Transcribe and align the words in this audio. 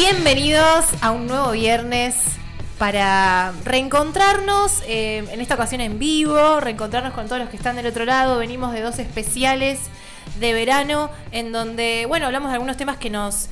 Bienvenidos 0.00 0.84
a 1.00 1.10
un 1.10 1.26
nuevo 1.26 1.50
viernes 1.50 2.14
para 2.78 3.52
reencontrarnos, 3.64 4.80
eh, 4.86 5.24
en 5.28 5.40
esta 5.40 5.56
ocasión 5.56 5.80
en 5.80 5.98
vivo, 5.98 6.60
reencontrarnos 6.60 7.12
con 7.14 7.26
todos 7.26 7.40
los 7.40 7.50
que 7.50 7.56
están 7.56 7.74
del 7.74 7.88
otro 7.88 8.04
lado. 8.04 8.38
Venimos 8.38 8.72
de 8.72 8.80
dos 8.80 9.00
especiales 9.00 9.80
de 10.38 10.52
verano 10.52 11.10
en 11.32 11.50
donde, 11.50 12.04
bueno, 12.06 12.26
hablamos 12.26 12.50
de 12.50 12.54
algunos 12.54 12.76
temas 12.76 12.96
que 12.96 13.10
nos, 13.10 13.48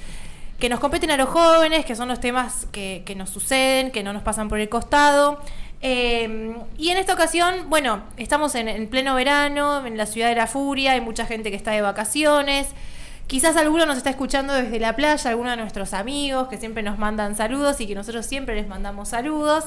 que 0.61 0.69
nos 0.69 0.79
competen 0.79 1.11
a 1.11 1.17
los 1.17 1.29
jóvenes, 1.31 1.85
que 1.85 1.97
son 1.97 2.07
los 2.07 2.21
temas 2.21 2.69
que, 2.71 3.03
que 3.05 3.17
nos 3.17 3.31
suceden, 3.31 3.91
que 3.91 4.05
no 4.05 4.13
nos 4.13 4.23
pasan 4.23 4.49
por 4.49 4.61
el 4.61 4.69
costado. 4.69 5.41
Eh, 5.83 6.55
y 6.79 6.91
en 6.91 6.97
esta 6.97 7.15
ocasión, 7.15 7.69
bueno, 7.69 8.05
estamos 8.19 8.55
en, 8.55 8.69
en 8.69 8.87
pleno 8.87 9.17
verano, 9.17 9.85
en 9.85 9.97
la 9.97 10.07
ciudad 10.07 10.29
de 10.29 10.37
la 10.37 10.47
furia, 10.47 10.93
hay 10.93 11.01
mucha 11.01 11.27
gente 11.27 11.51
que 11.51 11.57
está 11.57 11.73
de 11.73 11.81
vacaciones. 11.81 12.69
Quizás 13.27 13.57
alguno 13.57 13.87
nos 13.87 13.97
está 13.97 14.11
escuchando 14.11 14.55
desde 14.55 14.79
la 14.79 14.95
playa, 14.95 15.31
alguno 15.31 15.51
de 15.51 15.57
nuestros 15.57 15.95
amigos 15.95 16.47
que 16.47 16.59
siempre 16.59 16.85
nos 16.85 16.97
mandan 16.97 17.35
saludos 17.35 17.81
y 17.81 17.87
que 17.89 17.95
nosotros 17.97 18.25
siempre 18.25 18.55
les 18.55 18.69
mandamos 18.69 19.09
saludos. 19.09 19.65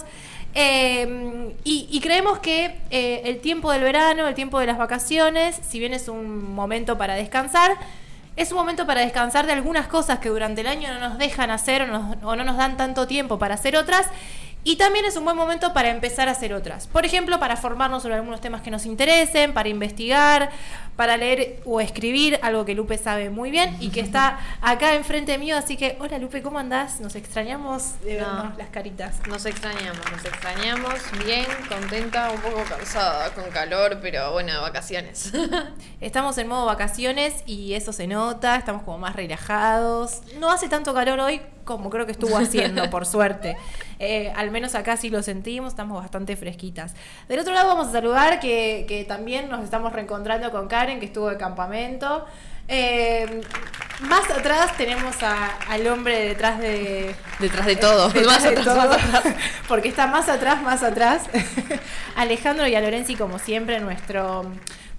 Eh, 0.56 1.54
y, 1.66 2.00
creemos 2.00 2.40
que 2.40 2.78
eh, 2.90 3.22
el 3.26 3.40
tiempo 3.40 3.72
del 3.72 3.84
verano, 3.84 4.28
el 4.28 4.34
tiempo 4.34 4.60
de 4.60 4.66
las 4.66 4.78
vacaciones, 4.78 5.60
si 5.68 5.78
bien 5.80 5.94
es 5.94 6.08
un 6.08 6.54
momento 6.56 6.98
para 6.98 7.16
descansar, 7.16 7.76
es 8.38 8.52
un 8.52 8.58
momento 8.58 8.88
para 8.88 9.02
descansar 9.02 9.46
de 9.46 9.52
algunas 9.52 9.88
cosas 9.88 10.20
que 10.20 10.30
durante 10.30 10.62
el 10.62 10.68
año 10.68 10.94
no 10.94 11.10
nos 11.10 11.18
dejan 11.18 11.52
hacer 11.52 11.82
o 12.24 12.36
no 12.38 12.44
nos 12.46 12.56
dan 12.56 12.78
tanto 12.78 13.06
tiempo 13.08 13.38
para 13.38 13.56
hacer 13.56 13.76
otras. 13.76 14.08
Y 14.64 14.76
también 14.76 15.06
es 15.06 15.16
un 15.16 15.24
buen 15.24 15.38
momento 15.38 15.74
para 15.74 15.90
empezar 15.90 16.28
a 16.28 16.32
hacer 16.32 16.54
otras. 16.54 16.86
Por 16.88 17.06
ejemplo, 17.06 17.40
para 17.40 17.56
formarnos 17.56 18.04
sobre 18.04 18.16
algunos 18.16 18.42
temas 18.42 18.62
que 18.62 18.70
nos 18.72 18.86
interesen, 18.86 19.54
para 19.54 19.70
investigar, 19.70 20.50
para 20.98 21.16
leer 21.16 21.62
o 21.66 21.80
escribir, 21.80 22.38
algo 22.44 22.66
que 22.66 22.76
Lupe 22.76 22.98
sabe 22.98 23.30
muy 23.30 23.52
bien 23.52 23.78
y 23.80 23.90
que 23.90 24.02
está 24.02 24.38
acá 24.62 24.96
enfrente 24.96 25.38
mío. 25.38 25.56
Así 25.58 25.78
que, 25.78 25.96
hola 26.02 26.18
Lupe, 26.18 26.42
¿cómo 26.42 26.60
andás? 26.60 27.00
Nos 27.00 27.16
extrañamos 27.16 28.02
de 28.02 28.20
No. 28.20 28.26
vernos 28.26 28.58
las 28.58 28.68
caritas. 28.70 29.16
Nos 29.30 29.46
extrañamos, 29.46 30.02
nos 30.12 30.26
extrañamos. 30.26 30.94
Bien, 31.26 31.46
contenta, 31.70 32.30
un 32.32 32.42
poco 32.42 32.62
cansada, 32.68 33.34
con 33.34 33.46
calor, 33.52 34.00
pero 34.02 34.34
bueno, 34.34 34.62
vacaciones. 34.62 35.32
Estamos 36.02 36.38
en 36.38 36.50
modo 36.50 36.66
vacaciones 36.66 37.44
y 37.46 37.76
eso 37.76 37.94
se 37.94 38.08
nota, 38.08 38.58
estamos 38.58 38.84
como 38.84 38.98
más 38.98 39.16
relajados. 39.16 40.22
No 40.38 40.52
hace 40.52 40.68
tanto 40.68 40.94
calor 40.94 41.20
hoy 41.22 41.42
como 41.78 41.90
creo 41.92 42.06
que 42.06 42.12
estuvo 42.14 42.36
haciendo, 42.38 42.90
por 42.90 43.06
suerte. 43.06 43.56
Eh, 44.00 44.34
al 44.36 44.50
menos 44.50 44.74
acá 44.76 44.98
sí 44.98 45.10
lo 45.10 45.22
sentimos, 45.22 45.74
estamos 45.74 46.02
bastante 46.02 46.36
fresquitas. 46.36 46.96
Del 47.28 47.40
otro 47.40 47.54
lado 47.54 47.68
vamos 47.68 47.88
a 47.90 47.92
saludar 47.92 48.40
que, 48.40 48.86
que 48.88 49.04
también 49.06 49.50
nos 49.50 49.64
estamos 49.64 49.94
reencontrando 49.94 50.50
con 50.52 50.68
Karen, 50.68 51.00
que 51.00 51.06
estuvo 51.06 51.30
de 51.30 51.38
campamento. 51.38 52.26
Eh, 52.68 53.42
más 54.02 54.30
atrás 54.32 54.76
tenemos 54.78 55.22
a- 55.24 55.56
al 55.70 55.86
hombre 55.88 56.20
detrás 56.28 56.60
de, 56.60 57.16
Detrás 57.40 57.66
de 57.66 57.76
todo, 57.76 58.10
Detrás 58.10 58.26
más 58.28 58.44
de 58.44 58.50
atrás, 58.50 58.66
todo, 58.66 58.76
más 58.78 58.88
atrás. 59.16 59.36
Porque 59.68 59.90
está 59.90 60.08
más 60.08 60.28
atrás, 60.30 60.62
más 60.62 60.82
atrás. 60.84 61.24
Alejandro 62.16 62.68
y 62.68 62.76
a 62.76 62.82
Lorenzi, 62.82 63.16
como 63.16 63.38
siempre, 63.40 63.80
nuestro. 63.80 64.44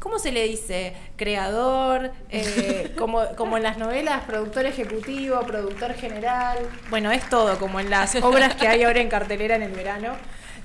¿Cómo 0.00 0.18
se 0.18 0.32
le 0.32 0.48
dice? 0.48 0.94
Creador, 1.16 2.10
eh, 2.30 2.94
como, 2.98 3.24
como 3.36 3.58
en 3.58 3.62
las 3.62 3.76
novelas, 3.76 4.24
productor 4.24 4.64
ejecutivo, 4.64 5.40
productor 5.42 5.92
general. 5.92 6.58
Bueno, 6.88 7.12
es 7.12 7.28
todo, 7.28 7.58
como 7.58 7.80
en 7.80 7.90
las 7.90 8.16
obras 8.22 8.54
que 8.54 8.66
hay 8.66 8.82
ahora 8.82 9.00
en 9.00 9.10
cartelera 9.10 9.56
en 9.56 9.62
el 9.62 9.72
verano 9.72 10.16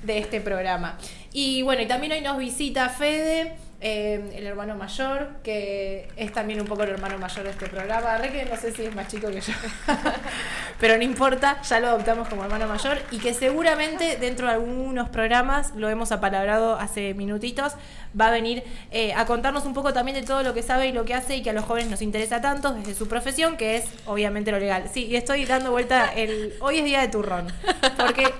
de 0.02 0.18
este 0.18 0.40
programa. 0.40 0.96
Y 1.32 1.60
bueno, 1.62 1.82
y 1.82 1.86
también 1.86 2.12
hoy 2.12 2.22
nos 2.22 2.38
visita 2.38 2.88
Fede, 2.88 3.56
eh, 3.88 4.32
el 4.34 4.44
hermano 4.44 4.74
mayor, 4.74 5.28
que 5.44 6.08
es 6.16 6.32
también 6.32 6.60
un 6.60 6.66
poco 6.66 6.82
el 6.82 6.88
hermano 6.88 7.18
mayor 7.18 7.44
de 7.44 7.50
este 7.50 7.68
programa. 7.68 8.18
Re 8.18 8.32
que 8.32 8.44
no 8.44 8.56
sé 8.56 8.72
si 8.72 8.84
es 8.84 8.92
más 8.92 9.06
chico 9.06 9.28
que 9.28 9.40
yo, 9.40 9.52
pero 10.80 10.96
no 10.96 11.04
importa, 11.04 11.62
ya 11.62 11.78
lo 11.78 11.86
adoptamos 11.86 12.26
como 12.26 12.42
hermano 12.42 12.66
mayor 12.66 12.98
y 13.12 13.18
que 13.18 13.32
seguramente 13.32 14.16
dentro 14.16 14.48
de 14.48 14.54
algunos 14.54 15.08
programas, 15.10 15.72
lo 15.76 15.88
hemos 15.88 16.10
apalabrado 16.10 16.74
hace 16.74 17.14
minutitos, 17.14 17.74
va 18.20 18.26
a 18.26 18.30
venir 18.32 18.64
eh, 18.90 19.14
a 19.14 19.24
contarnos 19.24 19.64
un 19.64 19.72
poco 19.72 19.92
también 19.92 20.16
de 20.20 20.26
todo 20.26 20.42
lo 20.42 20.52
que 20.52 20.64
sabe 20.64 20.88
y 20.88 20.92
lo 20.92 21.04
que 21.04 21.14
hace 21.14 21.36
y 21.36 21.42
que 21.44 21.50
a 21.50 21.52
los 21.52 21.64
jóvenes 21.64 21.88
nos 21.88 22.02
interesa 22.02 22.40
tanto 22.40 22.72
desde 22.72 22.92
su 22.92 23.06
profesión, 23.06 23.56
que 23.56 23.76
es 23.76 23.84
obviamente 24.06 24.50
lo 24.50 24.58
legal. 24.58 24.90
Sí, 24.92 25.06
y 25.06 25.14
estoy 25.14 25.44
dando 25.44 25.70
vuelta 25.70 26.12
el... 26.12 26.54
Hoy 26.60 26.78
es 26.78 26.84
día 26.84 27.02
de 27.02 27.08
turrón, 27.08 27.52
porque... 27.96 28.34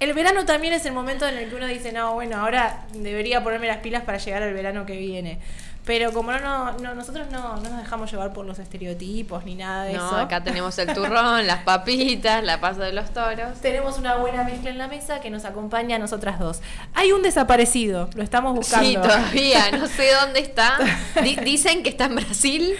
El 0.00 0.14
verano 0.14 0.44
también 0.46 0.72
es 0.72 0.84
el 0.86 0.92
momento 0.92 1.28
en 1.28 1.36
el 1.36 1.48
que 1.50 1.54
uno 1.56 1.66
dice, 1.66 1.92
no, 1.92 2.14
bueno, 2.14 2.38
ahora 2.38 2.84
debería 2.94 3.44
ponerme 3.44 3.66
las 3.66 3.78
pilas 3.78 4.02
para 4.02 4.18
llegar 4.18 4.42
al 4.42 4.54
verano 4.54 4.86
que 4.86 4.96
viene. 4.96 5.38
Pero 5.84 6.12
como 6.12 6.30
no, 6.32 6.38
no, 6.40 6.72
no- 6.78 6.94
nosotros 6.94 7.28
no, 7.30 7.56
no 7.56 7.68
nos 7.70 7.78
dejamos 7.82 8.10
llevar 8.10 8.32
por 8.32 8.44
los 8.46 8.58
estereotipos 8.58 9.44
ni 9.44 9.54
nada 9.56 9.84
de 9.84 9.94
No, 9.94 10.06
eso. 10.06 10.16
acá 10.18 10.42
tenemos 10.42 10.78
el 10.78 10.86
turrón, 10.94 11.46
las 11.46 11.62
papitas, 11.64 12.44
la 12.44 12.60
pasa 12.60 12.82
de 12.84 12.92
los 12.92 13.10
toros. 13.12 13.60
Tenemos 13.60 13.98
una 13.98 14.16
buena 14.16 14.44
mezcla 14.44 14.70
en 14.70 14.78
la 14.78 14.88
mesa 14.88 15.20
que 15.20 15.30
nos 15.30 15.44
acompaña 15.44 15.96
a 15.96 15.98
nosotras 15.98 16.38
dos. 16.38 16.60
Hay 16.94 17.12
un 17.12 17.22
desaparecido, 17.22 18.08
lo 18.14 18.22
estamos 18.22 18.54
buscando. 18.54 18.88
Sí, 18.88 18.94
todavía, 18.96 19.70
no 19.72 19.86
sé 19.86 20.10
dónde 20.20 20.40
está. 20.40 20.78
Di- 21.22 21.36
dicen 21.36 21.82
que 21.82 21.88
está 21.90 22.04
en 22.06 22.14
Brasil. 22.16 22.74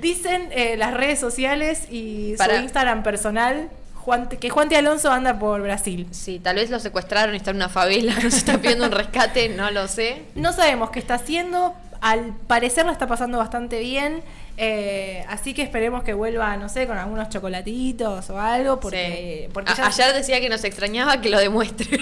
Dicen 0.00 0.48
eh, 0.52 0.76
las 0.76 0.94
redes 0.94 1.18
sociales 1.18 1.86
y 1.90 2.36
Para- 2.36 2.56
su 2.56 2.62
Instagram 2.62 3.02
personal 3.02 3.70
Juan, 4.06 4.28
que 4.28 4.50
Juan 4.50 4.68
T. 4.68 4.76
Alonso 4.76 5.10
anda 5.10 5.36
por 5.36 5.60
Brasil. 5.60 6.06
Sí, 6.12 6.38
tal 6.38 6.54
vez 6.56 6.70
lo 6.70 6.78
secuestraron 6.78 7.34
y 7.34 7.38
está 7.38 7.50
en 7.50 7.56
una 7.56 7.68
favela, 7.68 8.14
nos 8.22 8.34
está 8.34 8.56
pidiendo 8.58 8.86
un 8.86 8.92
rescate, 8.92 9.48
no 9.48 9.68
lo 9.72 9.88
sé. 9.88 10.22
No 10.36 10.52
sabemos 10.52 10.90
qué 10.90 11.00
está 11.00 11.14
haciendo. 11.14 11.74
Al 12.00 12.34
parecer 12.46 12.86
lo 12.86 12.92
está 12.92 13.08
pasando 13.08 13.36
bastante 13.38 13.80
bien. 13.80 14.22
eh, 14.58 15.24
así 15.28 15.52
que 15.54 15.62
esperemos 15.62 16.02
que 16.04 16.14
vuelva, 16.14 16.56
no 16.56 16.68
sé, 16.68 16.86
con 16.86 16.96
algunos 16.96 17.28
chocolatitos 17.30 18.30
o 18.30 18.38
algo. 18.40 18.78
Porque, 18.78 19.46
Sí. 19.48 19.50
porque 19.52 19.72
ya- 19.76 19.86
ayer 19.88 20.14
decía 20.14 20.40
que 20.40 20.48
nos 20.48 20.62
extrañaba 20.62 21.20
que 21.20 21.28
lo 21.28 21.38
demuestre. 21.40 21.88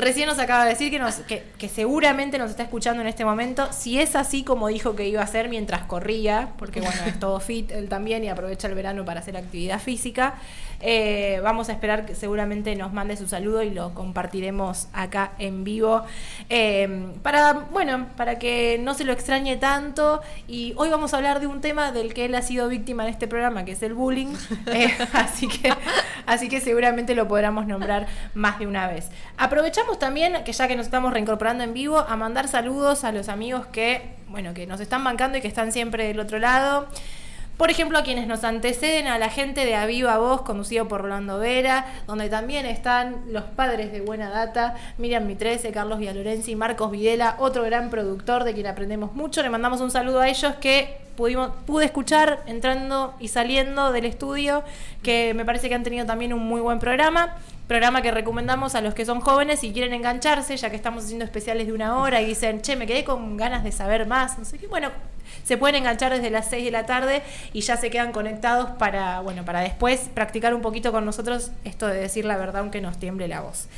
Recién 0.00 0.26
nos 0.26 0.38
acaba 0.38 0.64
de 0.64 0.70
decir 0.70 0.90
que, 0.90 0.98
nos, 0.98 1.16
que, 1.16 1.44
que 1.58 1.68
seguramente 1.68 2.38
nos 2.38 2.50
está 2.50 2.62
escuchando 2.62 3.02
en 3.02 3.08
este 3.08 3.24
momento. 3.24 3.68
Si 3.72 4.00
es 4.00 4.16
así 4.16 4.44
como 4.44 4.68
dijo 4.68 4.96
que 4.96 5.06
iba 5.06 5.20
a 5.20 5.24
hacer 5.24 5.48
mientras 5.48 5.82
corría, 5.82 6.54
porque 6.58 6.80
bueno, 6.80 7.02
es 7.06 7.18
todo 7.20 7.38
fit 7.40 7.70
él 7.70 7.88
también 7.88 8.24
y 8.24 8.28
aprovecha 8.28 8.66
el 8.68 8.74
verano 8.74 9.04
para 9.04 9.20
hacer 9.20 9.36
actividad 9.36 9.78
física, 9.78 10.34
eh, 10.80 11.40
vamos 11.42 11.68
a 11.68 11.72
esperar 11.72 12.06
que 12.06 12.14
seguramente 12.14 12.74
nos 12.74 12.92
mande 12.92 13.16
su 13.16 13.28
saludo 13.28 13.62
y 13.62 13.70
lo 13.70 13.94
compartiremos 13.94 14.88
acá 14.92 15.32
en 15.38 15.64
vivo. 15.64 16.04
eh, 16.48 17.08
para, 17.22 17.52
bueno, 17.52 18.06
para 18.16 18.38
que 18.38 18.78
no 18.82 18.94
se 18.94 19.04
lo 19.04 19.12
extrañe 19.12 19.56
tanto. 19.56 20.20
Y 20.48 20.72
hoy 20.76 20.88
vamos 20.88 21.12
a 21.12 21.18
hablar 21.18 21.40
de 21.40 21.46
un 21.46 21.60
tema 21.60 21.92
del 21.92 22.14
que 22.14 22.24
él 22.24 22.34
ha 22.34 22.42
sido 22.42 22.68
víctima 22.68 23.04
en 23.04 23.10
este 23.10 23.28
programa, 23.28 23.64
que 23.64 23.72
es 23.72 23.82
el 23.82 23.94
bullying. 23.94 24.34
Eh, 24.72 24.96
así, 25.14 25.48
que, 25.48 25.72
así 26.26 26.48
que 26.48 26.60
seguramente 26.60 27.14
lo 27.14 27.26
podremos 27.26 27.66
nombrar 27.66 28.06
más 28.34 28.58
de 28.58 28.66
una 28.66 28.86
vez. 28.86 29.10
Aprovechamos 29.36 29.98
también, 29.98 30.44
que 30.44 30.52
ya 30.52 30.68
que 30.68 30.76
nos 30.76 30.86
estamos 30.86 31.12
reincorporando 31.12 31.64
en 31.64 31.74
vivo, 31.74 31.98
a 31.98 32.16
mandar 32.16 32.46
saludos 32.46 33.02
a 33.02 33.10
los 33.10 33.28
amigos 33.28 33.66
que, 33.66 34.14
bueno, 34.28 34.54
que 34.54 34.66
nos 34.66 34.80
están 34.80 35.02
bancando 35.02 35.38
y 35.38 35.40
que 35.40 35.48
están 35.48 35.72
siempre 35.72 36.06
del 36.06 36.20
otro 36.20 36.38
lado. 36.38 36.86
Por 37.60 37.70
ejemplo, 37.70 37.98
a 37.98 38.02
quienes 38.02 38.26
nos 38.26 38.42
anteceden, 38.42 39.06
a 39.06 39.18
la 39.18 39.28
gente 39.28 39.66
de 39.66 39.74
Aviva 39.74 40.16
Voz, 40.16 40.40
conducido 40.40 40.88
por 40.88 41.02
Rolando 41.02 41.38
Vera, 41.38 41.84
donde 42.06 42.30
también 42.30 42.64
están 42.64 43.24
los 43.28 43.44
padres 43.44 43.92
de 43.92 44.00
Buena 44.00 44.30
Data, 44.30 44.76
Miriam 44.96 45.26
Mitrese, 45.26 45.70
Carlos 45.70 45.98
Villalorenzi, 45.98 46.56
Marcos 46.56 46.90
Videla, 46.90 47.36
otro 47.38 47.62
gran 47.64 47.90
productor 47.90 48.44
de 48.44 48.54
quien 48.54 48.66
aprendemos 48.66 49.14
mucho. 49.14 49.42
Le 49.42 49.50
mandamos 49.50 49.82
un 49.82 49.90
saludo 49.90 50.20
a 50.20 50.28
ellos 50.30 50.54
que 50.54 51.02
pudimos, 51.18 51.50
pude 51.66 51.84
escuchar 51.84 52.42
entrando 52.46 53.12
y 53.20 53.28
saliendo 53.28 53.92
del 53.92 54.06
estudio, 54.06 54.64
que 55.02 55.34
me 55.34 55.44
parece 55.44 55.68
que 55.68 55.74
han 55.74 55.82
tenido 55.82 56.06
también 56.06 56.32
un 56.32 56.40
muy 56.40 56.62
buen 56.62 56.78
programa. 56.78 57.36
Programa 57.70 58.02
que 58.02 58.10
recomendamos 58.10 58.74
a 58.74 58.80
los 58.80 58.94
que 58.94 59.04
son 59.04 59.20
jóvenes 59.20 59.62
y 59.62 59.72
quieren 59.72 59.92
engancharse, 59.92 60.56
ya 60.56 60.70
que 60.70 60.74
estamos 60.74 61.04
haciendo 61.04 61.24
especiales 61.24 61.68
de 61.68 61.72
una 61.72 62.00
hora 62.00 62.20
y 62.20 62.26
dicen, 62.26 62.62
che, 62.62 62.74
me 62.74 62.84
quedé 62.84 63.04
con 63.04 63.36
ganas 63.36 63.62
de 63.62 63.70
saber 63.70 64.08
más. 64.08 64.40
No 64.40 64.44
sé 64.44 64.58
qué. 64.58 64.66
Bueno, 64.66 64.88
se 65.44 65.56
pueden 65.56 65.76
enganchar 65.76 66.12
desde 66.12 66.30
las 66.30 66.50
6 66.50 66.64
de 66.64 66.72
la 66.72 66.84
tarde 66.84 67.22
y 67.52 67.60
ya 67.60 67.76
se 67.76 67.88
quedan 67.88 68.10
conectados 68.10 68.70
para, 68.70 69.20
bueno, 69.20 69.44
para 69.44 69.60
después 69.60 70.10
practicar 70.12 70.52
un 70.52 70.62
poquito 70.62 70.90
con 70.90 71.04
nosotros 71.04 71.52
esto 71.62 71.86
de 71.86 72.00
decir 72.00 72.24
la 72.24 72.36
verdad 72.36 72.62
aunque 72.62 72.80
nos 72.80 72.98
tiemble 72.98 73.28
la 73.28 73.40
voz. 73.40 73.68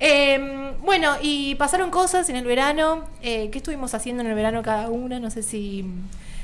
Eh, 0.00 0.72
bueno, 0.80 1.12
y 1.20 1.54
pasaron 1.56 1.90
cosas 1.90 2.30
en 2.30 2.36
el 2.36 2.46
verano. 2.46 3.04
Eh, 3.20 3.50
¿Qué 3.50 3.58
estuvimos 3.58 3.92
haciendo 3.92 4.22
en 4.22 4.30
el 4.30 4.34
verano 4.34 4.62
cada 4.62 4.88
una? 4.88 5.20
No 5.20 5.30
sé 5.30 5.42
si, 5.42 5.84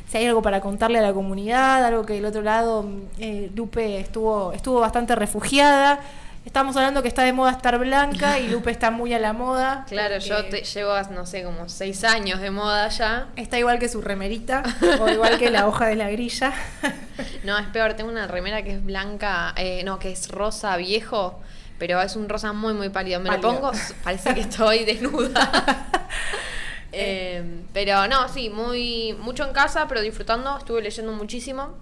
si 0.07 0.19
hay 0.19 0.27
algo 0.27 0.43
para 0.43 0.61
contarle 0.61 0.99
a 0.99 1.03
la 1.03 1.15
comunidad, 1.15 1.83
algo 1.83 2.05
que 2.05 2.13
del 2.13 2.27
otro 2.27 2.43
lado 2.43 2.87
eh, 3.19 3.51
Lupe 3.55 4.01
estuvo, 4.01 4.53
estuvo 4.53 4.81
bastante 4.81 5.15
refugiada. 5.15 6.01
Estamos 6.45 6.75
hablando 6.77 7.03
que 7.03 7.09
está 7.09 7.23
de 7.23 7.35
moda 7.35 7.51
estar 7.51 7.79
blanca 7.79 8.39
y 8.39 8.49
Lupe 8.51 8.71
está 8.71 8.91
muy 8.91 9.13
a 9.13 9.19
la 9.19 9.33
moda. 9.33 9.85
Claro, 9.89 10.19
yo 10.19 10.47
te, 10.47 10.63
llevo, 10.63 10.95
no 11.11 11.27
sé, 11.27 11.45
como 11.45 11.69
seis 11.69 12.03
años 12.03 12.41
de 12.41 12.51
moda 12.51 12.89
ya. 12.89 13.29
Está 13.37 13.59
igual 13.59 13.79
que 13.79 13.89
su 13.89 14.01
remerita 14.01 14.63
o 15.01 15.09
igual 15.09 15.39
que 15.39 15.51
la 15.51 15.67
hoja 15.67 15.87
de 15.87 15.97
la 15.97 16.11
grilla. 16.11 16.53
No, 17.45 17.59
es 17.59 17.67
peor, 17.69 17.95
tengo 17.95 18.11
una 18.11 18.27
remera 18.27 18.63
que 18.63 18.73
es 18.73 18.83
blanca, 18.83 19.53
eh, 19.57 19.83
no, 19.85 19.99
que 19.99 20.11
es 20.11 20.29
rosa 20.29 20.77
viejo, 20.79 21.39
pero 21.79 22.01
es 22.01 22.17
un 22.17 22.31
rosa 22.31 22.55
muy, 22.55 22.73
muy 22.73 22.89
pálido. 22.89 23.21
Me 23.21 23.29
Pálido. 23.29 23.53
lo 23.53 23.61
pongo, 23.61 23.73
parece 24.03 24.35
que 24.35 24.41
estoy 24.41 24.85
desnuda. 24.85 25.51
Eh, 26.93 27.63
pero 27.73 28.09
no, 28.09 28.29
sí, 28.29 28.51
muy 28.51 29.15
mucho 29.21 29.47
en 29.47 29.53
casa, 29.53 29.87
pero 29.87 30.01
disfrutando. 30.01 30.59
Estuve 30.59 30.83
leyendo 30.83 31.13
muchísimo. 31.13 31.77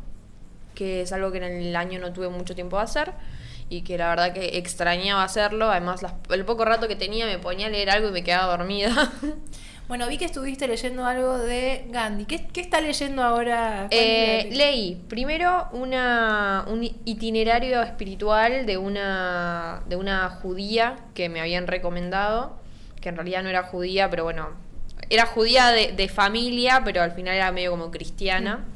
que 0.75 1.03
es 1.03 1.13
algo 1.13 1.31
que 1.33 1.39
en 1.39 1.45
el 1.45 1.77
año 1.77 1.99
no 1.99 2.13
tuve 2.13 2.29
mucho 2.29 2.55
tiempo 2.55 2.77
de 2.77 2.83
hacer 2.83 3.13
y 3.71 3.83
que 3.83 3.99
la 3.99 4.09
verdad 4.09 4.33
que 4.33 4.59
extrañaba 4.59 5.23
hacerlo. 5.25 5.71
Además, 5.71 6.03
las- 6.03 6.15
el 6.31 6.45
poco 6.45 6.65
rato 6.65 6.89
que 6.89 6.97
tenía 6.97 7.27
me 7.27 7.39
ponía 7.39 7.67
a 7.67 7.71
leer 7.71 7.91
algo 7.91 8.09
y 8.09 8.13
me 8.13 8.25
quedaba 8.25 8.57
dormida. 8.57 9.13
Bueno, 9.89 10.07
vi 10.07 10.19
que 10.19 10.27
estuviste 10.27 10.69
leyendo 10.69 11.07
algo 11.07 11.39
de 11.39 11.87
Gandhi. 11.89 12.27
¿Qué, 12.27 12.47
qué 12.53 12.61
está 12.61 12.79
leyendo 12.83 13.23
ahora? 13.23 13.87
¿Cuál 13.89 13.91
Eh, 13.93 14.49
leí 14.53 15.03
primero 15.09 15.67
una, 15.73 16.67
un 16.69 16.85
itinerario 17.07 17.81
espiritual 17.81 18.67
de 18.67 18.77
una, 18.77 19.81
de 19.89 19.97
una 19.97 20.29
judía 20.29 20.97
que 21.15 21.31
me 21.31 21.41
habían 21.41 21.67
recomendado, 21.67 22.59
que 23.01 23.09
en 23.09 23.17
realidad 23.17 23.43
no 23.43 23.49
era 23.49 23.63
judía, 23.63 24.11
pero 24.11 24.25
bueno, 24.25 24.51
era 25.09 25.25
judía 25.25 25.69
de, 25.69 25.93
de 25.93 26.09
familia, 26.11 26.83
pero 26.85 27.01
al 27.01 27.13
final 27.13 27.35
era 27.35 27.51
medio 27.51 27.71
como 27.71 27.91
cristiana. 27.91 28.67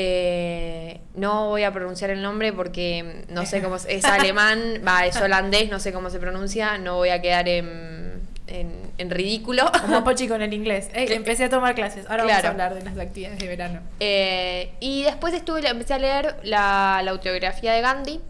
Eh, 0.00 1.00
no 1.16 1.48
voy 1.48 1.64
a 1.64 1.72
pronunciar 1.72 2.10
el 2.10 2.22
nombre 2.22 2.52
porque 2.52 3.24
no 3.30 3.44
sé 3.44 3.60
cómo 3.60 3.74
es, 3.74 3.84
es 3.88 4.04
alemán, 4.04 4.80
va, 4.86 5.04
es 5.06 5.16
holandés, 5.20 5.68
no 5.70 5.80
sé 5.80 5.92
cómo 5.92 6.08
se 6.08 6.20
pronuncia, 6.20 6.78
no 6.78 6.94
voy 6.94 7.08
a 7.08 7.20
quedar 7.20 7.48
en, 7.48 8.22
en- 8.46 8.92
en 8.96 9.10
ridículo. 9.10 9.64
Como 9.80 10.04
Pochi 10.04 10.28
con 10.28 10.40
el 10.40 10.52
inglés. 10.54 10.88
Eh, 10.94 11.06
empecé 11.14 11.44
a 11.46 11.48
tomar 11.50 11.74
clases. 11.74 12.06
Ahora 12.08 12.24
vamos 12.24 12.44
a 12.44 12.48
hablar 12.48 12.74
de 12.74 12.84
las 12.84 12.96
actividades 12.96 13.40
de 13.40 13.48
verano. 13.48 13.80
Eh, 13.98 14.70
y 14.78 15.02
después 15.02 15.34
estuve, 15.34 15.66
empecé 15.68 15.94
a 15.94 15.98
leer 15.98 16.36
la, 16.44 17.00
la 17.02 17.10
autobiografía 17.10 17.72
de 17.72 17.80
Gandhi, 17.80 18.20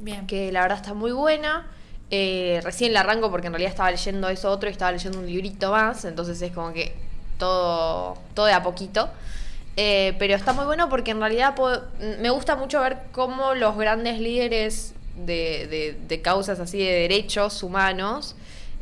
Bien. 0.00 0.26
que 0.26 0.52
la 0.52 0.60
verdad 0.60 0.76
está 0.78 0.92
muy 0.92 1.12
buena. 1.12 1.66
Eh, 2.10 2.60
recién 2.62 2.92
la 2.92 3.00
arranco 3.00 3.30
porque 3.30 3.46
en 3.46 3.54
realidad 3.54 3.70
estaba 3.70 3.90
leyendo 3.90 4.28
eso 4.28 4.50
otro 4.50 4.68
y 4.68 4.72
estaba 4.72 4.92
leyendo 4.92 5.18
un 5.18 5.26
librito 5.26 5.72
más, 5.72 6.04
entonces 6.04 6.40
es 6.42 6.52
como 6.52 6.72
que 6.74 6.94
todo, 7.38 8.18
todo 8.34 8.44
de 8.46 8.52
a 8.52 8.62
poquito. 8.62 9.08
Eh, 9.76 10.14
pero 10.18 10.34
está 10.34 10.52
muy 10.54 10.64
bueno 10.64 10.88
porque 10.88 11.10
en 11.10 11.20
realidad 11.20 11.54
puedo- 11.54 11.84
me 12.20 12.30
gusta 12.30 12.56
mucho 12.56 12.80
ver 12.80 12.96
cómo 13.12 13.54
los 13.54 13.76
grandes 13.76 14.18
líderes 14.20 14.94
de, 15.16 15.66
de- 15.68 15.98
de 16.08 16.22
causas 16.22 16.60
así 16.60 16.78
de 16.78 16.92
derechos 16.92 17.62
humanos, 17.62 18.36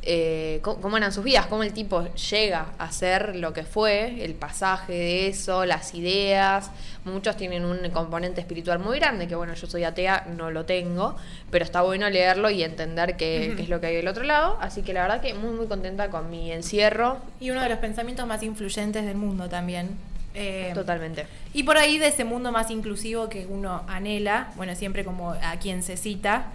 eh, 0.06 0.60
cómo, 0.62 0.80
cómo 0.82 0.96
eran 0.98 1.12
sus 1.12 1.24
vidas, 1.24 1.46
cómo 1.46 1.62
el 1.64 1.72
tipo 1.72 2.04
llega 2.14 2.66
a 2.78 2.92
ser 2.92 3.34
lo 3.36 3.52
que 3.54 3.64
fue, 3.64 4.22
el 4.24 4.34
pasaje 4.34 4.92
de 4.92 5.28
eso, 5.28 5.64
las 5.64 5.94
ideas. 5.94 6.70
Muchos 7.04 7.36
tienen 7.36 7.64
un 7.64 7.88
componente 7.90 8.40
espiritual 8.40 8.78
muy 8.78 8.98
grande, 8.98 9.26
que 9.26 9.34
bueno, 9.34 9.54
yo 9.54 9.66
soy 9.66 9.82
atea, 9.84 10.26
no 10.36 10.50
lo 10.50 10.64
tengo, 10.66 11.16
pero 11.50 11.64
está 11.64 11.80
bueno 11.82 12.08
leerlo 12.10 12.50
y 12.50 12.62
entender 12.62 13.16
qué 13.16 13.54
es 13.58 13.68
lo 13.68 13.80
que 13.80 13.86
hay 13.88 13.96
del 13.96 14.06
otro 14.08 14.22
lado. 14.24 14.58
Así 14.60 14.82
que 14.82 14.92
la 14.92 15.02
verdad 15.02 15.20
que 15.22 15.34
muy, 15.34 15.50
muy 15.54 15.66
contenta 15.66 16.08
con 16.10 16.30
mi 16.30 16.52
encierro. 16.52 17.18
Y 17.40 17.50
uno 17.50 17.62
de 17.62 17.68
los 17.70 17.78
pensamientos 17.78 18.26
más 18.26 18.42
influyentes 18.42 19.04
del 19.06 19.16
mundo 19.16 19.48
también. 19.48 19.96
Eh, 20.34 20.72
Totalmente. 20.74 21.26
Y 21.52 21.62
por 21.62 21.76
ahí 21.78 21.98
de 21.98 22.08
ese 22.08 22.24
mundo 22.24 22.50
más 22.50 22.70
inclusivo 22.70 23.28
que 23.28 23.46
uno 23.46 23.82
anhela, 23.88 24.48
bueno, 24.56 24.74
siempre 24.74 25.04
como 25.04 25.30
a 25.30 25.56
quien 25.60 25.82
se 25.82 25.96
cita. 25.96 26.46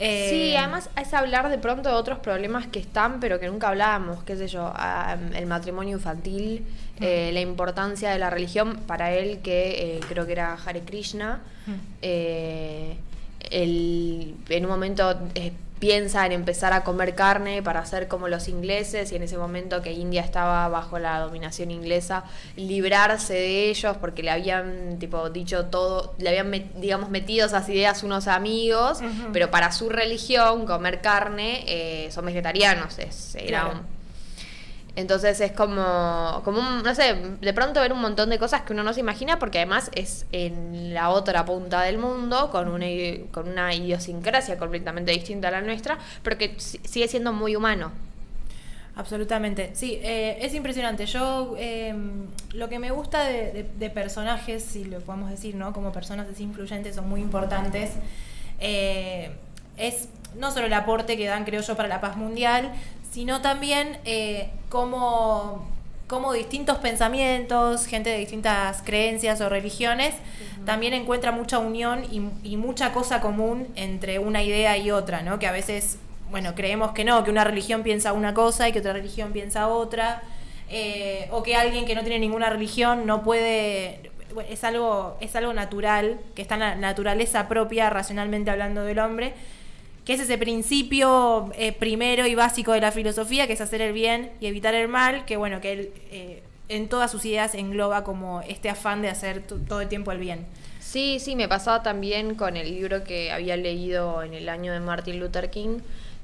eh, 0.00 0.28
Sí, 0.30 0.56
además 0.56 0.90
es 1.00 1.14
hablar 1.14 1.48
de 1.48 1.58
pronto 1.58 1.88
de 1.90 1.94
otros 1.94 2.18
problemas 2.18 2.66
que 2.66 2.78
están, 2.80 3.20
pero 3.20 3.38
que 3.38 3.46
nunca 3.48 3.68
hablábamos, 3.68 4.24
qué 4.24 4.34
sé 4.36 4.48
yo, 4.48 4.72
ah, 4.74 5.16
el 5.34 5.46
matrimonio 5.46 5.96
infantil, 5.96 6.64
eh, 7.00 7.30
la 7.32 7.40
importancia 7.40 8.10
de 8.10 8.18
la 8.18 8.30
religión 8.30 8.78
para 8.86 9.12
él, 9.12 9.40
que 9.42 9.96
eh, 9.96 10.00
creo 10.08 10.26
que 10.26 10.32
era 10.32 10.54
Hare 10.66 10.80
Krishna, 10.80 11.40
Mm. 11.66 11.72
eh, 12.02 12.96
el- 13.50 14.34
en 14.48 14.64
un 14.64 14.70
momento 14.70 15.18
eh, 15.34 15.52
piensa 15.80 16.24
en 16.26 16.32
empezar 16.32 16.72
a 16.74 16.84
comer 16.84 17.14
carne 17.14 17.62
para 17.62 17.80
hacer 17.80 18.06
como 18.06 18.28
los 18.28 18.46
ingleses 18.48 19.10
y 19.12 19.16
en 19.16 19.22
ese 19.24 19.36
momento 19.38 19.80
que 19.82 19.92
India 19.92 20.20
estaba 20.20 20.68
bajo 20.68 20.98
la 20.98 21.18
dominación 21.20 21.70
inglesa, 21.72 22.22
librarse 22.54 23.32
de 23.34 23.70
ellos 23.70 23.96
porque 24.00 24.22
le 24.22 24.30
habían 24.30 24.98
tipo 24.98 25.30
dicho 25.30 25.64
todo, 25.66 26.14
le 26.18 26.28
habían 26.28 26.52
met- 26.52 26.70
digamos 26.74 27.08
metido 27.10 27.46
esas 27.46 27.68
ideas 27.68 28.02
unos 28.02 28.28
amigos, 28.28 29.00
pero 29.32 29.50
para 29.50 29.72
su 29.72 29.88
religión 29.88 30.66
comer 30.66 31.00
carne 31.00 31.64
eh, 31.66 32.10
son 32.12 32.26
vegetarianos, 32.26 32.98
es, 32.98 33.34
era 33.36 33.62
Claro. 33.62 33.70
un- 33.80 33.99
entonces 34.96 35.40
es 35.40 35.52
como, 35.52 36.40
como 36.44 36.58
un, 36.60 36.82
no 36.82 36.94
sé, 36.94 37.14
de 37.40 37.52
pronto 37.52 37.80
ver 37.80 37.92
un 37.92 38.00
montón 38.00 38.30
de 38.30 38.38
cosas 38.38 38.62
que 38.62 38.72
uno 38.72 38.82
no 38.82 38.92
se 38.92 39.00
imagina 39.00 39.38
porque 39.38 39.58
además 39.58 39.90
es 39.94 40.26
en 40.32 40.92
la 40.94 41.10
otra 41.10 41.44
punta 41.44 41.82
del 41.82 41.98
mundo 41.98 42.50
con 42.50 42.68
una, 42.68 42.86
con 43.30 43.48
una 43.48 43.74
idiosincrasia 43.74 44.58
completamente 44.58 45.12
distinta 45.12 45.48
a 45.48 45.52
la 45.52 45.60
nuestra, 45.60 45.98
pero 46.22 46.36
que 46.38 46.54
si- 46.58 46.78
sigue 46.84 47.08
siendo 47.08 47.32
muy 47.32 47.56
humano. 47.56 47.92
Absolutamente, 48.96 49.70
sí, 49.74 49.98
eh, 50.02 50.38
es 50.42 50.52
impresionante. 50.54 51.06
Yo 51.06 51.54
eh, 51.58 51.94
lo 52.52 52.68
que 52.68 52.78
me 52.78 52.90
gusta 52.90 53.24
de, 53.24 53.90
personajes, 53.94 54.62
si 54.64 54.84
lo 54.84 54.98
podemos 55.00 55.30
decir, 55.30 55.54
¿no? 55.54 55.72
Como 55.72 55.92
personas 55.92 56.26
así 56.30 56.42
influyentes, 56.42 56.96
son 56.96 57.08
muy 57.08 57.20
importantes. 57.20 57.92
eh, 58.58 59.30
es 59.78 60.08
no 60.38 60.50
solo 60.52 60.66
el 60.66 60.72
aporte 60.74 61.16
que 61.16 61.26
dan, 61.26 61.44
creo 61.44 61.62
yo, 61.62 61.76
para 61.76 61.88
la 61.88 62.00
paz 62.00 62.16
mundial, 62.16 62.70
sino 63.10 63.40
también 63.40 63.98
eh, 64.04 64.50
cómo, 64.68 65.68
cómo 66.06 66.32
distintos 66.32 66.78
pensamientos, 66.78 67.86
gente 67.86 68.10
de 68.10 68.18
distintas 68.18 68.82
creencias 68.82 69.40
o 69.40 69.48
religiones, 69.48 70.14
también 70.64 70.94
encuentra 70.94 71.32
mucha 71.32 71.58
unión 71.58 72.04
y, 72.10 72.22
y 72.48 72.56
mucha 72.56 72.92
cosa 72.92 73.20
común 73.20 73.68
entre 73.76 74.18
una 74.18 74.42
idea 74.42 74.76
y 74.76 74.90
otra, 74.90 75.22
¿no? 75.22 75.38
Que 75.38 75.46
a 75.46 75.52
veces, 75.52 75.98
bueno, 76.30 76.54
creemos 76.54 76.92
que 76.92 77.04
no, 77.04 77.24
que 77.24 77.30
una 77.30 77.44
religión 77.44 77.82
piensa 77.82 78.12
una 78.12 78.34
cosa 78.34 78.68
y 78.68 78.72
que 78.72 78.78
otra 78.78 78.92
religión 78.92 79.32
piensa 79.32 79.68
otra, 79.68 80.22
eh, 80.68 81.28
o 81.32 81.42
que 81.42 81.56
alguien 81.56 81.84
que 81.84 81.96
no 81.96 82.02
tiene 82.02 82.20
ninguna 82.20 82.48
religión 82.48 83.06
no 83.06 83.22
puede... 83.22 84.10
Es 84.48 84.62
algo, 84.62 85.16
es 85.20 85.34
algo 85.34 85.52
natural, 85.52 86.20
que 86.36 86.42
está 86.42 86.54
en 86.54 86.60
la 86.60 86.74
naturaleza 86.76 87.48
propia, 87.48 87.90
racionalmente 87.90 88.52
hablando 88.52 88.84
del 88.84 89.00
hombre, 89.00 89.34
que 90.04 90.14
es 90.14 90.20
ese 90.20 90.38
principio 90.38 91.50
eh, 91.54 91.72
primero 91.72 92.26
y 92.26 92.34
básico 92.34 92.72
de 92.72 92.80
la 92.80 92.90
filosofía, 92.92 93.46
que 93.46 93.52
es 93.52 93.60
hacer 93.60 93.80
el 93.82 93.92
bien 93.92 94.30
y 94.40 94.46
evitar 94.46 94.74
el 94.74 94.88
mal, 94.88 95.24
que 95.24 95.36
bueno, 95.36 95.60
que 95.60 95.72
él 95.72 95.92
eh, 96.10 96.42
en 96.68 96.88
todas 96.88 97.10
sus 97.10 97.24
ideas 97.24 97.54
engloba 97.54 98.04
como 98.04 98.40
este 98.42 98.68
afán 98.70 99.02
de 99.02 99.08
hacer 99.08 99.42
to- 99.42 99.56
todo 99.68 99.80
el 99.80 99.88
tiempo 99.88 100.12
el 100.12 100.18
bien. 100.18 100.46
Sí, 100.80 101.18
sí, 101.20 101.36
me 101.36 101.46
pasaba 101.48 101.82
también 101.82 102.34
con 102.34 102.56
el 102.56 102.68
libro 102.70 103.04
que 103.04 103.30
había 103.30 103.56
leído 103.56 104.22
en 104.22 104.34
el 104.34 104.48
año 104.48 104.72
de 104.72 104.80
Martin 104.80 105.20
Luther 105.20 105.50
King, 105.50 105.78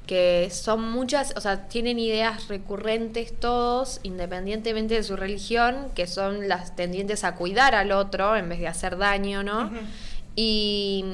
que 0.06 0.49
son 0.52 0.90
muchas, 0.90 1.35
o 1.37 1.40
sea, 1.40 1.66
tienen 1.68 1.99
ideas 1.99 2.47
recurrentes 2.49 3.33
todos, 3.38 3.99
independientemente 4.04 4.95
de 4.95 5.02
su 5.02 5.16
religión, 5.16 5.88
que 5.97 6.06
son 6.06 6.47
las 6.49 6.75
tendientes 6.76 7.25
a 7.25 7.35
cuidar 7.35 7.75
al 7.75 7.90
otro 7.92 8.37
en 8.37 8.49
vez 8.49 8.61
de 8.61 8.68
hacer 8.68 8.97
daño, 8.99 9.42
¿no? 9.42 9.71
Y, 10.37 11.04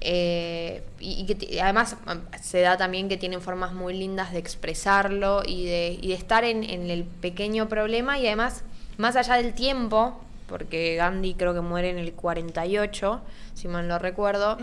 eh, 0.00 0.82
y, 1.00 1.22
y 1.22 1.26
que 1.26 1.34
ti- 1.34 1.58
además 1.58 1.96
um, 2.06 2.20
se 2.40 2.60
da 2.60 2.76
también 2.76 3.08
que 3.08 3.16
tienen 3.16 3.40
formas 3.40 3.72
muy 3.72 3.94
lindas 3.94 4.32
de 4.32 4.38
expresarlo 4.38 5.42
y 5.46 5.64
de, 5.66 5.98
y 6.00 6.08
de 6.08 6.14
estar 6.14 6.44
en, 6.44 6.62
en 6.64 6.90
el 6.90 7.04
pequeño 7.04 7.68
problema 7.68 8.18
y 8.18 8.26
además, 8.26 8.62
más 8.96 9.16
allá 9.16 9.34
del 9.34 9.54
tiempo, 9.54 10.20
porque 10.46 10.94
Gandhi 10.96 11.34
creo 11.34 11.52
que 11.54 11.60
muere 11.60 11.90
en 11.90 11.98
el 11.98 12.12
48, 12.12 13.20
si 13.54 13.68
mal 13.68 13.86
no 13.88 13.98
recuerdo, 13.98 14.56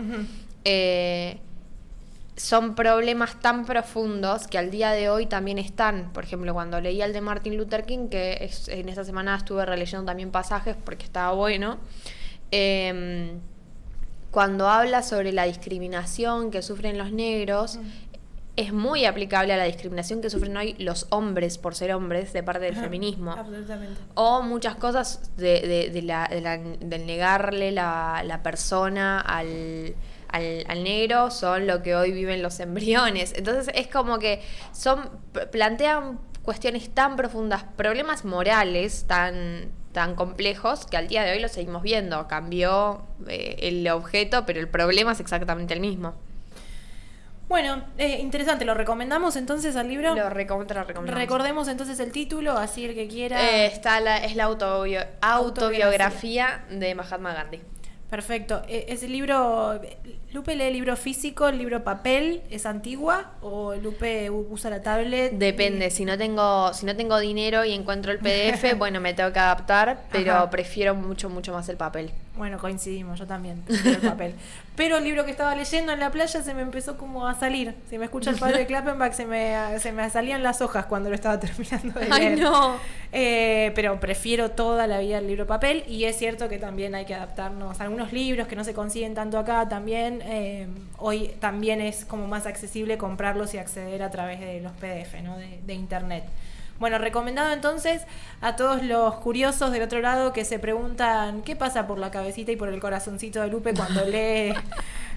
eh, 0.64 1.38
son 2.36 2.74
problemas 2.74 3.40
tan 3.40 3.64
profundos 3.64 4.46
que 4.46 4.58
al 4.58 4.70
día 4.70 4.90
de 4.90 5.08
hoy 5.08 5.24
también 5.26 5.58
están. 5.58 6.12
Por 6.12 6.24
ejemplo, 6.24 6.52
cuando 6.52 6.80
leí 6.80 7.00
el 7.00 7.12
de 7.14 7.20
Martin 7.22 7.56
Luther 7.56 7.84
King, 7.86 8.08
que 8.08 8.38
es- 8.42 8.68
en 8.68 8.88
esta 8.90 9.04
semana 9.04 9.36
estuve 9.36 9.64
releyendo 9.64 10.04
también 10.04 10.30
pasajes 10.30 10.76
porque 10.84 11.04
estaba 11.04 11.32
bueno, 11.32 11.78
em, 12.50 13.38
cuando 14.36 14.68
habla 14.68 15.02
sobre 15.02 15.32
la 15.32 15.44
discriminación 15.44 16.50
que 16.50 16.60
sufren 16.60 16.98
los 16.98 17.10
negros, 17.10 17.78
es 18.54 18.70
muy 18.70 19.06
aplicable 19.06 19.54
a 19.54 19.56
la 19.56 19.64
discriminación 19.64 20.20
que 20.20 20.28
sufren 20.28 20.54
hoy 20.58 20.74
los 20.78 21.06
hombres 21.08 21.56
por 21.56 21.74
ser 21.74 21.94
hombres 21.94 22.34
de 22.34 22.42
parte 22.42 22.64
del 22.66 22.74
Ajá, 22.74 22.82
feminismo. 22.82 23.32
Absolutamente. 23.32 23.98
O 24.14 24.42
muchas 24.42 24.74
cosas 24.76 25.34
de, 25.38 25.62
de- 25.62 25.88
de 25.90 26.02
la- 26.02 26.28
de 26.30 26.42
la- 26.42 26.58
del 26.58 27.06
negarle 27.06 27.72
la, 27.72 28.22
la 28.26 28.42
persona 28.42 29.20
al, 29.20 29.94
al, 30.28 30.64
al 30.68 30.84
negro 30.84 31.30
son 31.30 31.66
lo 31.66 31.82
que 31.82 31.96
hoy 31.96 32.12
viven 32.12 32.42
los 32.42 32.60
embriones. 32.60 33.32
Entonces 33.38 33.70
es 33.74 33.88
como 33.88 34.18
que 34.18 34.42
son 34.72 35.08
plantean 35.50 36.18
cuestiones 36.42 36.90
tan 36.90 37.16
profundas, 37.16 37.64
problemas 37.74 38.26
morales 38.26 39.06
tan, 39.08 39.70
tan 39.96 40.14
complejos 40.14 40.84
que 40.84 40.98
al 40.98 41.08
día 41.08 41.24
de 41.24 41.32
hoy 41.32 41.38
lo 41.40 41.48
seguimos 41.48 41.82
viendo. 41.82 42.28
Cambió 42.28 43.00
eh, 43.28 43.56
el 43.60 43.88
objeto, 43.88 44.44
pero 44.44 44.60
el 44.60 44.68
problema 44.68 45.12
es 45.12 45.20
exactamente 45.20 45.72
el 45.72 45.80
mismo. 45.80 46.14
Bueno, 47.48 47.82
eh, 47.96 48.18
interesante, 48.20 48.66
¿lo 48.66 48.74
recomendamos 48.74 49.36
entonces 49.36 49.74
al 49.74 49.88
libro? 49.88 50.14
Lo 50.14 50.28
recontra 50.28 50.84
recomendamos. 50.84 51.18
Recordemos 51.18 51.68
entonces 51.68 51.98
el 52.00 52.12
título, 52.12 52.58
así 52.58 52.84
el 52.84 52.94
que 52.94 53.08
quiera. 53.08 53.40
Eh, 53.40 53.66
está 53.66 54.00
la, 54.00 54.18
es 54.18 54.36
la 54.36 54.44
autobio- 54.44 55.06
autobiografía 55.22 56.66
de 56.68 56.94
Mahatma 56.94 57.32
Gandhi. 57.32 57.62
Perfecto. 58.10 58.62
Eh, 58.68 58.86
¿Ese 58.88 59.08
libro, 59.08 59.80
Lupe 60.32 60.54
lee 60.54 60.70
libro 60.72 60.96
físico, 60.96 61.48
el 61.48 61.58
libro 61.58 61.82
papel, 61.82 62.42
es 62.50 62.64
antigua 62.66 63.32
o 63.42 63.74
Lupe 63.74 64.30
usa 64.30 64.70
la 64.70 64.82
tablet? 64.82 65.32
Depende, 65.32 65.90
si 65.90 66.04
no 66.04 66.16
tengo, 66.16 66.72
si 66.72 66.86
no 66.86 66.94
tengo 66.94 67.18
dinero 67.18 67.64
y 67.64 67.72
encuentro 67.72 68.12
el 68.12 68.18
PDF, 68.18 68.74
bueno, 68.78 69.00
me 69.00 69.14
tengo 69.14 69.32
que 69.32 69.40
adaptar, 69.40 70.04
pero 70.12 70.32
Ajá. 70.32 70.50
prefiero 70.50 70.94
mucho, 70.94 71.28
mucho 71.28 71.52
más 71.52 71.68
el 71.68 71.76
papel. 71.76 72.12
Bueno, 72.36 72.58
coincidimos, 72.58 73.18
yo 73.18 73.26
también, 73.26 73.62
el 73.68 73.96
papel. 73.98 74.34
Pero 74.76 74.98
el 74.98 75.04
libro 75.04 75.24
que 75.24 75.30
estaba 75.30 75.54
leyendo 75.54 75.92
en 75.92 76.00
la 76.00 76.10
playa 76.10 76.42
se 76.42 76.52
me 76.52 76.60
empezó 76.60 76.98
como 76.98 77.26
a 77.26 77.34
salir. 77.34 77.74
Si 77.88 77.96
me 77.96 78.04
escucha 78.04 78.28
el 78.30 78.36
padre 78.36 78.58
de 78.58 78.66
Klappenbach, 78.66 79.14
se 79.14 79.24
me, 79.24 79.56
se 79.78 79.90
me 79.92 80.08
salían 80.10 80.42
las 80.42 80.60
hojas 80.60 80.84
cuando 80.84 81.08
lo 81.08 81.14
estaba 81.14 81.40
terminando 81.40 81.98
de 81.98 82.08
Ay, 82.10 82.20
leer. 82.26 82.40
no. 82.40 82.76
Eh, 83.12 83.72
pero 83.74 83.98
prefiero 84.00 84.50
toda 84.50 84.86
la 84.86 84.98
vida 84.98 85.16
el 85.18 85.26
libro 85.26 85.46
papel 85.46 85.84
y 85.88 86.04
es 86.04 86.18
cierto 86.18 86.48
que 86.50 86.58
también 86.58 86.94
hay 86.94 87.06
que 87.06 87.14
adaptarnos 87.14 87.80
a 87.80 87.84
algunos 87.84 88.12
libros 88.12 88.46
que 88.48 88.56
no 88.56 88.64
se 88.64 88.74
consiguen 88.74 89.14
tanto 89.14 89.38
acá 89.38 89.66
también. 89.68 90.20
eh, 90.24 90.66
hoy 90.98 91.28
también 91.40 91.80
es 91.80 92.04
como 92.04 92.26
más 92.26 92.46
accesible 92.46 92.98
comprarlos 92.98 93.54
y 93.54 93.58
acceder 93.58 94.02
a 94.02 94.10
través 94.10 94.40
de 94.40 94.60
los 94.60 94.72
PDF, 94.72 95.22
¿no? 95.22 95.38
de, 95.38 95.60
de 95.64 95.72
internet. 95.74 96.24
Bueno, 96.78 96.98
recomendado 96.98 97.52
entonces 97.52 98.02
a 98.40 98.54
todos 98.56 98.82
los 98.82 99.14
curiosos 99.16 99.72
del 99.72 99.82
otro 99.82 100.00
lado 100.00 100.32
que 100.32 100.44
se 100.44 100.58
preguntan 100.58 101.42
qué 101.42 101.56
pasa 101.56 101.86
por 101.86 101.98
la 101.98 102.10
cabecita 102.10 102.52
y 102.52 102.56
por 102.56 102.68
el 102.68 102.80
corazoncito 102.80 103.40
de 103.40 103.48
Lupe 103.48 103.72
cuando 103.72 104.04
lee, 104.06 104.52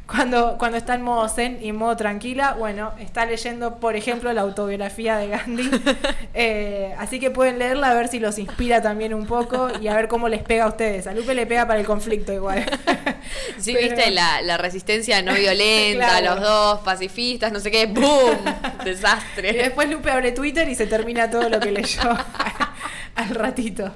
cuando, 0.09 0.57
cuando 0.57 0.77
está 0.77 0.95
en 0.95 1.01
modo 1.03 1.27
zen 1.29 1.59
y 1.61 1.69
en 1.69 1.75
modo 1.75 1.95
tranquila. 1.95 2.55
Bueno, 2.57 2.93
está 2.99 3.25
leyendo, 3.25 3.75
por 3.79 3.95
ejemplo, 3.95 4.31
la 4.33 4.41
autobiografía 4.41 5.17
de 5.17 5.27
Gandhi. 5.27 5.69
Eh, 6.41 6.93
así 6.99 7.19
que 7.19 7.31
pueden 7.31 7.59
leerla 7.59 7.89
a 7.89 7.93
ver 7.95 8.07
si 8.07 8.19
los 8.19 8.37
inspira 8.37 8.81
también 8.81 9.13
un 9.13 9.25
poco 9.25 9.67
y 9.81 9.87
a 9.87 9.95
ver 9.95 10.07
cómo 10.07 10.29
les 10.29 10.41
pega 10.43 10.65
a 10.65 10.67
ustedes. 10.67 11.05
A 11.07 11.13
Lupe 11.13 11.33
le 11.33 11.45
pega 11.45 11.67
para 11.67 11.79
el 11.79 11.85
conflicto 11.85 12.31
igual. 12.31 12.65
Sí, 13.59 13.73
Pero- 13.73 13.95
viste 13.95 14.11
la, 14.11 14.41
la 14.41 14.57
resistencia 14.57 15.21
no 15.21 15.33
violenta, 15.33 16.19
Claro. 16.19 16.35
los 16.35 16.41
dos 16.43 16.79
pacifistas, 16.79 17.51
no 17.51 17.59
sé 17.59 17.69
qué, 17.71 17.85
¡boom! 17.87 18.37
Y 18.81 18.85
Desastre. 18.85 19.53
después 19.53 19.89
Lupe 19.89 20.09
abre 20.09 20.31
Twitter 20.31 20.67
y 20.69 20.75
se 20.75 20.87
termina 20.87 21.29
todo 21.29 21.49
lo 21.49 21.59
que 21.59 21.71
leyó 21.71 22.01
al 23.15 23.29
ratito. 23.35 23.91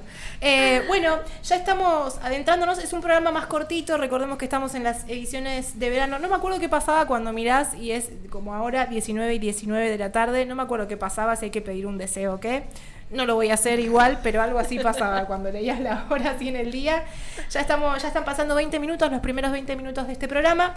Eh, 0.46 0.82
bueno, 0.88 1.20
ya 1.42 1.56
estamos 1.56 2.18
adentrándonos. 2.22 2.78
Es 2.78 2.92
un 2.92 3.00
programa 3.00 3.30
más 3.30 3.46
cortito. 3.46 3.96
Recordemos 3.96 4.36
que 4.36 4.44
estamos 4.44 4.74
en 4.74 4.84
las 4.84 5.04
ediciones 5.04 5.78
de 5.78 5.88
verano. 5.88 6.18
No 6.18 6.28
me 6.28 6.34
acuerdo 6.34 6.60
qué 6.60 6.68
pasaba 6.68 7.06
cuando 7.06 7.32
mirás 7.32 7.72
y 7.72 7.92
es 7.92 8.10
como 8.28 8.52
ahora 8.52 8.84
19 8.84 9.32
y 9.32 9.38
19 9.38 9.88
de 9.88 9.96
la 9.96 10.12
tarde. 10.12 10.44
No 10.44 10.54
me 10.54 10.62
acuerdo 10.62 10.86
qué 10.86 10.98
pasaba, 10.98 11.34
si 11.36 11.46
hay 11.46 11.50
que 11.50 11.62
pedir 11.62 11.86
un 11.86 11.96
deseo 11.96 12.40
qué. 12.40 12.64
No 13.08 13.24
lo 13.24 13.36
voy 13.36 13.48
a 13.50 13.54
hacer 13.54 13.80
igual, 13.80 14.20
pero 14.22 14.42
algo 14.42 14.58
así 14.58 14.78
pasaba 14.78 15.24
cuando 15.24 15.50
leías 15.50 15.80
la 15.80 16.04
hora 16.10 16.32
así 16.32 16.48
en 16.48 16.56
el 16.56 16.70
día. 16.70 17.04
Ya, 17.48 17.60
estamos, 17.60 18.02
ya 18.02 18.08
están 18.08 18.26
pasando 18.26 18.54
20 18.54 18.78
minutos, 18.80 19.10
los 19.10 19.20
primeros 19.20 19.50
20 19.50 19.76
minutos 19.76 20.06
de 20.06 20.12
este 20.12 20.28
programa. 20.28 20.74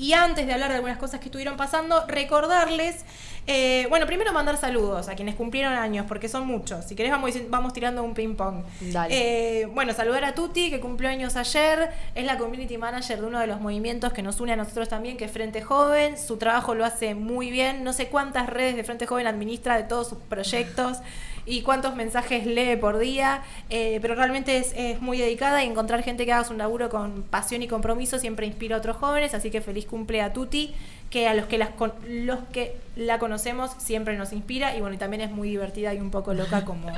Y 0.00 0.14
antes 0.14 0.46
de 0.46 0.54
hablar 0.54 0.70
de 0.70 0.76
algunas 0.76 0.96
cosas 0.96 1.20
que 1.20 1.26
estuvieron 1.26 1.58
pasando, 1.58 2.06
recordarles, 2.06 3.04
eh, 3.46 3.86
bueno, 3.90 4.06
primero 4.06 4.32
mandar 4.32 4.56
saludos 4.56 5.10
a 5.10 5.14
quienes 5.14 5.34
cumplieron 5.34 5.74
años, 5.74 6.06
porque 6.08 6.26
son 6.26 6.46
muchos. 6.46 6.86
Si 6.86 6.94
querés, 6.94 7.12
vamos, 7.12 7.34
vamos 7.50 7.74
tirando 7.74 8.02
un 8.02 8.14
ping-pong. 8.14 8.64
Dale. 8.80 9.60
Eh, 9.62 9.66
bueno, 9.66 9.92
saludar 9.92 10.24
a 10.24 10.34
Tuti, 10.34 10.70
que 10.70 10.80
cumplió 10.80 11.10
años 11.10 11.36
ayer. 11.36 11.90
Es 12.14 12.24
la 12.24 12.38
community 12.38 12.78
manager 12.78 13.20
de 13.20 13.26
uno 13.26 13.40
de 13.40 13.46
los 13.46 13.60
movimientos 13.60 14.14
que 14.14 14.22
nos 14.22 14.40
une 14.40 14.54
a 14.54 14.56
nosotros 14.56 14.88
también, 14.88 15.18
que 15.18 15.26
es 15.26 15.30
Frente 15.32 15.60
Joven. 15.60 16.16
Su 16.16 16.38
trabajo 16.38 16.74
lo 16.74 16.86
hace 16.86 17.14
muy 17.14 17.50
bien. 17.50 17.84
No 17.84 17.92
sé 17.92 18.08
cuántas 18.08 18.48
redes 18.48 18.76
de 18.76 18.84
Frente 18.84 19.04
Joven 19.04 19.26
administra 19.26 19.76
de 19.76 19.82
todos 19.82 20.08
sus 20.08 20.18
proyectos 20.18 20.96
y 21.50 21.62
cuántos 21.62 21.96
mensajes 21.96 22.46
lee 22.46 22.76
por 22.76 22.98
día, 22.98 23.42
eh, 23.70 23.98
pero 24.00 24.14
realmente 24.14 24.56
es, 24.56 24.72
es 24.76 25.02
muy 25.02 25.18
dedicada 25.18 25.64
y 25.64 25.66
encontrar 25.66 26.02
gente 26.02 26.24
que 26.24 26.32
haga 26.32 26.44
su 26.44 26.54
laburo 26.54 26.88
con 26.88 27.24
pasión 27.24 27.62
y 27.62 27.68
compromiso 27.68 28.18
siempre 28.20 28.46
inspira 28.46 28.76
a 28.76 28.78
otros 28.78 28.96
jóvenes, 28.96 29.34
así 29.34 29.50
que 29.50 29.60
feliz 29.60 29.84
cumple 29.84 30.22
a 30.22 30.32
Tuti, 30.32 30.72
que 31.10 31.26
a 31.28 31.34
los 31.34 31.46
que, 31.46 31.58
las 31.58 31.70
con- 31.70 31.92
los 32.08 32.38
que 32.52 32.76
la 32.96 33.18
conocemos 33.18 33.70
siempre 33.78 34.16
nos 34.16 34.32
inspira 34.32 34.76
y 34.76 34.80
bueno, 34.80 34.94
y 34.94 34.98
también 34.98 35.22
es 35.22 35.30
muy 35.30 35.48
divertida 35.48 35.92
y 35.94 35.98
un 35.98 36.10
poco 36.10 36.34
loca 36.34 36.64
como, 36.64 36.88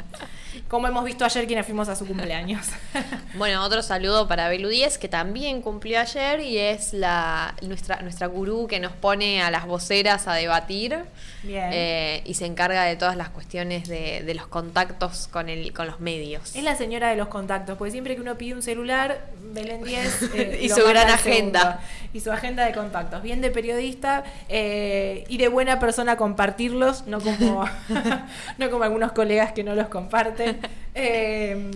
como 0.69 0.87
hemos 0.87 1.05
visto 1.05 1.25
ayer 1.25 1.47
quienes 1.47 1.65
fuimos 1.65 1.89
a 1.89 1.97
su 1.97 2.07
cumpleaños. 2.07 2.67
Bueno, 3.35 3.65
otro 3.65 3.83
saludo 3.83 4.29
para 4.29 4.49
Belu 4.51 4.69
10, 4.69 4.99
que 4.99 5.09
también 5.09 5.63
cumplió 5.63 5.99
ayer 6.01 6.41
y 6.41 6.59
es 6.59 6.93
la 6.93 7.55
nuestra, 7.63 8.03
nuestra 8.03 8.27
gurú 8.27 8.67
que 8.67 8.79
nos 8.79 8.93
pone 8.93 9.41
a 9.43 9.51
las 9.51 9.65
voceras 9.65 10.29
a 10.29 10.35
debatir 10.35 10.99
Bien. 11.43 11.71
eh, 11.73 12.23
y 12.27 12.35
se 12.35 12.45
encarga 12.45 12.85
de 12.85 12.97
todas 12.97 13.17
las 13.17 13.31
cuestiones 13.31 13.89
de, 13.89 14.23
de 14.23 14.35
los 14.35 14.47
contactos 14.49 15.29
con, 15.29 15.49
el, 15.49 15.73
con 15.73 15.87
los 15.87 15.99
medios. 16.01 16.55
Es 16.55 16.63
la 16.63 16.77
señora 16.77 17.09
de 17.09 17.17
los 17.17 17.29
contactos, 17.29 17.79
porque 17.79 17.91
siempre 17.93 18.15
que 18.15 18.21
uno 18.21 18.37
pide 18.37 18.53
un 18.55 18.63
celular, 18.63 19.29
Belén 19.55 19.83
10 19.83 20.23
eh, 20.35 20.59
Y 20.63 20.69
su 20.69 20.85
gran 20.85 21.09
agenda. 21.09 21.61
segundo. 21.61 21.81
Y 22.13 22.21
su 22.21 22.31
agenda 22.31 22.67
de 22.67 22.73
contactos. 22.75 23.23
Bien 23.23 23.41
de 23.41 23.51
periodista 23.51 24.02
eh, 24.49 25.25
y 25.29 25.39
de 25.39 25.49
buena 25.49 25.79
persona 25.79 26.17
compartirlos, 26.17 27.07
no 27.07 27.21
como, 27.21 27.65
no 28.59 28.71
como 28.71 28.85
algunos 28.85 29.13
colegas 29.13 29.53
que 29.53 29.65
no 29.65 29.75
los 29.75 29.89
comparten. 29.89 30.61
Eh, 30.95 31.71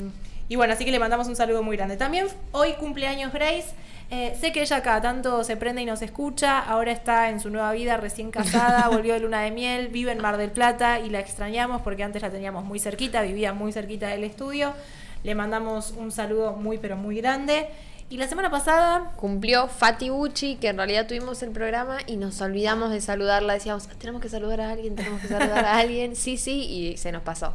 y 0.49 0.57
bueno, 0.57 0.75
así 0.75 0.85
que 0.85 0.91
le 0.91 0.99
mandamos 0.99 1.27
un 1.27 1.37
saludo 1.37 1.63
muy 1.63 1.77
grande. 1.77 1.97
También 1.97 2.27
hoy 2.53 2.75
cumpleaños 2.75 3.33
Grace. 3.33 3.75
Eh, 4.09 4.37
sé 4.41 4.53
que 4.53 4.63
ella 4.63 4.83
cada 4.83 5.01
tanto 5.01 5.43
se 5.43 5.57
prende 5.57 5.83
y 5.83 5.85
nos 5.85 6.01
escucha, 6.01 6.61
ahora 6.61 6.93
está 6.93 7.29
en 7.29 7.41
su 7.41 7.51
nueva 7.51 7.73
vida 7.73 7.97
recién 7.97 8.31
casada, 8.31 8.89
volvió 8.93 9.15
de 9.15 9.21
luna 9.21 9.41
de 9.41 9.51
miel, 9.51 9.89
vive 9.89 10.13
en 10.13 10.19
Mar 10.19 10.37
del 10.37 10.53
Plata 10.53 11.01
y 11.01 11.11
la 11.11 11.19
extrañamos 11.19 11.83
porque 11.83 12.05
antes 12.05 12.23
la 12.23 12.31
teníamos 12.31 12.65
muy 12.65 12.79
cerquita, 12.79 13.23
vivía 13.23 13.53
muy 13.53 13.73
cerquita 13.73 14.07
del 14.07 14.23
estudio. 14.23 14.75
Le 15.25 15.35
mandamos 15.35 15.91
un 15.91 16.13
saludo 16.13 16.53
muy 16.53 16.79
pero 16.79 16.97
muy 16.97 17.17
grande. 17.17 17.69
Y 18.09 18.19
la 18.19 18.29
semana 18.29 18.51
pasada, 18.51 19.13
Cumplió 19.17 19.67
Fati 19.67 20.11
Uchi, 20.11 20.57
que 20.57 20.69
en 20.69 20.77
realidad 20.77 21.09
tuvimos 21.09 21.43
el 21.43 21.51
programa 21.51 21.99
y 22.07 22.17
nos 22.17 22.41
olvidamos 22.41 22.91
de 22.93 23.01
saludarla. 23.01 23.55
Decíamos, 23.55 23.89
tenemos 23.99 24.23
que 24.23 24.29
saludar 24.29 24.61
a 24.61 24.71
alguien, 24.71 24.95
tenemos 24.95 25.21
que 25.21 25.29
saludar 25.29 25.65
a 25.65 25.79
alguien. 25.79 26.15
Sí, 26.15 26.37
sí, 26.37 26.63
y 26.71 26.97
se 26.99 27.11
nos 27.11 27.23
pasó. 27.23 27.55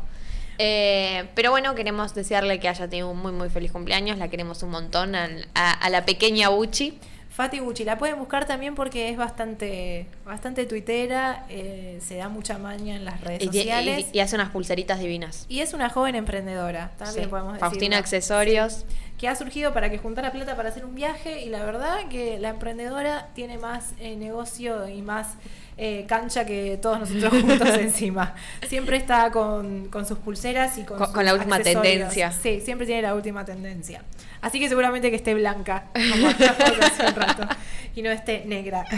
Eh, 0.58 1.30
pero 1.36 1.52
bueno, 1.52 1.74
queremos 1.74 2.14
desearle 2.14 2.60
que 2.60 2.68
haya 2.68 2.90
tenido 2.90 3.10
un 3.10 3.18
muy, 3.20 3.32
muy 3.32 3.50
feliz 3.50 3.72
cumpleaños. 3.72 4.18
La 4.18 4.28
queremos 4.28 4.62
un 4.62 4.72
montón 4.72 5.16
a, 5.16 5.30
a 5.56 5.90
la 5.90 6.06
pequeña 6.06 6.50
Uchi. 6.52 7.00
Fati 7.32 7.60
Gucci, 7.60 7.86
la 7.86 7.98
pueden 7.98 8.20
buscar 8.20 8.46
también 8.46 8.76
porque 8.76 9.08
es 9.10 9.16
bastante, 9.18 10.06
bastante 10.26 10.66
tuitera, 10.66 11.46
eh, 11.48 11.98
se 12.06 12.18
da 12.18 12.28
mucha 12.28 12.58
maña 12.58 12.98
en 12.98 13.06
las 13.06 13.22
redes 13.22 13.44
Y, 13.44 13.46
sociales. 13.46 14.06
y- 14.12 14.18
y 14.18 14.20
hace 14.20 14.36
unas 14.36 14.50
pulseritas 14.50 15.00
divinas. 15.00 15.46
Y 15.48 15.62
es 15.62 15.74
una 15.74 15.90
joven 15.90 16.16
emprendedora, 16.16 16.92
también 16.98 17.24
Sí. 17.24 17.30
podemos 17.30 17.54
decir. 17.54 17.62
Faustina 17.66 17.98
Accesorios. 18.00 18.86
Que 19.22 19.28
ha 19.30 19.36
surgido 19.36 19.72
para 19.72 19.90
que 19.92 20.00
juntara 20.00 20.32
plata 20.32 20.56
para 20.58 20.70
hacer 20.70 20.84
un 20.84 20.96
viaje 20.96 21.42
y 21.44 21.50
la 21.50 21.64
verdad 21.64 22.08
que 22.10 22.40
la 22.40 22.50
emprendedora 22.50 23.28
tiene 23.36 23.60
más 23.60 23.94
eh, 24.00 24.16
negocio 24.16 24.90
y 24.90 25.04
más 25.04 25.36
eh, 25.78 26.06
cancha 26.08 26.44
que 26.44 26.80
todos 26.82 27.00
nosotros 27.02 27.32
juntos 27.42 27.70
encima. 27.78 28.34
Siempre 28.68 28.98
está 28.98 29.30
con, 29.32 29.90
con 29.90 30.08
sus 30.08 30.18
pulseras 30.18 30.76
y 30.80 30.84
con, 30.86 30.98
Con- 30.98 31.06
sus 31.06 31.16
con 31.16 31.24
la 31.26 31.36
última 31.36 31.58
accesorios. 31.58 31.94
tendencia. 31.94 32.32
Sí, 32.32 32.62
siempre 32.62 32.88
tiene 32.88 33.04
la 33.04 33.14
última 33.14 33.46
tendencia. 33.46 34.04
Así 34.42 34.60
que 34.60 34.68
seguramente 34.68 35.12
que 35.12 35.18
esté 35.18 35.36
blanca, 35.36 35.86
como 35.94 36.28
hace 36.28 37.06
un 37.08 37.16
rato, 37.16 37.48
y 37.96 38.02
no 38.02 38.10
esté 38.10 38.44
negra. 38.46 38.86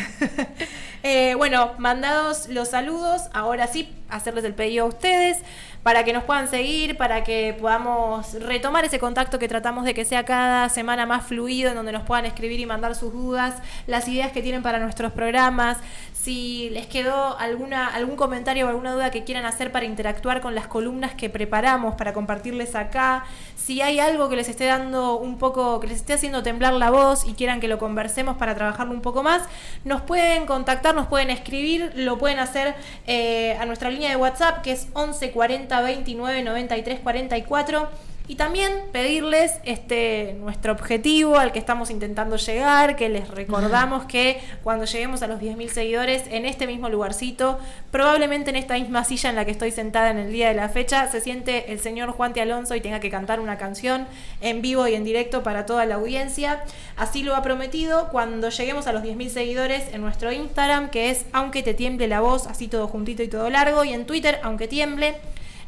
Eh, 1.05 1.35
bueno, 1.35 1.73
mandados 1.79 2.47
los 2.47 2.69
saludos, 2.69 3.23
ahora 3.33 3.67
sí, 3.67 3.93
hacerles 4.07 4.45
el 4.45 4.53
pedido 4.53 4.85
a 4.85 4.87
ustedes 4.87 5.39
para 5.83 6.05
que 6.05 6.13
nos 6.13 6.23
puedan 6.23 6.47
seguir, 6.47 6.97
para 6.97 7.23
que 7.23 7.55
podamos 7.59 8.33
retomar 8.35 8.85
ese 8.85 8.99
contacto 8.99 9.37
que 9.37 9.49
tratamos 9.49 9.83
de 9.83 9.93
que 9.93 10.05
sea 10.05 10.23
cada 10.23 10.69
semana 10.69 11.05
más 11.05 11.25
fluido, 11.25 11.69
en 11.69 11.75
donde 11.75 11.91
nos 11.91 12.03
puedan 12.03 12.25
escribir 12.25 12.59
y 12.59 12.65
mandar 12.65 12.95
sus 12.95 13.11
dudas, 13.11 13.55
las 13.85 14.07
ideas 14.07 14.31
que 14.31 14.41
tienen 14.41 14.63
para 14.63 14.79
nuestros 14.79 15.11
programas, 15.11 15.77
si 16.23 16.69
les 16.69 16.87
quedó 16.87 17.37
alguna, 17.37 17.87
algún 17.87 18.15
comentario 18.15 18.65
o 18.65 18.69
alguna 18.69 18.93
duda 18.93 19.11
que 19.11 19.25
quieran 19.25 19.43
hacer 19.43 19.73
para 19.73 19.85
interactuar 19.85 20.39
con 20.39 20.55
las 20.55 20.67
columnas 20.67 21.15
que 21.15 21.29
preparamos 21.29 21.95
para 21.95 22.13
compartirles 22.13 22.75
acá, 22.75 23.25
si 23.57 23.81
hay 23.81 23.99
algo 23.99 24.29
que 24.29 24.37
les 24.37 24.47
esté 24.47 24.65
dando 24.65 25.17
un 25.17 25.37
poco, 25.37 25.81
que 25.81 25.87
les 25.87 25.97
esté 25.97 26.13
haciendo 26.13 26.41
temblar 26.41 26.73
la 26.75 26.91
voz 26.91 27.27
y 27.27 27.33
quieran 27.33 27.59
que 27.59 27.67
lo 27.67 27.77
conversemos 27.77 28.37
para 28.37 28.55
trabajarlo 28.55 28.93
un 28.93 29.01
poco 29.01 29.21
más, 29.21 29.43
nos 29.83 30.01
pueden 30.01 30.45
contactar, 30.45 30.95
nos 30.95 31.07
pueden 31.07 31.29
escribir, 31.29 31.91
lo 31.95 32.17
pueden 32.17 32.39
hacer 32.39 32.73
eh, 33.05 33.57
a 33.59 33.65
nuestra 33.65 33.89
línea 33.89 34.09
de 34.09 34.15
WhatsApp 34.15 34.61
que 34.61 34.71
es 34.71 34.87
11 34.93 35.31
40 35.31 35.81
29 35.81 36.41
93 36.41 36.99
44. 37.01 38.12
Y 38.25 38.35
también 38.35 38.71
pedirles 38.93 39.51
este 39.65 40.37
nuestro 40.39 40.71
objetivo 40.71 41.37
al 41.37 41.51
que 41.51 41.59
estamos 41.59 41.89
intentando 41.89 42.37
llegar, 42.37 42.95
que 42.95 43.09
les 43.09 43.27
recordamos 43.27 44.05
que 44.05 44.39
cuando 44.63 44.85
lleguemos 44.85 45.21
a 45.23 45.27
los 45.27 45.41
10.000 45.41 45.67
seguidores 45.67 46.23
en 46.31 46.45
este 46.45 46.65
mismo 46.65 46.87
lugarcito, 46.87 47.59
probablemente 47.91 48.49
en 48.51 48.55
esta 48.55 48.75
misma 48.75 49.03
silla 49.03 49.29
en 49.29 49.35
la 49.35 49.43
que 49.43 49.51
estoy 49.51 49.71
sentada 49.71 50.09
en 50.09 50.19
el 50.19 50.31
día 50.31 50.47
de 50.47 50.53
la 50.53 50.69
fecha, 50.69 51.11
se 51.11 51.19
siente 51.19 51.73
el 51.73 51.81
señor 51.81 52.11
Juan 52.11 52.31
T. 52.31 52.39
Alonso 52.39 52.75
y 52.75 52.81
tenga 52.81 53.01
que 53.01 53.09
cantar 53.09 53.41
una 53.41 53.57
canción 53.57 54.07
en 54.39 54.61
vivo 54.61 54.87
y 54.87 54.95
en 54.95 55.03
directo 55.03 55.43
para 55.43 55.65
toda 55.65 55.85
la 55.85 55.95
audiencia. 55.95 56.63
Así 56.95 57.23
lo 57.23 57.35
ha 57.35 57.41
prometido 57.41 58.07
cuando 58.07 58.49
lleguemos 58.51 58.87
a 58.87 58.93
los 58.93 59.03
10.000 59.03 59.27
seguidores 59.27 59.93
en 59.93 59.99
nuestro 59.99 60.31
Instagram, 60.31 60.91
que 60.91 61.09
es 61.09 61.25
aunque 61.33 61.61
te 61.61 61.73
tiemble 61.73 62.07
la 62.07 62.21
voz, 62.21 62.47
así 62.47 62.69
todo 62.69 62.87
juntito 62.87 63.21
y 63.21 63.27
todo 63.27 63.49
largo, 63.49 63.83
y 63.83 63.91
en 63.91 64.05
Twitter, 64.05 64.39
aunque 64.43 64.69
tiemble. 64.69 65.15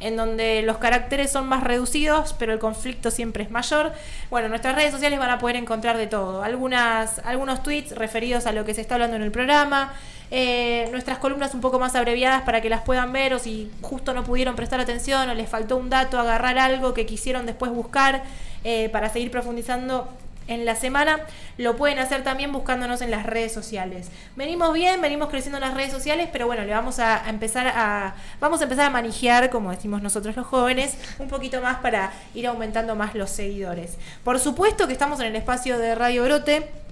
En 0.00 0.16
donde 0.16 0.62
los 0.62 0.78
caracteres 0.78 1.30
son 1.30 1.48
más 1.48 1.62
reducidos, 1.62 2.34
pero 2.38 2.52
el 2.52 2.58
conflicto 2.58 3.10
siempre 3.10 3.44
es 3.44 3.50
mayor. 3.50 3.92
Bueno, 4.30 4.46
en 4.46 4.50
nuestras 4.50 4.74
redes 4.74 4.92
sociales 4.92 5.18
van 5.18 5.30
a 5.30 5.38
poder 5.38 5.56
encontrar 5.56 5.96
de 5.96 6.06
todo. 6.06 6.42
Algunas, 6.42 7.20
algunos 7.20 7.62
tweets 7.62 7.94
referidos 7.94 8.46
a 8.46 8.52
lo 8.52 8.64
que 8.64 8.74
se 8.74 8.80
está 8.80 8.94
hablando 8.94 9.16
en 9.16 9.22
el 9.22 9.30
programa. 9.30 9.94
Eh, 10.30 10.88
nuestras 10.90 11.18
columnas 11.18 11.54
un 11.54 11.60
poco 11.60 11.78
más 11.78 11.94
abreviadas 11.94 12.42
para 12.42 12.60
que 12.60 12.68
las 12.68 12.82
puedan 12.82 13.12
ver 13.12 13.32
o 13.32 13.38
si 13.38 13.70
justo 13.80 14.12
no 14.12 14.24
pudieron 14.24 14.56
prestar 14.56 14.80
atención 14.80 15.30
o 15.30 15.34
les 15.34 15.48
faltó 15.48 15.76
un 15.76 15.88
dato, 15.88 16.18
agarrar 16.18 16.58
algo 16.58 16.94
que 16.94 17.06
quisieron 17.06 17.46
después 17.46 17.70
buscar 17.70 18.22
eh, 18.64 18.88
para 18.88 19.08
seguir 19.08 19.30
profundizando 19.30 20.08
en 20.48 20.64
la 20.64 20.76
semana, 20.76 21.20
lo 21.58 21.76
pueden 21.76 21.98
hacer 21.98 22.22
también 22.22 22.52
buscándonos 22.52 23.00
en 23.00 23.10
las 23.10 23.26
redes 23.26 23.52
sociales. 23.52 24.08
Venimos 24.36 24.72
bien, 24.72 25.00
venimos 25.00 25.28
creciendo 25.28 25.58
en 25.58 25.62
las 25.62 25.74
redes 25.74 25.92
sociales, 25.92 26.28
pero 26.32 26.46
bueno, 26.46 26.64
le 26.64 26.72
vamos 26.72 26.98
a, 26.98 27.28
empezar 27.28 27.66
a 27.68 28.14
vamos 28.40 28.60
a 28.60 28.64
empezar 28.64 28.86
a 28.86 28.90
manejar, 28.90 29.50
como 29.50 29.70
decimos 29.70 30.02
nosotros 30.02 30.36
los 30.36 30.46
jóvenes, 30.46 30.96
un 31.18 31.28
poquito 31.28 31.60
más 31.60 31.78
para 31.78 32.12
ir 32.34 32.46
aumentando 32.46 32.94
más 32.94 33.14
los 33.14 33.30
seguidores. 33.30 33.96
Por 34.24 34.38
supuesto 34.38 34.86
que 34.86 34.92
estamos 34.92 35.20
en 35.20 35.26
el 35.26 35.36
espacio 35.36 35.78
de 35.78 35.94
Radio 35.94 36.24
Brote 36.24 36.85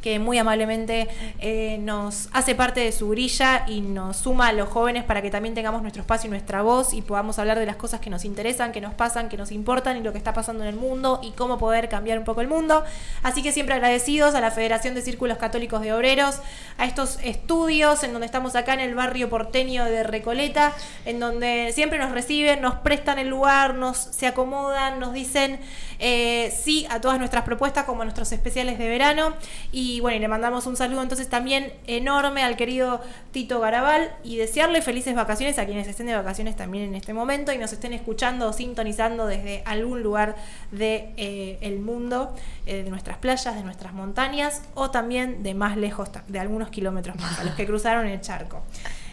que 0.00 0.18
muy 0.18 0.38
amablemente 0.38 1.08
eh, 1.40 1.78
nos 1.80 2.28
hace 2.32 2.54
parte 2.54 2.80
de 2.80 2.92
su 2.92 3.08
grilla 3.08 3.64
y 3.66 3.80
nos 3.80 4.16
suma 4.18 4.48
a 4.48 4.52
los 4.52 4.68
jóvenes 4.68 5.04
para 5.04 5.22
que 5.22 5.30
también 5.30 5.54
tengamos 5.54 5.82
nuestro 5.82 6.02
espacio 6.02 6.28
y 6.28 6.30
nuestra 6.30 6.62
voz 6.62 6.94
y 6.94 7.02
podamos 7.02 7.38
hablar 7.38 7.58
de 7.58 7.66
las 7.66 7.76
cosas 7.76 8.00
que 8.00 8.10
nos 8.10 8.24
interesan, 8.24 8.72
que 8.72 8.80
nos 8.80 8.94
pasan, 8.94 9.28
que 9.28 9.36
nos 9.36 9.50
importan 9.50 9.96
y 9.96 10.02
lo 10.02 10.12
que 10.12 10.18
está 10.18 10.32
pasando 10.32 10.62
en 10.64 10.70
el 10.70 10.76
mundo 10.76 11.20
y 11.22 11.32
cómo 11.32 11.58
poder 11.58 11.88
cambiar 11.88 12.18
un 12.18 12.24
poco 12.24 12.40
el 12.40 12.48
mundo. 12.48 12.84
Así 13.22 13.42
que 13.42 13.52
siempre 13.52 13.74
agradecidos 13.74 14.34
a 14.34 14.40
la 14.40 14.50
Federación 14.50 14.94
de 14.94 15.02
Círculos 15.02 15.38
Católicos 15.38 15.80
de 15.80 15.92
Obreros, 15.92 16.36
a 16.78 16.86
estos 16.86 17.18
estudios 17.22 18.02
en 18.04 18.12
donde 18.12 18.26
estamos 18.26 18.54
acá 18.54 18.74
en 18.74 18.80
el 18.80 18.94
barrio 18.94 19.28
porteño 19.28 19.84
de 19.84 20.02
Recoleta, 20.02 20.72
en 21.04 21.18
donde 21.18 21.72
siempre 21.74 21.98
nos 21.98 22.12
reciben, 22.12 22.60
nos 22.60 22.74
prestan 22.76 23.18
el 23.18 23.28
lugar, 23.28 23.74
nos 23.74 23.96
se 23.96 24.26
acomodan, 24.26 25.00
nos 25.00 25.12
dicen 25.12 25.58
eh, 25.98 26.54
sí 26.56 26.86
a 26.90 27.00
todas 27.00 27.18
nuestras 27.18 27.44
propuestas 27.44 27.84
como 27.84 28.02
a 28.02 28.04
nuestros 28.04 28.30
especiales 28.32 28.78
de 28.78 28.88
verano 28.88 29.34
y 29.72 30.00
bueno, 30.00 30.16
y 30.16 30.20
le 30.20 30.28
mandamos 30.28 30.66
un 30.66 30.76
saludo 30.76 31.02
entonces 31.02 31.28
también 31.28 31.72
enorme 31.86 32.42
al 32.42 32.56
querido 32.56 33.00
Tito 33.32 33.60
Garabal 33.60 34.10
y 34.24 34.36
desearle 34.36 34.82
felices 34.82 35.14
vacaciones 35.14 35.58
a 35.58 35.66
quienes 35.66 35.86
estén 35.88 36.06
de 36.06 36.14
vacaciones 36.14 36.56
también 36.56 36.84
en 36.84 36.94
este 36.94 37.12
momento 37.12 37.52
y 37.52 37.58
nos 37.58 37.72
estén 37.72 37.92
escuchando 37.92 38.48
o 38.48 38.52
sintonizando 38.52 39.26
desde 39.26 39.62
algún 39.64 40.02
lugar 40.02 40.36
del 40.70 40.78
de, 40.78 41.14
eh, 41.60 41.78
mundo, 41.80 42.34
eh, 42.66 42.82
de 42.82 42.90
nuestras 42.90 43.18
playas, 43.18 43.54
de 43.54 43.62
nuestras 43.62 43.92
montañas 43.92 44.62
o 44.74 44.90
también 44.90 45.42
de 45.42 45.54
más 45.54 45.76
lejos, 45.76 46.10
de 46.28 46.38
algunos 46.38 46.68
kilómetros 46.68 47.16
más, 47.16 47.38
a 47.38 47.44
los 47.44 47.54
que 47.54 47.66
cruzaron 47.66 48.06
el 48.06 48.20
charco. 48.20 48.62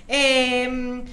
Em, 0.07 1.03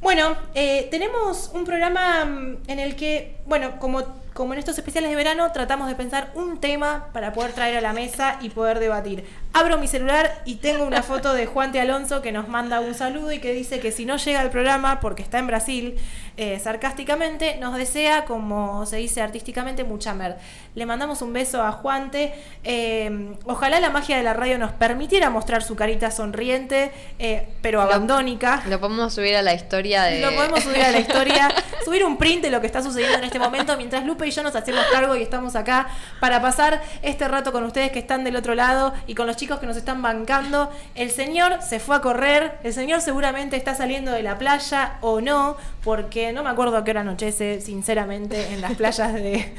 bueno, 0.00 0.36
eh, 0.54 0.86
tenemos 0.90 1.50
un 1.54 1.64
programa 1.64 2.24
mm, 2.24 2.58
en 2.68 2.78
el 2.78 2.94
que, 2.94 3.36
bueno, 3.46 3.78
como 3.80 4.02
como 4.38 4.52
en 4.52 4.60
estos 4.60 4.78
especiales 4.78 5.10
de 5.10 5.16
verano, 5.16 5.50
tratamos 5.50 5.88
de 5.88 5.96
pensar 5.96 6.30
un 6.36 6.60
tema 6.60 7.08
para 7.12 7.32
poder 7.32 7.54
traer 7.54 7.76
a 7.76 7.80
la 7.80 7.92
mesa 7.92 8.38
y 8.40 8.50
poder 8.50 8.78
debatir. 8.78 9.24
Abro 9.52 9.78
mi 9.78 9.88
celular 9.88 10.42
y 10.44 10.56
tengo 10.56 10.84
una 10.84 11.02
foto 11.02 11.34
de 11.34 11.46
Juan 11.46 11.72
T. 11.72 11.80
Alonso 11.80 12.22
que 12.22 12.30
nos 12.30 12.46
manda 12.46 12.78
un 12.78 12.94
saludo 12.94 13.32
y 13.32 13.40
que 13.40 13.52
dice 13.52 13.80
que 13.80 13.90
si 13.90 14.06
no 14.06 14.16
llega 14.16 14.40
al 14.40 14.50
programa, 14.50 15.00
porque 15.00 15.24
está 15.24 15.40
en 15.40 15.48
Brasil, 15.48 15.96
eh, 16.36 16.60
sarcásticamente, 16.60 17.56
nos 17.56 17.76
desea, 17.76 18.26
como 18.26 18.86
se 18.86 18.98
dice 18.98 19.22
artísticamente, 19.22 19.82
mucha 19.82 20.14
mer. 20.14 20.36
Le 20.76 20.86
mandamos 20.86 21.20
un 21.20 21.32
beso 21.32 21.60
a 21.64 21.72
Juan 21.72 22.12
T. 22.12 22.32
Eh, 22.62 23.34
ojalá 23.44 23.80
la 23.80 23.90
magia 23.90 24.16
de 24.18 24.22
la 24.22 24.34
radio 24.34 24.56
nos 24.56 24.70
permitiera 24.70 25.30
mostrar 25.30 25.64
su 25.64 25.74
carita 25.74 26.12
sonriente, 26.12 26.92
eh, 27.18 27.48
pero 27.60 27.82
abandónica. 27.82 28.62
Lo 28.68 28.78
podemos 28.78 29.12
subir 29.12 29.34
a 29.34 29.42
la 29.42 29.54
historia 29.54 30.04
de. 30.04 30.20
Lo 30.20 30.32
podemos 30.32 30.60
subir 30.60 30.82
a 30.82 30.92
la 30.92 31.00
historia, 31.00 31.52
subir 31.84 32.04
un 32.04 32.16
print 32.18 32.42
de 32.42 32.50
lo 32.50 32.60
que 32.60 32.68
está 32.68 32.84
sucediendo 32.84 33.18
en 33.18 33.24
este 33.24 33.40
momento 33.40 33.76
mientras 33.76 34.04
Lupe 34.04 34.27
y 34.28 34.30
yo 34.30 34.42
nos 34.42 34.54
hacemos 34.54 34.84
cargo 34.92 35.16
y 35.16 35.22
estamos 35.22 35.56
acá 35.56 35.88
para 36.20 36.40
pasar 36.40 36.82
este 37.02 37.26
rato 37.26 37.50
con 37.50 37.64
ustedes 37.64 37.90
que 37.90 37.98
están 37.98 38.24
del 38.24 38.36
otro 38.36 38.54
lado 38.54 38.92
y 39.06 39.14
con 39.14 39.26
los 39.26 39.36
chicos 39.36 39.58
que 39.58 39.66
nos 39.66 39.76
están 39.76 40.02
bancando. 40.02 40.70
El 40.94 41.10
señor 41.10 41.62
se 41.62 41.80
fue 41.80 41.96
a 41.96 42.00
correr, 42.00 42.58
el 42.62 42.72
señor 42.72 43.00
seguramente 43.00 43.56
está 43.56 43.74
saliendo 43.74 44.12
de 44.12 44.22
la 44.22 44.38
playa 44.38 44.98
o 45.00 45.20
no, 45.20 45.56
porque 45.82 46.32
no 46.32 46.42
me 46.44 46.50
acuerdo 46.50 46.76
a 46.76 46.84
qué 46.84 46.90
hora 46.90 47.00
anochece, 47.00 47.60
sinceramente, 47.60 48.52
en 48.52 48.60
las 48.60 48.74
playas 48.74 49.14
de, 49.14 49.54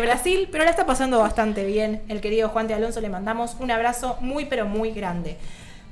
Brasil, 0.00 0.48
pero 0.50 0.64
la 0.64 0.70
está 0.70 0.86
pasando 0.86 1.18
bastante 1.18 1.64
bien. 1.64 2.02
El 2.08 2.20
querido 2.20 2.48
Juan 2.48 2.66
de 2.66 2.74
Alonso 2.74 3.00
le 3.00 3.08
mandamos 3.08 3.56
un 3.60 3.70
abrazo 3.70 4.16
muy, 4.20 4.46
pero 4.46 4.66
muy 4.66 4.92
grande. 4.92 5.36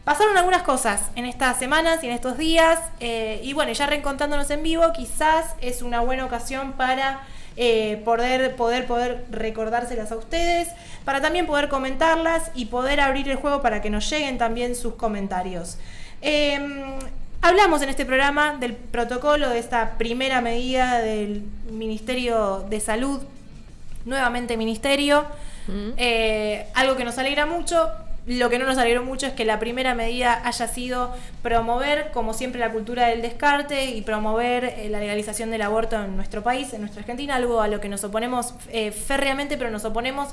Pasaron 0.05 0.37
algunas 0.37 0.63
cosas 0.63 1.11
en 1.15 1.27
estas 1.27 1.59
semanas 1.59 2.03
y 2.03 2.09
en 2.09 2.13
estos 2.13 2.37
días, 2.37 2.81
eh, 2.99 3.41
y 3.45 3.53
bueno, 3.53 3.73
ya 3.73 3.87
reencontrándonos 3.87 4.51
en 4.51 4.63
vivo, 4.63 4.93
quizás 4.93 5.55
es 5.61 5.83
una 5.83 6.01
buena 6.01 6.25
ocasión 6.25 6.73
para 6.73 7.21
eh, 7.57 8.01
poder, 8.05 8.57
poder, 8.57 8.87
poder 8.87 9.25
recordárselas 9.31 10.13
a 10.13 10.17
ustedes, 10.17 10.69
para 11.05 11.21
también 11.21 11.47
poder 11.47 11.69
comentarlas 11.69 12.51
y 12.55 12.67
poder 12.67 13.01
abrir 13.01 13.29
el 13.29 13.37
juego 13.37 13.63
para 13.63 13.83
que 13.83 13.91
nos 13.91 14.09
lleguen 14.09 14.39
también 14.39 14.75
sus 14.75 14.95
comentarios. 14.95 15.79
Em, 16.21 16.83
hablamos 17.41 17.83
en 17.83 17.89
este 17.89 18.05
programa 18.07 18.57
del 18.59 18.75
protocolo, 18.75 19.51
de 19.51 19.59
esta 19.59 19.99
primera 19.99 20.41
medida 20.41 21.01
del 21.01 21.43
Ministerio 21.71 22.65
de 22.71 22.81
Salud, 22.81 23.21
nuevamente 24.05 24.57
Ministerio, 24.57 25.27
eh, 25.97 26.67
algo 26.75 26.97
que 26.97 27.05
nos 27.05 27.19
alegra 27.19 27.47
mucho, 27.47 27.89
lo 28.27 28.51
que 28.51 28.59
no 28.59 28.67
nos 28.67 28.79
alegró 28.79 29.03
mucho 29.03 29.27
es 29.27 29.33
que 29.33 29.45
la 29.45 29.59
primera 29.59 29.95
medida 29.95 30.41
haya 30.45 30.69
sido 30.69 31.13
promover, 31.43 32.11
como 32.13 32.35
siempre, 32.35 32.61
la 32.61 32.71
cultura 32.71 33.09
del 33.09 33.21
descarte 33.21 33.87
y 33.87 34.03
promover 34.03 34.65
eh, 34.65 34.89
la 34.89 35.01
legalización 35.01 35.51
del 35.51 35.63
aborto 35.63 35.97
en 35.97 36.17
nuestro 36.17 36.43
país, 36.43 36.73
en 36.73 36.83
nuestra 36.83 37.01
Argentina, 37.01 37.35
algo 37.35 37.61
a 37.61 37.69
lo 37.69 37.81
que 37.81 37.89
nos 37.89 38.05
oponemos 38.05 38.55
eh, 38.71 38.93
férreamente, 38.93 39.57
pero 39.57 39.71
nos 39.71 39.85
oponemos 39.85 40.29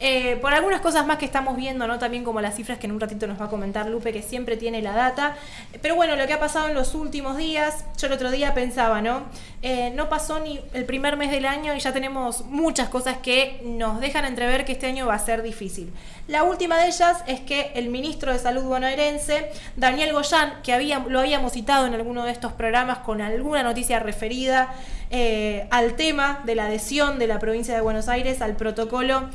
eh, 0.00 0.36
por 0.40 0.52
algunas 0.52 0.80
cosas 0.80 1.06
más 1.06 1.18
que 1.18 1.24
estamos 1.24 1.56
viendo, 1.56 1.86
¿no? 1.86 1.98
También 1.98 2.24
como 2.24 2.40
las 2.40 2.56
cifras 2.56 2.78
que 2.78 2.86
en 2.86 2.92
un 2.92 3.00
ratito 3.00 3.26
nos 3.26 3.40
va 3.40 3.46
a 3.46 3.48
comentar 3.48 3.88
Lupe, 3.88 4.12
que 4.12 4.22
siempre 4.22 4.56
tiene 4.56 4.82
la 4.82 4.92
data. 4.92 5.36
Pero 5.80 5.94
bueno, 5.94 6.16
lo 6.16 6.26
que 6.26 6.32
ha 6.32 6.40
pasado 6.40 6.68
en 6.68 6.74
los 6.74 6.94
últimos 6.94 7.36
días, 7.36 7.84
yo 7.96 8.08
el 8.08 8.12
otro 8.12 8.30
día 8.30 8.54
pensaba, 8.54 9.00
¿no? 9.00 9.22
Eh, 9.62 9.92
no 9.94 10.08
pasó 10.08 10.40
ni 10.40 10.60
el 10.72 10.84
primer 10.84 11.16
mes 11.16 11.30
del 11.30 11.46
año 11.46 11.74
y 11.74 11.80
ya 11.80 11.92
tenemos 11.92 12.44
muchas 12.46 12.88
cosas 12.88 13.18
que 13.18 13.60
nos 13.64 14.00
dejan 14.00 14.24
entrever 14.24 14.64
que 14.64 14.72
este 14.72 14.86
año 14.86 15.06
va 15.06 15.14
a 15.14 15.18
ser 15.18 15.42
difícil. 15.42 15.92
La 16.26 16.42
última 16.42 16.76
de 16.78 16.88
ellas 16.88 17.22
es 17.26 17.40
que 17.40 17.70
el 17.74 17.88
ministro 17.88 18.32
de 18.32 18.38
Salud 18.38 18.64
bonaerense, 18.64 19.50
Daniel 19.76 20.12
Goyán, 20.12 20.54
que 20.62 20.72
había, 20.72 20.98
lo 20.98 21.20
habíamos 21.20 21.52
citado 21.52 21.86
en 21.86 21.94
alguno 21.94 22.24
de 22.24 22.32
estos 22.32 22.52
programas 22.52 22.98
con 22.98 23.20
alguna 23.20 23.62
noticia 23.62 24.00
referida 24.00 24.74
eh, 25.10 25.68
al 25.70 25.94
tema 25.94 26.40
de 26.44 26.56
la 26.56 26.66
adhesión 26.66 27.18
de 27.18 27.26
la 27.26 27.38
provincia 27.38 27.74
de 27.74 27.80
Buenos 27.80 28.08
Aires 28.08 28.42
al 28.42 28.56
protocolo 28.56 29.28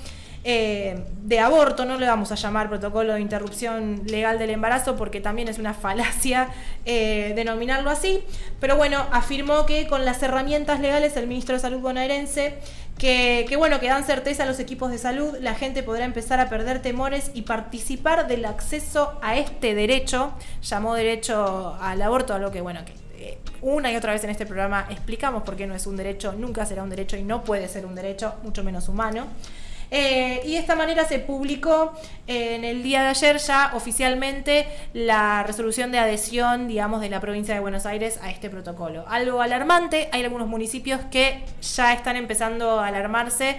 eh, 0.52 1.04
de 1.22 1.40
aborto, 1.40 1.86
no 1.86 2.00
le 2.00 2.08
vamos 2.08 2.32
a 2.32 2.36
llamar 2.36 2.70
protocolo 2.70 3.14
de 3.14 3.22
interrupción 3.22 4.02
legal 4.08 4.40
del 4.40 4.50
embarazo 4.50 4.96
porque 4.96 5.22
también 5.22 5.48
es 5.48 5.60
una 5.60 5.76
falacia 5.76 6.50
eh, 6.86 7.34
denominarlo 7.36 7.92
así, 7.92 8.24
pero 8.60 8.76
bueno, 8.76 9.06
afirmó 9.12 9.68
que 9.68 9.86
con 9.86 10.06
las 10.06 10.24
herramientas 10.24 10.80
legales 10.80 11.16
el 11.18 11.28
ministro 11.28 11.54
de 11.54 11.60
Salud 11.60 11.82
bonaerense 11.82 12.56
que, 12.98 13.56
bueno, 13.58 13.80
que 13.80 13.88
dan 13.88 14.04
certeza 14.04 14.44
a 14.44 14.46
los 14.48 14.60
equipos 14.60 14.90
de 14.90 14.98
salud, 14.98 15.38
la 15.40 15.54
gente 15.54 15.84
podrá 15.84 16.04
empezar 16.04 16.40
a 16.40 16.50
perder 16.50 16.82
temores 16.82 17.30
y 17.36 17.44
participar 17.44 18.28
del 18.28 18.44
acceso 18.46 19.20
a 19.22 19.38
este 19.38 19.76
derecho, 19.76 20.34
llamó 20.64 20.96
derecho 20.96 21.78
al 21.80 22.02
aborto, 22.02 22.34
a 22.34 22.40
lo 22.40 22.50
que 22.50 22.62
bueno, 22.62 22.82
que 22.84 22.94
eh, 23.24 23.38
una 23.62 23.92
y 23.92 23.96
otra 23.96 24.14
vez 24.14 24.24
en 24.24 24.32
este 24.32 24.48
programa 24.48 24.88
explicamos 24.90 25.44
por 25.44 25.56
qué 25.56 25.68
no 25.68 25.76
es 25.76 25.86
un 25.86 25.96
derecho, 25.96 26.34
nunca 26.34 26.66
será 26.66 26.82
un 26.82 26.90
derecho 26.90 27.18
y 27.18 27.24
no 27.24 27.44
puede 27.44 27.68
ser 27.68 27.86
un 27.86 27.94
derecho, 27.94 28.34
mucho 28.44 28.64
menos 28.64 28.90
humano. 28.90 29.28
Eh, 29.92 30.42
y 30.46 30.52
de 30.52 30.58
esta 30.58 30.76
manera 30.76 31.06
se 31.06 31.20
publicó 31.20 31.94
eh, 32.28 32.56
en 32.56 32.64
el 32.64 32.84
día 32.84 33.02
de 33.02 33.08
ayer 33.10 33.38
ya 33.38 33.72
oficialmente 33.74 34.68
la 34.94 35.44
resolución 35.44 35.92
de 35.92 36.00
adhesión, 36.00 36.68
digamos, 36.68 37.02
de 37.02 37.10
la 37.10 37.20
provincia 37.20 37.54
de 37.54 37.60
Buenos 37.60 37.86
Aires 37.86 38.20
a 38.22 38.30
este 38.30 38.50
protocolo. 38.50 39.06
Algo 39.08 39.42
alarmante, 39.42 40.10
hay 40.12 40.24
algunos 40.24 40.48
municipios 40.48 41.02
que 41.12 41.44
ya 41.76 41.94
están 41.94 42.16
empezando 42.16 42.80
a 42.80 42.88
alarmarse 42.88 43.58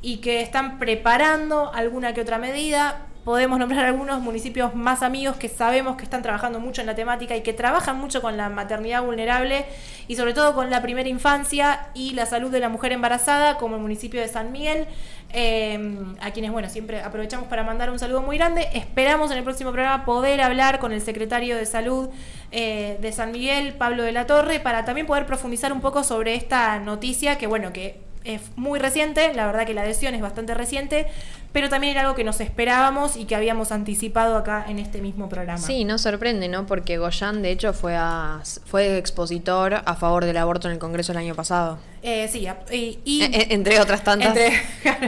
y 0.00 0.18
que 0.18 0.40
están 0.40 0.78
preparando 0.78 1.72
alguna 1.74 2.14
que 2.14 2.20
otra 2.20 2.38
medida 2.38 3.06
podemos 3.26 3.58
nombrar 3.58 3.86
algunos 3.86 4.20
municipios 4.20 4.76
más 4.76 5.02
amigos 5.02 5.34
que 5.34 5.48
sabemos 5.48 5.96
que 5.96 6.04
están 6.04 6.22
trabajando 6.22 6.60
mucho 6.60 6.80
en 6.80 6.86
la 6.86 6.94
temática 6.94 7.34
y 7.34 7.42
que 7.42 7.52
trabajan 7.52 7.98
mucho 7.98 8.22
con 8.22 8.36
la 8.36 8.48
maternidad 8.50 9.02
vulnerable 9.02 9.66
y 10.06 10.14
sobre 10.14 10.32
todo 10.32 10.54
con 10.54 10.70
la 10.70 10.80
primera 10.80 11.08
infancia 11.08 11.88
y 11.92 12.12
la 12.12 12.24
salud 12.26 12.52
de 12.52 12.60
la 12.60 12.68
mujer 12.68 12.92
embarazada, 12.92 13.58
como 13.58 13.74
el 13.74 13.82
municipio 13.82 14.20
de 14.20 14.28
San 14.28 14.52
Miguel, 14.52 14.86
eh, 15.32 15.98
a 16.20 16.30
quienes, 16.30 16.52
bueno, 16.52 16.68
siempre 16.68 17.00
aprovechamos 17.02 17.48
para 17.48 17.62
mandar 17.62 17.90
un 17.90 17.98
saludo 17.98 18.22
muy 18.22 18.38
grande. 18.38 18.68
Esperamos 18.72 19.30
en 19.30 19.38
el 19.38 19.44
próximo 19.44 19.72
programa 19.72 20.04
poder 20.04 20.40
hablar 20.40 20.78
con 20.78 20.92
el 20.92 21.00
secretario 21.00 21.56
de 21.56 21.66
salud 21.66 22.08
eh, 22.52 22.98
de 23.00 23.12
San 23.12 23.32
Miguel, 23.32 23.74
Pablo 23.74 24.02
de 24.02 24.12
la 24.12 24.26
Torre, 24.26 24.60
para 24.60 24.84
también 24.84 25.06
poder 25.06 25.26
profundizar 25.26 25.72
un 25.72 25.80
poco 25.80 26.04
sobre 26.04 26.34
esta 26.34 26.78
noticia 26.78 27.38
que, 27.38 27.46
bueno, 27.46 27.72
que 27.72 28.05
es 28.26 28.42
muy 28.56 28.78
reciente, 28.78 29.32
la 29.34 29.46
verdad 29.46 29.66
que 29.66 29.74
la 29.74 29.82
adhesión 29.82 30.14
es 30.14 30.20
bastante 30.20 30.54
reciente, 30.54 31.06
pero 31.52 31.68
también 31.68 31.92
era 31.92 32.02
algo 32.02 32.14
que 32.14 32.24
nos 32.24 32.40
esperábamos 32.40 33.16
y 33.16 33.24
que 33.24 33.34
habíamos 33.34 33.72
anticipado 33.72 34.36
acá 34.36 34.66
en 34.68 34.78
este 34.78 35.00
mismo 35.00 35.28
programa. 35.28 35.58
Sí, 35.58 35.84
no 35.84 35.96
sorprende, 35.96 36.48
¿no? 36.48 36.66
Porque 36.66 36.98
Goyan, 36.98 37.40
de 37.40 37.50
hecho, 37.50 37.72
fue, 37.72 37.94
a, 37.96 38.42
fue 38.66 38.98
expositor 38.98 39.74
a 39.84 39.94
favor 39.94 40.24
del 40.24 40.36
aborto 40.36 40.68
en 40.68 40.74
el 40.74 40.78
Congreso 40.78 41.12
el 41.12 41.18
año 41.18 41.34
pasado. 41.34 41.78
Eh, 42.02 42.28
sí, 42.28 42.46
y, 42.70 43.22
e, 43.22 43.24
e, 43.24 43.54
entre 43.54 43.80
otras 43.80 44.04
tantas. 44.04 44.36
Entre, 44.36 44.52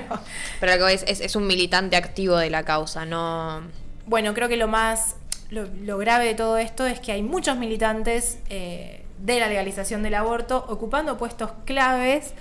Pero 0.60 0.72
algo 0.72 0.88
es, 0.88 1.02
es, 1.06 1.36
un 1.36 1.46
militante 1.46 1.96
activo 1.96 2.36
de 2.36 2.50
la 2.50 2.62
causa, 2.64 3.04
no... 3.04 3.62
Bueno, 4.06 4.32
creo 4.32 4.48
que 4.48 4.56
lo 4.56 4.68
más, 4.68 5.16
lo, 5.50 5.98
grave 5.98 6.24
de 6.24 6.34
todo 6.34 6.56
esto 6.56 6.86
es 6.86 6.98
que 6.98 7.12
hay 7.12 7.22
muchos 7.22 7.58
militantes 7.58 8.38
eh, 8.48 9.04
de 9.18 9.38
la 9.38 9.48
legalización 9.48 10.02
del 10.02 10.14
aborto 10.14 10.64
ocupando 10.68 11.18
puestos 11.18 11.50
claves 11.66 12.32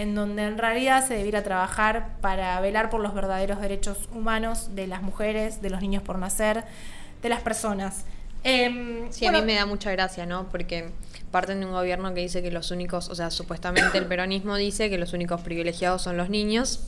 en 0.00 0.14
donde 0.14 0.44
en 0.44 0.56
realidad 0.56 1.06
se 1.06 1.12
debiera 1.12 1.42
trabajar 1.42 2.16
para 2.22 2.58
velar 2.62 2.88
por 2.88 3.02
los 3.02 3.12
verdaderos 3.12 3.60
derechos 3.60 4.08
humanos 4.14 4.74
de 4.74 4.86
las 4.86 5.02
mujeres, 5.02 5.60
de 5.60 5.68
los 5.68 5.82
niños 5.82 6.02
por 6.02 6.18
nacer, 6.18 6.64
de 7.20 7.28
las 7.28 7.42
personas. 7.42 8.06
Em, 8.42 9.12
sí, 9.12 9.26
a 9.26 9.32
mí 9.32 9.42
me 9.42 9.56
da 9.56 9.66
mucha 9.66 9.92
gracia, 9.92 10.24
¿no? 10.24 10.48
Porque 10.48 10.88
parten 11.30 11.60
de 11.60 11.66
un 11.66 11.72
gobierno 11.72 12.14
que 12.14 12.22
dice 12.22 12.42
que 12.42 12.50
los 12.50 12.70
únicos, 12.70 13.10
o 13.10 13.14
sea, 13.14 13.30
supuestamente 13.30 13.98
el 13.98 14.06
peronismo 14.06 14.56
dice 14.56 14.88
que 14.88 14.96
los 14.96 15.12
únicos 15.12 15.42
privilegiados 15.42 16.00
son 16.00 16.16
los 16.16 16.30
niños. 16.30 16.80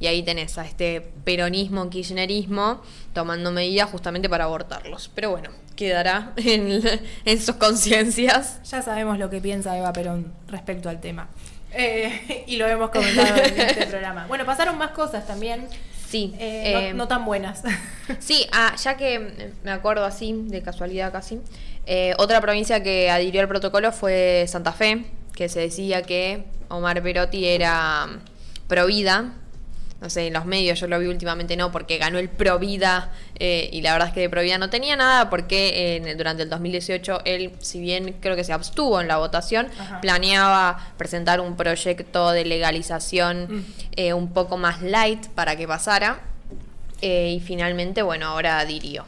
Y 0.00 0.08
ahí 0.08 0.24
tenés 0.24 0.58
a 0.58 0.66
este 0.66 1.02
peronismo, 1.24 1.88
kirchnerismo, 1.88 2.82
tomando 3.14 3.52
medidas 3.52 3.88
justamente 3.88 4.28
para 4.28 4.44
abortarlos. 4.44 5.08
Pero 5.14 5.30
bueno, 5.30 5.50
quedará 5.76 6.32
en, 6.36 6.82
en 7.24 7.40
sus 7.40 7.54
conciencias. 7.54 8.60
Ya 8.68 8.82
sabemos 8.82 9.20
lo 9.20 9.30
que 9.30 9.40
piensa 9.40 9.78
Eva 9.78 9.92
Perón 9.92 10.34
respecto 10.48 10.88
al 10.88 11.00
tema. 11.00 11.28
Eh, 11.72 12.44
y 12.46 12.56
lo 12.56 12.66
hemos 12.66 12.90
comentado 12.90 13.36
en 13.36 13.60
este 13.60 13.86
programa. 13.90 14.26
Bueno, 14.26 14.44
pasaron 14.44 14.78
más 14.78 14.90
cosas 14.90 15.26
también. 15.26 15.66
Sí. 16.08 16.34
Eh, 16.38 16.92
no, 16.94 17.04
eh, 17.04 17.06
tan 17.06 17.24
buenas. 17.24 17.62
Sí, 18.20 18.46
ah, 18.52 18.74
ya 18.76 18.96
que 18.96 19.50
me 19.64 19.72
acuerdo 19.72 20.04
así, 20.04 20.32
de 20.46 20.62
casualidad 20.62 21.10
casi, 21.10 21.40
otra 22.18 22.40
provincia 22.40 22.80
que 22.80 23.10
adhirió 23.10 23.40
al 23.40 23.48
protocolo 23.48 23.90
fue 23.90 24.44
Santa 24.46 24.72
Fe, 24.72 25.06
que 25.34 25.48
se 25.48 25.58
decía 25.58 26.02
que 26.02 26.44
Omar 26.68 27.02
Perotti 27.02 27.46
era 27.46 28.06
pro 28.68 28.86
vida 28.86 29.32
no 30.00 30.10
sé, 30.10 30.26
en 30.26 30.34
los 30.34 30.44
medios, 30.44 30.78
yo 30.78 30.86
lo 30.88 30.98
vi 30.98 31.06
últimamente 31.06 31.56
no, 31.56 31.72
porque 31.72 31.96
ganó 31.96 32.18
el 32.18 32.28
Provida 32.28 33.12
eh, 33.38 33.70
y 33.72 33.80
la 33.80 33.92
verdad 33.92 34.08
es 34.08 34.14
que 34.14 34.20
de 34.20 34.28
Provida 34.28 34.58
no 34.58 34.68
tenía 34.68 34.94
nada 34.94 35.30
porque 35.30 35.96
eh, 35.96 36.14
durante 36.16 36.42
el 36.42 36.50
2018 36.50 37.22
él, 37.24 37.52
si 37.60 37.80
bien 37.80 38.16
creo 38.20 38.36
que 38.36 38.44
se 38.44 38.52
abstuvo 38.52 39.00
en 39.00 39.08
la 39.08 39.16
votación, 39.16 39.68
planeaba 40.02 40.92
presentar 40.98 41.40
un 41.40 41.56
proyecto 41.56 42.30
de 42.32 42.44
legalización 42.44 43.46
mm. 43.48 43.64
eh, 43.96 44.12
un 44.12 44.32
poco 44.32 44.58
más 44.58 44.82
light 44.82 45.28
para 45.28 45.56
que 45.56 45.66
pasara 45.66 46.20
y 47.00 47.42
finalmente, 47.44 48.02
bueno, 48.02 48.26
ahora 48.26 48.58
adhirió. 48.58 49.04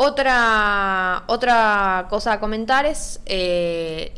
Otra, 0.00 1.24
otra 1.26 2.06
cosa 2.08 2.34
a 2.34 2.38
comentar 2.38 2.86
es, 2.86 3.20
eh, 3.26 4.12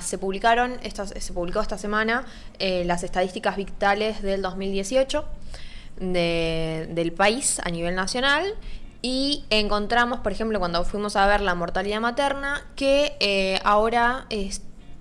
se 0.00 0.16
publicaron, 0.16 0.78
se 0.80 1.32
publicó 1.34 1.60
esta 1.60 1.76
semana 1.76 2.24
eh, 2.58 2.82
las 2.86 3.02
estadísticas 3.02 3.56
vitales 3.56 4.22
del 4.22 4.40
2018 4.40 5.26
del 6.00 7.12
país 7.12 7.60
a 7.62 7.68
nivel 7.68 7.94
nacional 7.94 8.54
y 9.02 9.44
encontramos, 9.50 10.20
por 10.20 10.32
ejemplo, 10.32 10.58
cuando 10.60 10.82
fuimos 10.86 11.14
a 11.14 11.26
ver 11.26 11.42
la 11.42 11.54
mortalidad 11.54 12.00
materna, 12.00 12.66
que 12.74 13.14
eh, 13.20 13.60
ahora 13.64 14.26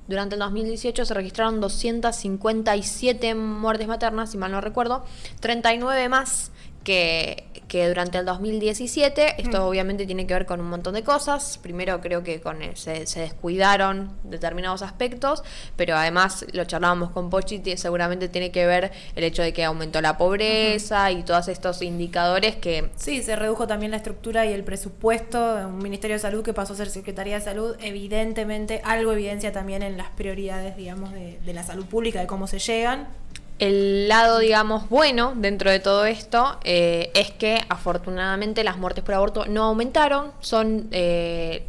durante 0.10 0.36
el 0.36 0.40
2018 0.40 1.06
se 1.06 1.14
registraron 1.14 1.62
257 1.62 3.34
muertes 3.34 3.88
maternas, 3.88 4.32
si 4.32 4.38
mal 4.38 4.52
no 4.52 4.60
recuerdo, 4.60 5.06
39 5.40 6.10
más 6.10 6.52
que, 6.88 7.88
durante 7.88 8.18
el 8.18 8.26
2017, 8.26 9.42
esto 9.42 9.60
mm. 9.60 9.68
obviamente 9.68 10.06
tiene 10.06 10.26
que 10.26 10.34
ver 10.34 10.46
con 10.46 10.62
un 10.62 10.70
montón 10.70 10.94
de 10.94 11.04
cosas. 11.04 11.60
Primero 11.62 12.00
creo 12.00 12.24
que 12.24 12.40
con 12.40 12.60
se, 12.76 13.06
descuidaron 13.20 14.14
determinados 14.24 14.82
aspectos, 14.82 15.44
pero 15.76 15.98
además 15.98 16.46
lo 16.54 16.64
charlábamos 16.64 17.12
con 17.12 17.30
Pochi, 17.30 17.62
seguramente 17.76 18.30
tiene 18.30 18.52
que 18.52 18.66
ver 18.66 18.92
el 19.16 19.24
hecho 19.26 19.42
de 19.42 19.52
que 19.52 19.66
aumentó 19.66 20.00
la 20.00 20.18
pobreza 20.18 21.12
y 21.12 21.24
todos 21.24 21.50
estos 21.50 21.82
indicadores 21.82 22.56
que... 22.56 22.90
Sí, 22.96 23.22
se 23.22 23.36
redujo 23.36 23.68
también 23.68 23.92
la 23.92 23.98
estructura 23.98 24.46
y 24.46 24.54
el 24.54 24.64
presupuesto 24.64 25.56
de 25.56 25.66
un 25.66 25.80
Ministerio 25.80 26.16
de 26.16 26.20
Salud 26.20 26.44
que 26.44 26.54
pasó 26.54 26.72
a 26.74 26.78
ser 26.78 26.90
Secretaría 26.90 27.36
de 27.36 27.42
Salud. 27.42 27.76
Evidentemente, 27.82 28.82
algo 28.86 29.12
evidencia 29.12 29.52
también 29.52 29.84
en 29.84 29.98
las 29.98 30.10
prioridades, 30.12 30.78
digamos, 30.78 31.12
de, 31.12 31.38
de 31.46 31.54
la 31.54 31.64
salud 31.64 31.86
pública, 31.86 32.22
de 32.22 32.28
cómo 32.28 32.48
se 32.48 32.60
llegan 32.60 33.10
el 33.60 34.08
lado, 34.08 34.40
digamos, 34.40 34.88
bueno 34.90 35.34
dentro 35.36 35.72
de 35.72 35.80
todo 35.80 36.06
esto 36.06 36.60
eh, 36.64 37.12
es 37.16 37.32
que 37.32 37.66
afortunadamente 37.70 38.64
las 38.64 38.78
muertes 38.78 39.04
por 39.04 39.16
aborto 39.16 39.46
no 39.46 39.64
aumentaron. 39.64 40.32
Son, 40.40 40.88
eh, 40.92 41.66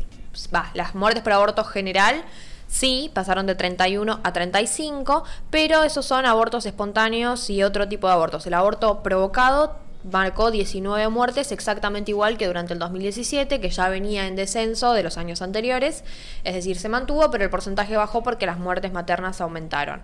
las 0.75 0.95
muertes 0.95 1.23
por 1.23 1.33
aborto 1.33 1.65
general 1.65 2.25
sí, 2.69 3.11
pasaron 3.15 3.47
de 3.47 3.55
31 3.55 4.21
a 4.23 4.33
35, 4.33 5.25
pero 5.51 5.83
esos 5.83 6.07
son 6.07 6.27
abortos 6.27 6.67
espontáneos 6.67 7.51
y 7.51 7.63
otro 7.63 7.89
tipo 7.89 8.07
de 8.07 8.13
abortos. 8.13 8.47
El 8.47 8.55
aborto 8.55 9.03
provocado 9.03 9.77
marcó 10.05 10.51
19 10.51 11.09
muertes, 11.09 11.51
exactamente 11.51 12.13
igual 12.13 12.39
que 12.39 12.47
durante 12.47 12.73
el 12.73 12.79
2017, 12.79 13.61
que 13.61 13.71
ya 13.71 13.89
venía 13.89 14.27
en 14.27 14.37
descenso 14.37 14.93
de 14.93 15.03
los 15.03 15.19
años 15.19 15.43
anteriores. 15.43 16.05
Es 16.45 16.55
decir, 16.55 16.79
se 16.79 16.89
mantuvo, 16.89 17.31
pero 17.31 17.45
el 17.45 17.51
porcentaje 17.51 17.97
bajó 17.97 18.23
porque 18.23 18.47
las 18.47 18.59
muertes 18.59 18.93
maternas 18.93 19.41
aumentaron. 19.41 20.03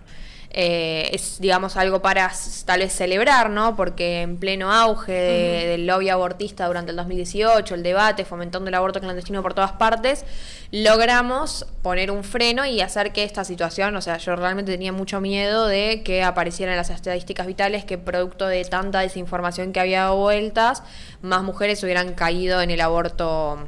Eh, 0.56 1.10
es, 1.12 1.40
digamos, 1.40 1.76
algo 1.76 2.00
para 2.00 2.30
tal 2.64 2.78
vez 2.78 2.92
celebrar, 2.92 3.50
¿no? 3.50 3.74
Porque 3.74 4.22
en 4.22 4.36
pleno 4.36 4.70
auge 4.70 5.10
del 5.10 5.84
lobby 5.84 6.10
abortista 6.10 6.68
durante 6.68 6.92
el 6.92 6.96
2018, 6.96 7.74
el 7.74 7.82
debate, 7.82 8.24
fomentando 8.24 8.68
el 8.68 8.74
aborto 8.76 9.00
clandestino 9.00 9.42
por 9.42 9.52
todas 9.52 9.72
partes, 9.72 10.24
logramos 10.70 11.66
poner 11.82 12.12
un 12.12 12.22
freno 12.22 12.64
y 12.64 12.80
hacer 12.82 13.12
que 13.12 13.24
esta 13.24 13.42
situación, 13.42 13.96
o 13.96 14.00
sea, 14.00 14.18
yo 14.18 14.36
realmente 14.36 14.70
tenía 14.70 14.92
mucho 14.92 15.20
miedo 15.20 15.66
de 15.66 16.02
que 16.04 16.22
aparecieran 16.22 16.76
las 16.76 16.88
estadísticas 16.88 17.48
vitales 17.48 17.84
que 17.84 17.98
producto 17.98 18.46
de 18.46 18.64
tanta 18.64 19.00
desinformación 19.00 19.72
que 19.72 19.80
había 19.80 20.02
dado 20.02 20.18
vueltas, 20.18 20.84
más 21.20 21.42
mujeres 21.42 21.82
hubieran 21.82 22.14
caído 22.14 22.60
en 22.62 22.70
el 22.70 22.80
aborto 22.80 23.58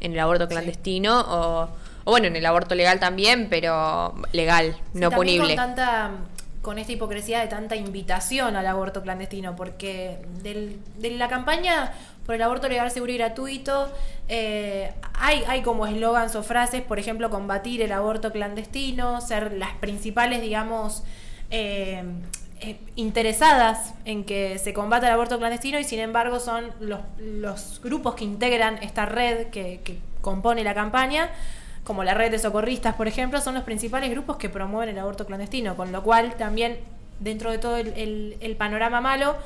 en 0.00 0.12
el 0.14 0.18
aborto 0.18 0.48
clandestino 0.48 1.20
o 1.28 1.68
o 2.04 2.10
bueno, 2.10 2.26
en 2.26 2.36
el 2.36 2.46
aborto 2.46 2.74
legal 2.74 3.00
también, 3.00 3.48
pero 3.48 4.14
legal, 4.32 4.76
no 4.94 5.10
punible. 5.10 5.56
Con, 5.56 5.56
tanta, 5.56 6.10
con 6.62 6.78
esta 6.78 6.92
hipocresía 6.92 7.40
de 7.40 7.48
tanta 7.48 7.76
invitación 7.76 8.56
al 8.56 8.66
aborto 8.66 9.02
clandestino, 9.02 9.56
porque 9.56 10.18
de 10.42 11.10
la 11.10 11.28
campaña 11.28 11.92
por 12.24 12.36
el 12.36 12.42
aborto 12.42 12.68
legal, 12.68 12.90
seguro 12.90 13.12
y 13.12 13.18
gratuito, 13.18 13.92
eh, 14.28 14.92
hay, 15.14 15.42
hay 15.48 15.62
como 15.62 15.86
eslogans 15.86 16.36
o 16.36 16.42
frases, 16.42 16.82
por 16.82 16.98
ejemplo, 16.98 17.30
combatir 17.30 17.82
el 17.82 17.92
aborto 17.92 18.30
clandestino, 18.30 19.20
ser 19.20 19.52
las 19.54 19.74
principales, 19.74 20.40
digamos, 20.40 21.02
eh, 21.50 22.04
eh, 22.60 22.78
interesadas 22.94 23.94
en 24.04 24.22
que 24.24 24.58
se 24.58 24.72
combata 24.72 25.08
el 25.08 25.14
aborto 25.14 25.38
clandestino 25.38 25.80
y 25.80 25.84
sin 25.84 25.98
embargo 25.98 26.38
son 26.38 26.70
los, 26.78 27.00
los 27.18 27.80
grupos 27.82 28.14
que 28.14 28.24
integran 28.24 28.78
esta 28.82 29.04
red 29.04 29.48
que, 29.48 29.80
que 29.82 29.98
compone 30.20 30.62
la 30.62 30.72
campaña 30.72 31.30
como 31.84 32.04
la 32.04 32.14
red 32.14 32.30
de 32.30 32.38
socorristas, 32.38 32.94
por 32.94 33.08
ejemplo, 33.08 33.40
son 33.40 33.54
los 33.54 33.64
principales 33.64 34.10
grupos 34.10 34.36
que 34.36 34.48
promueven 34.48 34.90
el 34.90 34.98
aborto 34.98 35.26
clandestino, 35.26 35.76
con 35.76 35.92
lo 35.92 36.02
cual 36.02 36.36
también 36.36 36.78
dentro 37.20 37.50
de 37.50 37.58
todo 37.58 37.76
el, 37.76 38.56
panorama 38.58 39.00
malo, 39.00 39.36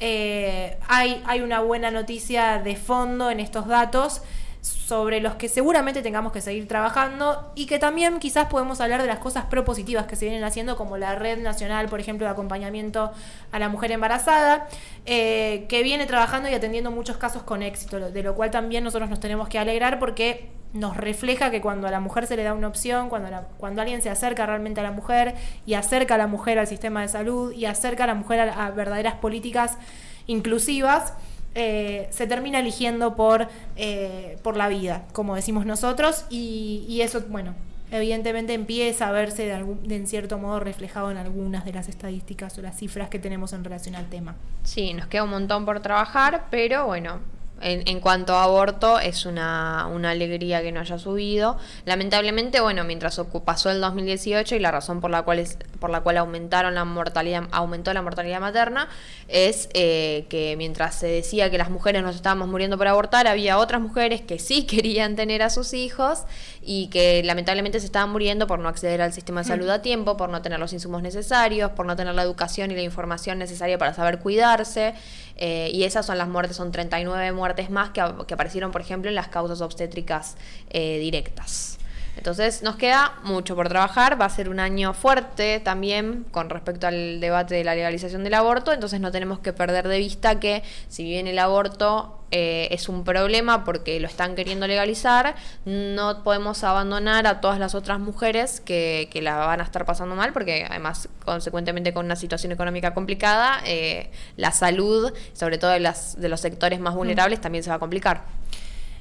eh, 0.00 0.76
hay, 0.88 1.22
hay 1.26 1.40
una 1.40 1.60
buena 1.60 1.90
noticia 1.90 2.58
de 2.58 2.76
fondo 2.76 3.30
en 3.30 3.40
estos 3.40 3.66
datos 3.66 4.22
sobre 4.64 5.20
los 5.20 5.34
que 5.34 5.50
seguramente 5.50 6.00
tengamos 6.00 6.32
que 6.32 6.40
seguir 6.40 6.66
trabajando 6.66 7.52
y 7.54 7.66
que 7.66 7.78
también 7.78 8.18
quizás 8.18 8.46
podemos 8.46 8.80
hablar 8.80 9.02
de 9.02 9.06
las 9.06 9.18
cosas 9.18 9.44
propositivas 9.44 10.06
que 10.06 10.16
se 10.16 10.24
vienen 10.24 10.42
haciendo, 10.42 10.76
como 10.76 10.96
la 10.96 11.14
Red 11.14 11.38
Nacional, 11.42 11.88
por 11.88 12.00
ejemplo, 12.00 12.26
de 12.26 12.32
acompañamiento 12.32 13.12
a 13.52 13.58
la 13.58 13.68
mujer 13.68 13.92
embarazada, 13.92 14.66
eh, 15.04 15.66
que 15.68 15.82
viene 15.82 16.06
trabajando 16.06 16.48
y 16.48 16.54
atendiendo 16.54 16.90
muchos 16.90 17.18
casos 17.18 17.42
con 17.42 17.62
éxito, 17.62 18.00
de 18.10 18.22
lo 18.22 18.34
cual 18.34 18.50
también 18.50 18.84
nosotros 18.84 19.10
nos 19.10 19.20
tenemos 19.20 19.48
que 19.48 19.58
alegrar 19.58 19.98
porque 19.98 20.48
nos 20.72 20.96
refleja 20.96 21.50
que 21.50 21.60
cuando 21.60 21.86
a 21.86 21.90
la 21.90 22.00
mujer 22.00 22.26
se 22.26 22.36
le 22.36 22.42
da 22.42 22.54
una 22.54 22.68
opción, 22.68 23.10
cuando, 23.10 23.28
cuando 23.58 23.82
alguien 23.82 24.00
se 24.00 24.08
acerca 24.08 24.46
realmente 24.46 24.80
a 24.80 24.82
la 24.82 24.92
mujer 24.92 25.34
y 25.66 25.74
acerca 25.74 26.14
a 26.14 26.18
la 26.18 26.26
mujer 26.26 26.58
al 26.58 26.66
sistema 26.66 27.02
de 27.02 27.08
salud 27.08 27.52
y 27.52 27.66
acerca 27.66 28.04
a 28.04 28.06
la 28.06 28.14
mujer 28.14 28.40
a, 28.40 28.70
verdaderas 28.70 29.14
políticas 29.14 29.78
inclusivas, 30.26 31.12
eh, 31.54 32.08
se 32.10 32.26
termina 32.26 32.60
eligiendo 32.60 33.14
por, 33.14 33.48
eh, 33.76 34.38
por 34.42 34.56
la 34.56 34.68
vida, 34.68 35.04
como 35.12 35.36
decimos 35.36 35.66
nosotros, 35.66 36.24
y, 36.30 37.00
eso, 37.00 37.22
bueno, 37.28 37.54
evidentemente 37.90 38.54
empieza 38.54 39.08
a 39.08 39.12
verse 39.12 39.46
de, 39.46 39.76
de, 39.82 39.96
en 39.96 40.06
cierto 40.06 40.38
modo 40.38 40.60
reflejado 40.60 41.10
en 41.10 41.16
algunas 41.16 41.64
de 41.64 41.72
las 41.72 41.88
estadísticas 41.88 42.58
o 42.58 42.62
las 42.62 42.76
cifras 42.76 43.08
que 43.08 43.18
tenemos 43.18 43.52
en 43.52 43.62
relación 43.62 43.94
al 43.94 44.08
tema. 44.08 44.34
Sí, 44.64 44.94
nos 44.94 45.06
queda 45.06 45.24
un 45.24 45.30
montón 45.30 45.64
por 45.64 45.80
trabajar, 45.80 46.46
pero 46.50 46.86
bueno, 46.86 47.20
en, 47.64 47.82
en 47.88 48.00
cuanto 48.00 48.34
a 48.34 48.44
aborto, 48.44 49.00
es 49.00 49.24
una, 49.24 49.88
una 49.90 50.10
alegría 50.10 50.60
que 50.60 50.70
no 50.70 50.80
haya 50.80 50.98
subido. 50.98 51.56
Lamentablemente, 51.86 52.60
bueno, 52.60 52.84
mientras 52.84 53.18
pasó 53.44 53.70
el 53.70 53.80
2018 53.80 54.54
y 54.54 54.58
la 54.58 54.70
razón 54.70 55.00
por 55.00 55.10
la 55.10 55.22
cual 55.22 55.38
es, 55.38 55.56
por 55.80 55.88
la 55.88 56.02
cual 56.02 56.18
aumentaron 56.18 56.74
la 56.74 56.84
mortalidad, 56.84 57.44
aumentó 57.52 57.94
la 57.94 58.02
mortalidad 58.02 58.38
materna, 58.38 58.88
es 59.28 59.70
eh, 59.72 60.26
que 60.28 60.56
mientras 60.58 60.94
se 60.94 61.06
decía 61.06 61.50
que 61.50 61.56
las 61.56 61.70
mujeres 61.70 62.02
nos 62.02 62.14
estábamos 62.14 62.48
muriendo 62.48 62.76
por 62.76 62.86
abortar, 62.86 63.26
había 63.26 63.56
otras 63.56 63.80
mujeres 63.80 64.20
que 64.20 64.38
sí 64.38 64.64
querían 64.66 65.16
tener 65.16 65.42
a 65.42 65.48
sus 65.48 65.72
hijos 65.72 66.24
y 66.60 66.88
que 66.88 67.22
lamentablemente 67.24 67.80
se 67.80 67.86
estaban 67.86 68.10
muriendo 68.10 68.46
por 68.46 68.58
no 68.58 68.68
acceder 68.68 69.00
al 69.00 69.14
sistema 69.14 69.40
de 69.40 69.48
salud 69.48 69.70
a 69.70 69.80
tiempo, 69.80 70.18
por 70.18 70.28
no 70.28 70.42
tener 70.42 70.58
los 70.58 70.74
insumos 70.74 71.00
necesarios, 71.02 71.70
por 71.70 71.86
no 71.86 71.96
tener 71.96 72.14
la 72.14 72.22
educación 72.22 72.70
y 72.70 72.74
la 72.74 72.82
información 72.82 73.38
necesaria 73.38 73.78
para 73.78 73.94
saber 73.94 74.18
cuidarse. 74.18 74.94
Eh, 75.36 75.70
y 75.72 75.84
esas 75.84 76.06
son 76.06 76.18
las 76.18 76.28
muertes, 76.28 76.56
son 76.56 76.72
39 76.72 77.32
muertes 77.32 77.70
más 77.70 77.90
que, 77.90 78.00
aparecieron, 78.00 78.72
por 78.72 78.80
ejemplo, 78.80 79.08
en 79.08 79.14
las 79.14 79.28
causas 79.28 79.60
obstétricas 79.60 80.36
eh, 80.70 80.98
directas. 80.98 81.73
Entonces 82.16 82.62
nos 82.62 82.76
queda 82.76 83.14
mucho 83.22 83.56
por 83.56 83.68
trabajar, 83.68 84.20
va 84.20 84.26
a 84.26 84.30
ser 84.30 84.48
un 84.48 84.60
año 84.60 84.94
fuerte 84.94 85.60
también 85.60 86.24
con 86.30 86.50
respecto 86.50 86.86
al 86.86 87.20
debate 87.20 87.54
de 87.54 87.64
la 87.64 87.74
legalización 87.74 88.24
del 88.24 88.34
aborto, 88.34 88.72
entonces 88.72 89.00
no 89.00 89.10
tenemos 89.10 89.40
que 89.40 89.52
perder 89.52 89.88
de 89.88 89.98
vista 89.98 90.40
que 90.40 90.62
si 90.88 91.04
bien 91.04 91.26
el 91.26 91.38
aborto 91.38 92.20
eh, 92.30 92.68
es 92.70 92.88
un 92.88 93.04
problema 93.04 93.64
porque 93.64 94.00
lo 94.00 94.08
están 94.08 94.34
queriendo 94.34 94.66
legalizar, 94.66 95.36
no 95.64 96.22
podemos 96.24 96.64
abandonar 96.64 97.26
a 97.26 97.40
todas 97.40 97.58
las 97.58 97.74
otras 97.74 98.00
mujeres 98.00 98.60
que, 98.60 99.08
que 99.12 99.22
la 99.22 99.36
van 99.36 99.60
a 99.60 99.64
estar 99.64 99.84
pasando 99.84 100.14
mal, 100.14 100.32
porque 100.32 100.66
además 100.68 101.08
consecuentemente 101.24 101.92
con 101.92 102.06
una 102.06 102.16
situación 102.16 102.52
económica 102.52 102.94
complicada, 102.94 103.60
eh, 103.64 104.10
la 104.36 104.52
salud, 104.52 105.12
sobre 105.32 105.58
todo 105.58 105.70
de, 105.70 105.80
las, 105.80 106.20
de 106.20 106.28
los 106.28 106.40
sectores 106.40 106.80
más 106.80 106.94
vulnerables, 106.94 107.40
también 107.40 107.62
se 107.62 107.70
va 107.70 107.76
a 107.76 107.80
complicar. 107.80 108.22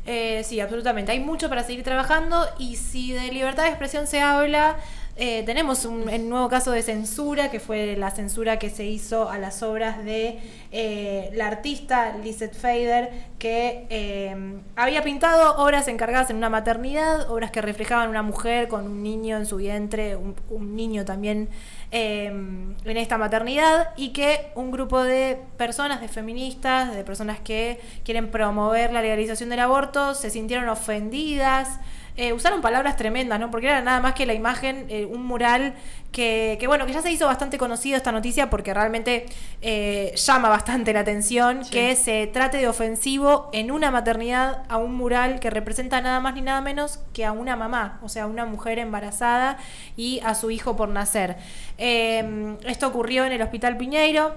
Eh, 0.05 0.43
sí, 0.43 0.59
absolutamente. 0.59 1.11
Hay 1.11 1.19
mucho 1.19 1.49
para 1.49 1.63
seguir 1.63 1.83
trabajando 1.83 2.45
y 2.57 2.75
si 2.75 3.13
de 3.13 3.31
libertad 3.31 3.63
de 3.63 3.69
expresión 3.69 4.05
se 4.05 4.19
habla, 4.21 4.77
eh, 5.15 5.43
tenemos 5.45 5.85
un 5.85 6.05
nuevo 6.29 6.49
caso 6.49 6.71
de 6.71 6.81
censura, 6.81 7.51
que 7.51 7.59
fue 7.59 7.95
la 7.95 8.09
censura 8.09 8.57
que 8.57 8.69
se 8.69 8.85
hizo 8.85 9.29
a 9.29 9.37
las 9.37 9.61
obras 9.61 10.03
de 10.03 10.39
eh, 10.71 11.29
la 11.33 11.47
artista 11.47 12.17
Lizette 12.17 12.55
Fader, 12.55 13.11
que 13.37 13.85
eh, 13.89 14.35
había 14.75 15.03
pintado 15.03 15.57
obras 15.63 15.87
encargadas 15.87 16.31
en 16.31 16.37
una 16.37 16.49
maternidad, 16.49 17.29
obras 17.29 17.51
que 17.51 17.61
reflejaban 17.61 18.09
una 18.09 18.23
mujer 18.23 18.67
con 18.67 18.85
un 18.85 19.03
niño 19.03 19.37
en 19.37 19.45
su 19.45 19.57
vientre, 19.57 20.15
un, 20.15 20.35
un 20.49 20.75
niño 20.75 21.05
también 21.05 21.49
eh, 21.95 22.25
en 22.25 22.97
esta 22.97 23.19
maternidad 23.19 23.89
y 23.95 24.13
que 24.13 24.51
un 24.55 24.71
grupo 24.71 25.03
de 25.03 25.37
personas, 25.57 26.01
de 26.01 26.07
feministas, 26.07 26.95
de 26.95 27.03
personas 27.03 27.39
que 27.39 27.79
quieren 28.03 28.31
promover 28.31 28.91
la 28.91 29.03
legalización 29.03 29.49
del 29.49 29.59
aborto, 29.59 30.15
se 30.15 30.31
sintieron 30.31 30.69
ofendidas. 30.69 31.79
Eh, 32.15 32.33
usaron 32.33 32.61
palabras 32.61 32.95
tremendas, 32.95 33.39
¿no? 33.39 33.49
Porque 33.49 33.67
era 33.67 33.81
nada 33.81 33.99
más 33.99 34.13
que 34.13 34.25
la 34.25 34.33
imagen, 34.33 34.85
eh, 34.89 35.05
un 35.05 35.25
mural 35.25 35.73
que, 36.11 36.57
que, 36.59 36.67
bueno, 36.67 36.85
que 36.85 36.93
ya 36.93 37.01
se 37.01 37.11
hizo 37.11 37.25
bastante 37.25 37.57
conocido 37.57 37.97
esta 37.97 38.11
noticia 38.11 38.51
porque 38.51 38.71
realmente 38.71 39.25
eh, 39.61 40.13
llama 40.15 40.49
bastante 40.49 40.93
la 40.93 40.99
atención 40.99 41.65
Sí. 41.65 41.71
que 41.71 41.95
se 41.95 42.27
trate 42.27 42.57
de 42.57 42.67
ofensivo 42.67 43.49
en 43.51 43.71
una 43.71 43.89
maternidad 43.89 44.63
a 44.69 44.77
un 44.77 44.93
mural 44.95 45.39
que 45.39 45.49
representa 45.49 46.01
nada 46.01 46.19
más 46.19 46.35
ni 46.35 46.41
nada 46.41 46.61
menos 46.61 46.99
que 47.13 47.25
a 47.25 47.31
una 47.31 47.55
mamá, 47.55 47.99
o 48.03 48.09
sea, 48.09 48.23
a 48.23 48.27
una 48.27 48.45
mujer 48.45 48.77
embarazada 48.77 49.57
y 49.97 50.19
a 50.23 50.35
su 50.35 50.51
hijo 50.51 50.75
por 50.75 50.89
nacer. 50.89 51.37
Esto 51.77 52.87
ocurrió 52.87 53.25
en 53.25 53.31
el 53.31 53.41
Hospital 53.41 53.77
Piñeiro. 53.77 54.35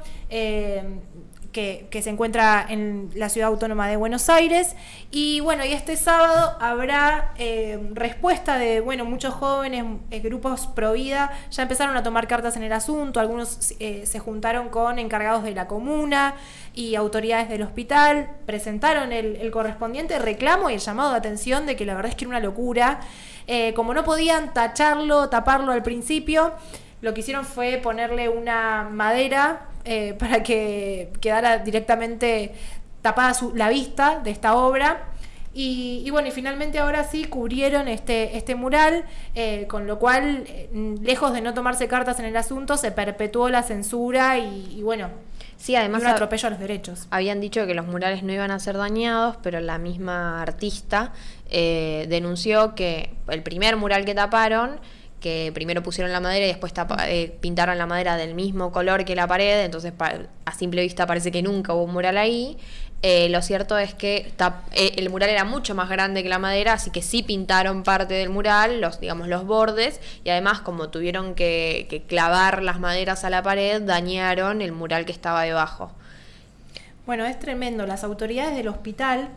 Que, 1.57 2.03
se 2.03 2.11
encuentra 2.11 2.66
en 2.69 3.11
la 3.14 3.31
ciudad 3.31 3.49
autónoma 3.49 3.88
de 3.88 3.97
Buenos 3.97 4.29
Aires. 4.29 4.77
Y 5.11 5.40
bueno, 5.40 5.64
y 5.64 5.73
este 5.73 5.97
sábado 5.97 6.55
habrá 6.61 7.33
eh, 7.38 7.79
respuesta 7.95 8.59
de, 8.59 8.81
bueno, 8.81 9.07
muchos 9.07 9.33
jóvenes, 9.33 9.85
eh, 10.11 10.21
grupos 10.21 10.66
pro 10.66 10.92
vida, 10.92 11.33
ya 11.51 11.62
empezaron 11.62 11.97
a 11.97 12.03
tomar 12.03 12.29
cartas 12.29 12.57
en 12.57 12.62
el 12.62 12.73
asunto, 12.73 13.21
algunos 13.21 13.75
eh, 13.81 14.05
se 14.05 14.19
juntaron 14.19 14.69
con 14.69 14.99
encargados 14.99 15.45
de 15.45 15.55
la 15.55 15.66
comuna 15.66 16.35
y 16.75 16.95
autoridades 16.95 17.49
del 17.49 17.62
hospital, 17.62 18.29
presentaron 18.45 19.12
el, 19.12 19.37
el 19.37 19.51
correspondiente 19.51 20.19
reclamo 20.19 20.69
y 20.69 20.75
el 20.75 20.81
llamado 20.81 21.12
de 21.12 21.16
atención 21.16 21.64
de 21.64 21.75
que 21.75 21.87
la 21.87 21.95
verdad 21.95 22.11
es 22.11 22.16
que 22.16 22.27
era 22.27 22.31
una 22.31 22.40
locura. 22.40 23.01
Como 23.77 23.95
no 23.95 24.03
podían 24.03 24.53
tacharlo, 24.53 25.29
taparlo 25.29 25.71
al 25.71 25.85
principio, 25.85 26.53
lo 27.01 27.14
que 27.14 27.21
hicieron 27.21 27.45
fue 27.45 27.79
ponerle 27.81 28.29
una 28.29 28.88
madera 28.90 29.69
eh, 29.87 30.14
para 30.18 30.42
que 30.42 31.11
quedara 31.20 31.59
directamente 31.59 32.53
tapada 33.03 33.33
su- 33.35 33.55
la 33.55 33.68
vista 33.68 34.20
de 34.22 34.31
esta 34.31 34.55
obra. 34.57 35.12
Y, 35.59 36.03
y 36.05 36.11
bueno, 36.11 36.29
y 36.29 36.33
finalmente 36.33 36.79
ahora 36.79 37.03
sí 37.05 37.25
cubrieron 37.25 37.88
este, 37.88 38.37
este 38.37 38.55
mural, 38.55 39.05
eh, 39.35 39.66
con 39.68 39.87
lo 39.87 39.99
cual, 39.99 40.44
eh, 40.49 40.68
lejos 41.01 41.33
de 41.33 41.40
no 41.40 41.55
tomarse 41.55 41.88
cartas 41.88 42.18
en 42.20 42.27
el 42.27 42.37
asunto, 42.37 42.77
se 42.77 42.90
perpetuó 42.92 43.49
la 43.49 43.62
censura 43.62 44.37
y, 44.38 44.75
y 44.77 44.83
bueno, 44.83 45.09
Sí, 45.57 45.75
además 45.75 46.03
un 46.03 46.09
atropello 46.09 46.49
a 46.49 46.51
los 46.51 46.59
derechos. 46.61 47.07
habían 47.11 47.40
dicho 47.40 47.66
que 47.66 47.72
los 47.72 47.87
murales 47.87 48.22
no 48.22 48.31
iban 48.35 48.51
a 48.51 48.59
ser 48.59 48.77
dañados, 48.77 49.38
pero 49.42 49.59
la 49.61 49.79
misma 49.79 50.42
artista 50.42 51.12
eh, 51.49 52.05
denunció 52.11 52.75
que 52.75 53.14
el 53.29 53.42
primer 53.42 53.77
mural 53.79 54.05
que 54.05 54.14
taparon, 54.14 54.79
que 55.27 55.51
primero 55.53 55.83
pusieron 55.83 56.12
la 56.12 56.21
madera 56.21 56.47
y 56.47 56.49
después 56.51 56.73
eh, 57.09 57.37
pintaron 57.41 57.77
la 57.79 57.87
madera 57.87 58.17
del 58.17 58.37
mismo 58.37 58.71
color 58.71 59.05
que 59.05 59.17
la 59.17 59.27
pared, 59.27 59.65
entonces 59.65 59.93
a 59.99 60.53
simple 60.53 60.83
vista 60.83 61.05
parece 61.05 61.33
que 61.33 61.43
nunca 61.43 61.75
hubo 61.75 61.83
un 61.83 61.93
mural 61.95 62.17
ahí. 62.17 62.57
Eh, 63.03 63.29
lo 63.29 63.43
cierto 63.43 63.77
es 63.77 63.93
que 63.93 64.33
eh, 64.73 64.93
el 64.95 65.11
mural 65.11 65.31
era 65.31 65.43
mucho 65.43 65.75
más 65.75 65.89
grande 65.89 66.23
que 66.23 66.29
la 66.29 66.39
madera, 66.39 66.75
así 66.75 66.93
que 66.93 67.03
sí 67.03 67.25
pintaron 67.25 67.83
parte 67.83 68.15
del 68.15 68.29
mural, 68.29 68.81
los, 68.81 69.01
digamos, 69.01 69.27
los 69.27 69.45
bordes, 69.45 70.01
y 70.23 70.31
además 70.31 70.61
como 70.61 70.91
tuvieron 70.91 71.35
que, 71.35 71.89
que 71.91 72.03
clavar 72.03 72.62
las 72.62 72.79
maderas 72.79 73.25
a 73.25 73.31
la 73.31 73.43
pared, 73.43 73.83
dañaron 73.83 74.62
el 74.62 74.71
mural 74.71 75.07
que 75.07 75.12
estaba 75.12 75.43
debajo. 75.43 75.91
Bueno, 77.05 77.25
es 77.25 77.37
tremendo. 77.41 77.85
Las 77.85 78.05
autoridades 78.05 78.55
del 78.55 78.69
hospital, 78.69 79.31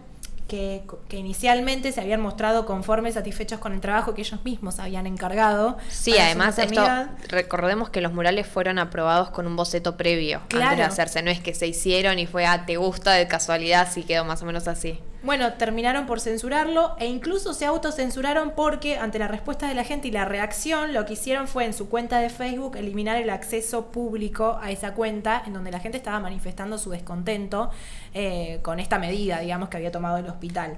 que, 0.49 0.83
que 1.07 1.15
inicialmente 1.15 1.93
se 1.93 2.01
habían 2.01 2.19
mostrado 2.19 2.65
conformes, 2.65 3.13
satisfechos 3.13 3.59
con 3.59 3.71
el 3.71 3.79
trabajo 3.79 4.13
que 4.13 4.21
ellos 4.21 4.43
mismos 4.43 4.79
habían 4.79 5.07
encargado. 5.07 5.77
Sí, 5.87 6.17
además 6.17 6.59
esto, 6.59 6.83
recordemos 7.29 7.89
que 7.89 8.01
los 8.01 8.11
murales 8.11 8.47
fueron 8.47 8.79
aprobados 8.79 9.29
con 9.29 9.47
un 9.47 9.55
boceto 9.55 9.95
previo 9.95 10.41
antes 10.53 10.77
de 10.77 10.83
hacerse, 10.83 11.21
no 11.21 11.31
es 11.31 11.39
que 11.39 11.53
se 11.53 11.67
hicieron 11.67 12.19
y 12.19 12.25
fue, 12.25 12.45
ah, 12.45 12.65
te 12.65 12.75
gusta 12.75 13.13
de 13.13 13.27
casualidad, 13.27 13.87
sí 13.89 14.03
quedó 14.03 14.25
más 14.25 14.41
o 14.41 14.45
menos 14.45 14.67
así. 14.67 14.99
Bueno, 15.21 15.51
terminaron 15.53 16.05
por 16.05 16.21
censurarlo 16.21 16.95
e 16.97 17.05
incluso 17.05 17.53
se 17.53 17.65
autocensuraron 17.65 18.51
porque 18.55 18.97
ante 18.97 19.19
la 19.19 19.27
respuesta 19.27 19.67
de 19.67 19.75
la 19.75 19.83
gente 19.83 20.07
y 20.07 20.11
la 20.11 20.23
reacción, 20.23 20.93
lo 20.93 21.05
que 21.05 21.13
hicieron 21.13 21.49
fue 21.49 21.65
en 21.65 21.73
su 21.73 21.89
cuenta 21.89 22.19
de 22.19 22.29
Facebook 22.29 22.77
eliminar 22.77 23.17
el 23.17 23.29
acceso 23.29 23.87
público 23.87 24.57
a 24.61 24.71
esa 24.71 24.93
cuenta 24.93 25.43
en 25.45 25.53
donde 25.53 25.71
la 25.71 25.81
gente 25.81 25.97
estaba 25.97 26.21
manifestando 26.21 26.77
su 26.77 26.91
descontento 26.91 27.69
eh, 28.13 28.59
con 28.61 28.79
esta 28.79 28.97
medida, 28.97 29.41
digamos, 29.41 29.67
que 29.67 29.75
había 29.75 29.91
tomado 29.91 30.17
el 30.17 30.25
hospital. 30.27 30.77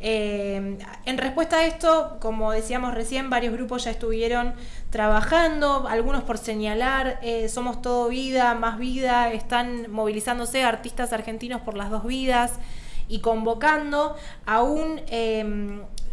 Eh, 0.00 0.78
en 1.04 1.18
respuesta 1.18 1.58
a 1.58 1.66
esto, 1.66 2.16
como 2.18 2.50
decíamos 2.50 2.94
recién, 2.94 3.28
varios 3.28 3.52
grupos 3.52 3.84
ya 3.84 3.90
estuvieron 3.90 4.54
trabajando, 4.88 5.86
algunos 5.86 6.24
por 6.24 6.38
señalar, 6.38 7.20
eh, 7.22 7.50
somos 7.50 7.82
todo 7.82 8.08
vida, 8.08 8.54
más 8.54 8.78
vida, 8.78 9.30
están 9.30 9.90
movilizándose 9.92 10.64
artistas 10.64 11.12
argentinos 11.12 11.60
por 11.60 11.76
las 11.76 11.90
dos 11.90 12.04
vidas 12.06 12.58
y 13.12 13.18
convocando 13.20 14.16
a 14.46 14.62
un 14.62 15.00
eh, 15.08 15.44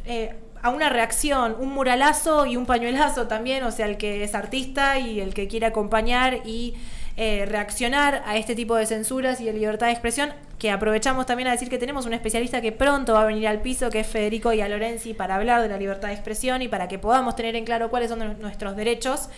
eh, 0.06 0.36
a 0.62 0.70
una 0.70 0.90
reacción, 0.90 1.56
un 1.58 1.70
muralazo 1.70 2.46
y 2.46 2.58
un 2.58 2.66
pañuelazo 2.66 3.28
también, 3.28 3.64
o 3.64 3.72
sea, 3.72 3.86
el 3.86 3.96
que 3.96 4.26
es 4.26 4.36
artista 4.36 5.00
y 5.00 5.22
el 5.22 5.34
que 5.34 5.48
quiere 5.48 5.66
acompañar 5.66 6.42
y 6.46 6.74
eh, 7.16 7.46
reaccionar 7.46 8.24
a 8.26 8.36
este 8.36 8.56
tipo 8.56 8.76
de 8.76 8.86
censuras 8.86 9.40
y 9.40 9.46
de 9.46 9.54
libertad 9.54 9.88
de 9.88 9.94
expresión, 9.94 10.34
que 10.58 10.72
aprovechamos 10.72 11.26
también 11.26 11.48
a 11.48 11.52
decir 11.52 11.70
que 11.70 11.78
tenemos 11.78 12.06
un 12.06 12.14
especialista 12.14 12.60
que 12.60 12.74
pronto 12.74 13.14
va 13.14 13.22
a 13.22 13.26
venir 13.26 13.48
al 13.48 13.62
piso, 13.62 13.90
que 13.90 14.02
es 14.02 14.08
Federico 14.08 14.52
Lorenzi, 14.54 15.14
para 15.14 15.36
hablar 15.36 15.62
de 15.62 15.70
la 15.70 15.78
libertad 15.78 16.10
de 16.10 16.16
expresión 16.16 16.62
y 16.62 16.68
para 16.68 16.90
que 16.90 17.00
podamos 17.00 17.38
tener 17.38 17.56
en 17.56 17.64
claro 17.64 17.90
cuáles 17.90 18.10
son 18.10 18.42
nuestros 18.42 18.76
derechos. 18.76 19.30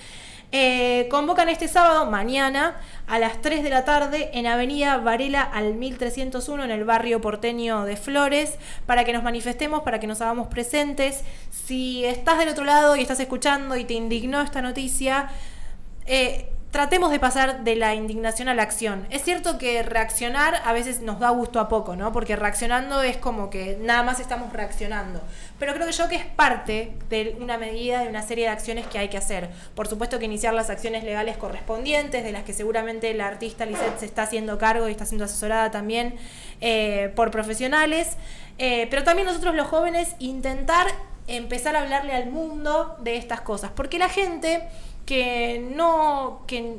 Eh, 0.53 1.07
convocan 1.09 1.47
este 1.47 1.69
sábado, 1.69 2.11
mañana, 2.11 2.75
a 3.07 3.19
las 3.19 3.39
3 3.41 3.63
de 3.63 3.69
la 3.69 3.85
tarde, 3.85 4.31
en 4.33 4.47
Avenida 4.47 4.97
Varela 4.97 5.41
al 5.41 5.75
1301, 5.75 6.65
en 6.65 6.71
el 6.71 6.83
barrio 6.83 7.21
porteño 7.21 7.85
de 7.85 7.95
Flores, 7.95 8.57
para 8.85 9.05
que 9.05 9.13
nos 9.13 9.23
manifestemos, 9.23 9.83
para 9.83 10.01
que 10.01 10.07
nos 10.07 10.19
hagamos 10.19 10.49
presentes. 10.49 11.23
Si 11.51 12.03
estás 12.03 12.37
del 12.37 12.49
otro 12.49 12.65
lado 12.65 12.97
y 12.97 13.01
estás 13.01 13.21
escuchando 13.21 13.77
y 13.77 13.85
te 13.85 13.93
indignó 13.93 14.41
esta 14.41 14.61
noticia, 14.61 15.29
eh, 16.05 16.49
tratemos 16.71 17.12
de 17.12 17.19
pasar 17.19 17.65
de 17.65 17.75
la 17.75 17.93
indignación 17.95 18.47
a 18.47 18.55
la 18.55 18.63
acción. 18.63 19.05
Es 19.10 19.23
cierto 19.23 19.57
que 19.57 19.84
reaccionar 19.84 20.55
a 20.63 20.71
veces 20.71 21.01
nos 21.01 21.19
da 21.19 21.29
gusto 21.29 21.60
a 21.60 21.67
poco, 21.67 21.97
¿no? 21.97 22.13
Porque 22.13 22.38
reaccionando 22.38 23.01
es 23.03 23.17
como 23.17 23.49
que 23.49 23.77
nada 23.81 24.03
más 24.03 24.21
estamos 24.21 24.53
reaccionando. 24.53 25.21
Pero 25.60 25.73
creo 25.73 25.86
que 25.86 25.91
yo 25.91 26.07
que 26.07 26.15
es 26.15 26.25
parte 26.25 26.93
de 27.10 27.38
una 27.41 27.57
medida, 27.57 28.01
de 28.01 28.07
una 28.07 28.23
serie 28.23 28.45
de 28.45 28.51
acciones 28.51 28.88
que 28.88 28.97
hay 28.97 29.10
que 29.10 29.17
hacer. 29.17 29.49
Por 29.75 29.88
supuesto 29.88 30.17
que 30.17 30.25
iniciar 30.25 30.53
las 30.53 30.69
acciones 30.69 31.03
legales 31.03 31.36
correspondientes, 31.36 32.23
de 32.23 32.31
las 32.31 32.43
que 32.43 32.53
seguramente 32.53 33.13
la 33.13 33.27
artista 33.27 33.65
Lisette 33.65 33.99
se 33.99 34.05
está 34.05 34.23
haciendo 34.23 34.57
cargo 34.57 34.88
y 34.88 34.91
está 34.91 35.05
siendo 35.05 35.25
asesorada 35.25 35.71
también 35.71 36.15
eh, 36.62 37.12
por 37.17 37.31
profesionales. 37.31 38.15
Eh, 38.57 38.88
pero 38.89 39.03
también 39.03 39.27
nosotros 39.27 39.55
los 39.55 39.67
jóvenes 39.67 40.15
intentar 40.19 40.88
empezar 41.27 41.75
a 41.75 41.81
hablarle 41.81 42.13
al 42.13 42.29
mundo 42.29 42.95
de 42.99 43.17
estas 43.17 43.41
cosas. 43.41 43.71
Porque 43.75 43.99
la 43.99 44.10
gente 44.10 44.67
que 45.05 45.59
no, 45.75 46.43
que 46.47 46.77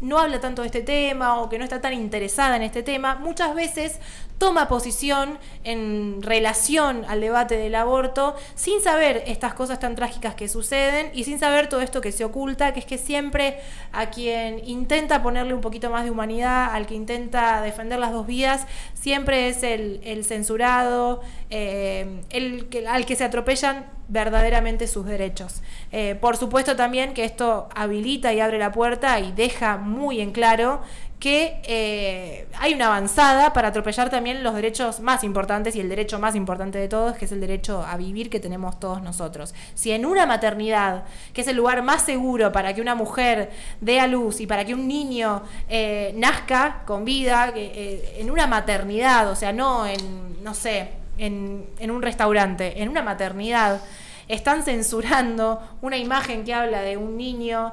no 0.00 0.18
habla 0.18 0.40
tanto 0.40 0.62
de 0.62 0.66
este 0.66 0.82
tema 0.82 1.40
o 1.40 1.48
que 1.48 1.58
no 1.58 1.64
está 1.64 1.80
tan 1.80 1.94
interesada 1.94 2.56
en 2.56 2.62
este 2.62 2.82
tema, 2.82 3.14
muchas 3.14 3.54
veces 3.54 3.98
toma 4.42 4.66
posición 4.66 5.38
en 5.62 6.20
relación 6.20 7.04
al 7.06 7.20
debate 7.20 7.56
del 7.56 7.76
aborto 7.76 8.34
sin 8.56 8.80
saber 8.82 9.22
estas 9.28 9.54
cosas 9.54 9.78
tan 9.78 9.94
trágicas 9.94 10.34
que 10.34 10.48
suceden 10.48 11.12
y 11.14 11.22
sin 11.22 11.38
saber 11.38 11.68
todo 11.68 11.80
esto 11.80 12.00
que 12.00 12.10
se 12.10 12.24
oculta, 12.24 12.72
que 12.72 12.80
es 12.80 12.84
que 12.84 12.98
siempre 12.98 13.60
a 13.92 14.10
quien 14.10 14.60
intenta 14.68 15.22
ponerle 15.22 15.54
un 15.54 15.60
poquito 15.60 15.90
más 15.90 16.02
de 16.02 16.10
humanidad, 16.10 16.74
al 16.74 16.86
que 16.86 16.94
intenta 16.96 17.62
defender 17.62 18.00
las 18.00 18.10
dos 18.10 18.26
vidas, 18.26 18.66
siempre 18.94 19.46
es 19.46 19.62
el, 19.62 20.24
censurado, 20.24 21.20
eh, 21.48 22.22
el, 22.30 22.66
al 22.88 23.06
que 23.06 23.14
se 23.14 23.22
atropellan 23.22 23.86
verdaderamente 24.08 24.88
sus 24.88 25.06
derechos. 25.06 25.62
Eh, 25.92 26.16
por 26.20 26.36
supuesto 26.36 26.74
también 26.74 27.14
que 27.14 27.24
esto 27.24 27.68
habilita 27.74 28.32
y 28.32 28.40
abre 28.40 28.58
la 28.58 28.72
puerta 28.72 29.20
y 29.20 29.30
deja 29.30 29.78
muy 29.78 30.20
en 30.20 30.32
claro 30.32 30.82
que 31.22 31.60
eh, 31.62 32.48
hay 32.58 32.74
una 32.74 32.86
avanzada 32.86 33.52
para 33.52 33.68
atropellar 33.68 34.10
también 34.10 34.42
los 34.42 34.56
derechos 34.56 34.98
más 34.98 35.22
importantes 35.22 35.76
y 35.76 35.80
el 35.80 35.88
derecho 35.88 36.18
más 36.18 36.34
importante 36.34 36.78
de 36.78 36.88
todos, 36.88 37.16
que 37.16 37.26
es 37.26 37.30
el 37.30 37.40
derecho 37.40 37.86
a 37.86 37.96
vivir 37.96 38.28
que 38.28 38.40
tenemos 38.40 38.80
todos 38.80 39.00
nosotros. 39.00 39.54
Si 39.74 39.92
en 39.92 40.04
una 40.04 40.26
maternidad, 40.26 41.04
que 41.32 41.42
es 41.42 41.46
el 41.46 41.56
lugar 41.56 41.84
más 41.84 42.02
seguro 42.02 42.50
para 42.50 42.74
que 42.74 42.80
una 42.80 42.96
mujer 42.96 43.52
dé 43.80 44.00
a 44.00 44.08
luz 44.08 44.40
y 44.40 44.48
para 44.48 44.64
que 44.64 44.74
un 44.74 44.88
niño 44.88 45.44
eh, 45.68 46.12
nazca 46.16 46.82
con 46.86 47.04
vida, 47.04 47.52
eh, 47.54 48.16
en 48.18 48.28
una 48.28 48.48
maternidad, 48.48 49.30
o 49.30 49.36
sea, 49.36 49.52
no 49.52 49.86
en, 49.86 50.42
no 50.42 50.54
sé, 50.54 50.88
en, 51.18 51.66
en 51.78 51.92
un 51.92 52.02
restaurante, 52.02 52.82
en 52.82 52.88
una 52.88 53.02
maternidad, 53.02 53.80
están 54.28 54.62
censurando 54.62 55.60
una 55.80 55.96
imagen 55.96 56.44
que 56.44 56.54
habla 56.54 56.82
de 56.82 56.96
un 56.96 57.16
niño 57.16 57.72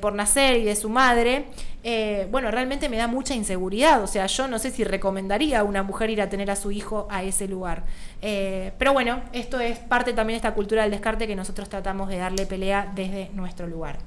por 0.00 0.14
nacer 0.14 0.56
y 0.56 0.64
de 0.64 0.76
su 0.76 0.88
madre, 0.88 1.46
eh, 1.84 2.26
bueno, 2.30 2.50
realmente 2.50 2.88
me 2.88 2.96
da 2.96 3.06
mucha 3.06 3.34
inseguridad. 3.34 4.02
O 4.02 4.06
sea, 4.06 4.26
yo 4.26 4.48
no 4.48 4.58
sé 4.58 4.70
si 4.70 4.84
recomendaría 4.84 5.60
a 5.60 5.62
una 5.62 5.82
mujer 5.82 6.10
ir 6.10 6.20
a 6.20 6.28
tener 6.28 6.50
a 6.50 6.56
su 6.56 6.70
hijo 6.70 7.06
a 7.10 7.22
ese 7.22 7.46
lugar. 7.48 7.84
Eh, 8.20 8.72
pero 8.78 8.92
bueno, 8.92 9.22
esto 9.32 9.60
es 9.60 9.78
parte 9.78 10.12
también 10.12 10.34
de 10.34 10.48
esta 10.48 10.54
cultura 10.54 10.82
del 10.82 10.90
descarte 10.90 11.26
que 11.26 11.36
nosotros 11.36 11.68
tratamos 11.68 12.08
de 12.08 12.18
darle 12.18 12.46
pelea 12.46 12.90
desde 12.94 13.30
nuestro 13.32 13.66
lugar. 13.66 13.98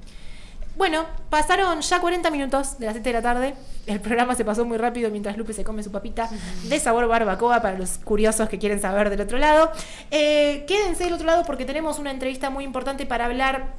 Bueno, 0.77 1.05
pasaron 1.29 1.81
ya 1.81 1.99
40 1.99 2.31
minutos 2.31 2.79
de 2.79 2.86
las 2.86 2.95
7 2.95 3.10
de 3.10 3.13
la 3.13 3.21
tarde. 3.21 3.55
El 3.88 3.99
programa 3.99 4.36
se 4.36 4.45
pasó 4.45 4.63
muy 4.63 4.77
rápido 4.77 5.10
mientras 5.10 5.38
Lupe 5.38 5.53
se 5.53 5.63
come 5.63 5.84
su 5.84 5.91
papita 5.91 6.29
de 6.63 6.79
sabor 6.79 7.07
barbacoa 7.07 7.62
para 7.62 7.77
los 7.77 7.97
curiosos 7.97 8.47
que 8.47 8.57
quieren 8.57 8.79
saber 8.79 9.10
del 9.10 9.21
otro 9.21 9.38
lado. 9.38 9.71
Eh, 10.12 10.65
quédense 10.67 11.03
del 11.03 11.13
otro 11.13 11.25
lado 11.25 11.43
porque 11.45 11.65
tenemos 11.65 11.99
una 11.99 12.12
entrevista 12.12 12.49
muy 12.49 12.63
importante 12.63 13.05
para 13.05 13.25
hablar 13.25 13.75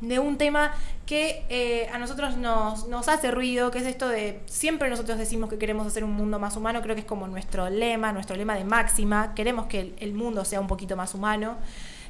de 0.00 0.18
un 0.18 0.36
tema 0.36 0.72
que 1.06 1.44
eh, 1.48 1.88
a 1.92 1.98
nosotros 1.98 2.36
nos, 2.36 2.86
nos, 2.88 3.08
hace 3.08 3.30
ruido, 3.30 3.70
que 3.70 3.78
es 3.78 3.86
esto 3.86 4.08
de, 4.08 4.42
siempre 4.44 4.90
nosotros 4.90 5.16
decimos 5.16 5.48
que 5.48 5.56
queremos 5.56 5.86
hacer 5.86 6.04
un 6.04 6.12
mundo 6.12 6.38
más 6.38 6.56
humano, 6.56 6.82
creo 6.82 6.94
que 6.94 7.00
es 7.00 7.06
como 7.06 7.26
nuestro 7.28 7.70
lema, 7.70 8.12
nuestro 8.12 8.36
lema 8.36 8.56
de 8.56 8.64
máxima, 8.64 9.34
queremos 9.34 9.66
que 9.66 9.94
el 9.98 10.12
mundo 10.12 10.44
sea 10.44 10.60
un 10.60 10.66
poquito 10.66 10.96
más 10.96 11.14
humano. 11.14 11.56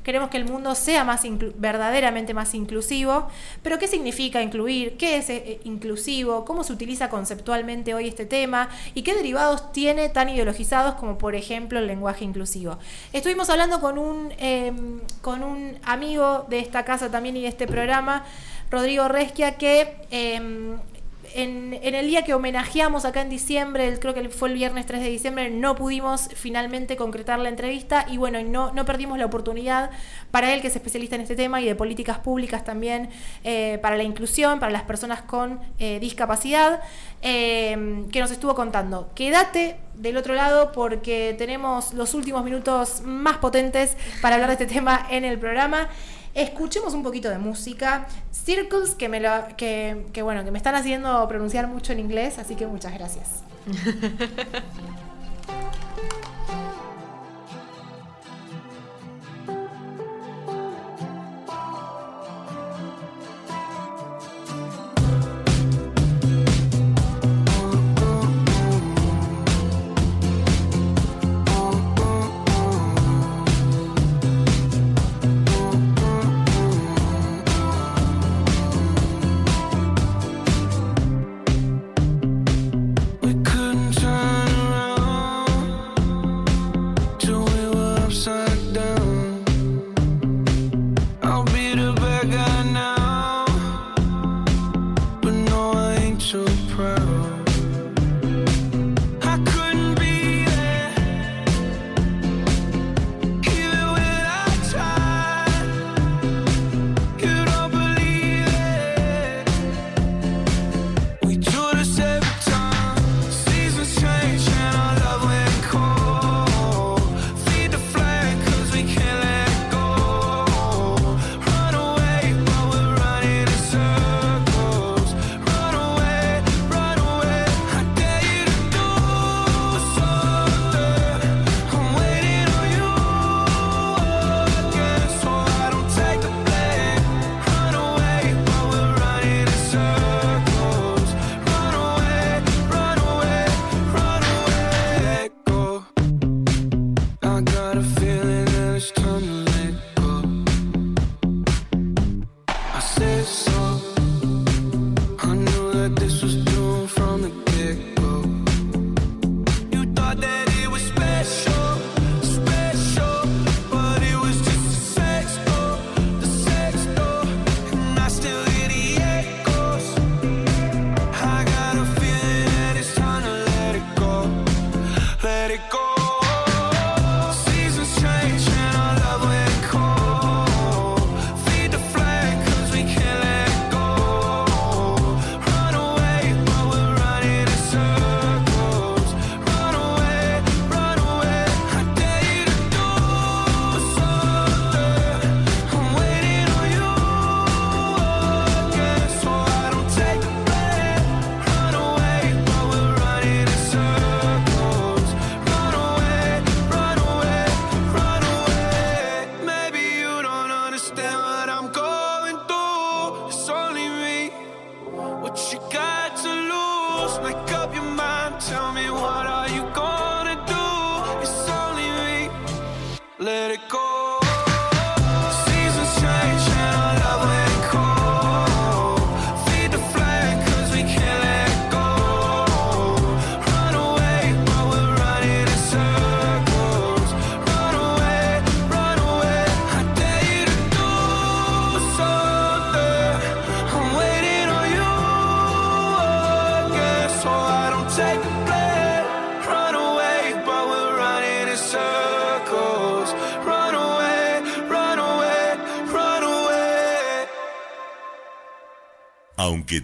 Queremos 0.07 0.31
que 0.31 0.37
el 0.37 0.45
mundo 0.45 0.77
sea 0.77 1.03
más 1.03 1.23
verdaderamente 1.57 2.33
más 2.33 2.55
inclusivo. 2.55 3.27
Pero 3.65 3.81
¿qué 3.81 3.89
significa 3.89 4.41
incluir? 4.41 4.97
¿Qué 4.97 5.17
es 5.17 5.29
eh, 5.31 5.59
inclusivo? 5.65 6.45
¿Cómo 6.45 6.63
se 6.63 6.73
utiliza 6.73 7.11
conceptualmente 7.11 7.93
hoy 7.93 8.07
este 8.07 8.25
tema? 8.25 8.69
¿Y 8.95 9.03
qué 9.03 9.17
derivados 9.17 9.73
tiene 9.73 10.09
tan 10.09 10.29
ideologizados 10.29 10.95
como 10.95 11.19
por 11.19 11.35
ejemplo 11.35 11.81
el 11.81 11.89
lenguaje 11.89 12.25
inclusivo? 12.25 12.79
Estuvimos 13.13 13.51
hablando 13.51 13.81
con 13.81 13.99
un, 13.99 14.33
em, 14.39 15.01
con 15.23 15.43
un 15.43 15.77
amigo 15.83 16.47
de 16.49 16.61
esta 16.61 16.85
casa 16.85 17.11
también 17.11 17.37
y 17.39 17.43
de 17.43 17.49
este 17.49 17.67
programa, 17.67 18.25
Rodrigo 18.71 19.09
Resquia, 19.09 19.57
que 19.57 20.07
en, 21.37 21.75
el 21.83 22.07
día 22.07 22.23
que 22.25 22.35
homenajeamos 22.35 23.05
acá 23.05 23.21
en 23.21 23.29
diciembre, 23.29 23.99
creo 23.99 24.15
que 24.15 24.29
fue 24.31 24.49
el 24.49 24.55
viernes 24.55 24.87
3 24.87 25.03
de 25.03 25.09
diciembre, 25.09 25.51
no 25.51 25.75
pudimos 25.75 26.29
finalmente 26.35 26.97
concretar 26.97 27.39
la 27.39 27.49
entrevista 27.49 28.07
y 28.11 28.17
bueno, 28.17 28.43
no, 28.43 28.73
no 28.73 28.85
perdimos 28.85 29.19
la 29.19 29.27
oportunidad 29.27 29.91
para 30.31 30.55
él, 30.55 30.61
que 30.63 30.69
es 30.69 30.77
especialista 30.77 31.15
en 31.17 31.23
este 31.23 31.37
tema 31.37 31.61
y 31.61 31.67
de 31.67 31.75
políticas 31.75 32.19
públicas 32.19 32.65
también, 32.65 33.11
eh, 33.45 33.79
para 33.83 33.97
la 33.97 34.03
inclusión, 34.03 34.59
para 34.59 34.73
las 34.73 34.83
personas 34.83 35.23
con 35.23 35.61
eh, 35.79 36.01
discapacidad, 36.01 36.81
eh, 37.21 38.05
que 38.11 38.21
nos 38.21 38.31
estuvo 38.31 38.55
contando. 38.55 39.11
Quédate 39.15 39.77
del 39.95 40.17
otro 40.17 40.35
lado 40.35 40.73
porque 40.73 41.35
tenemos 41.37 41.93
los 41.95 42.15
últimos 42.15 42.45
minutos 42.45 43.03
más 43.03 43.39
potentes 43.39 43.97
para 44.23 44.37
hablar 44.37 44.49
de 44.49 44.65
este 44.65 44.75
tema 44.75 45.07
en 45.11 45.25
el 45.25 45.39
programa. 45.39 45.89
Escuchemos 46.37 46.93
un 46.93 47.03
poquito 47.03 47.31
de 47.31 47.39
música. 47.39 48.07
Circles, 48.31 48.95
que 48.95 49.09
me 49.09 49.21
lo, 49.21 49.31
que, 49.57 50.07
que 50.13 50.21
bueno, 50.21 50.45
que 50.45 50.51
me 50.51 50.59
están 50.59 50.75
haciendo 50.75 51.27
pronunciar 51.29 51.67
mucho 51.67 51.93
en 51.93 52.01
inglés, 52.01 52.39
así 52.39 52.55
que 52.55 52.67
muchas 52.67 52.93
gracias. 52.93 53.43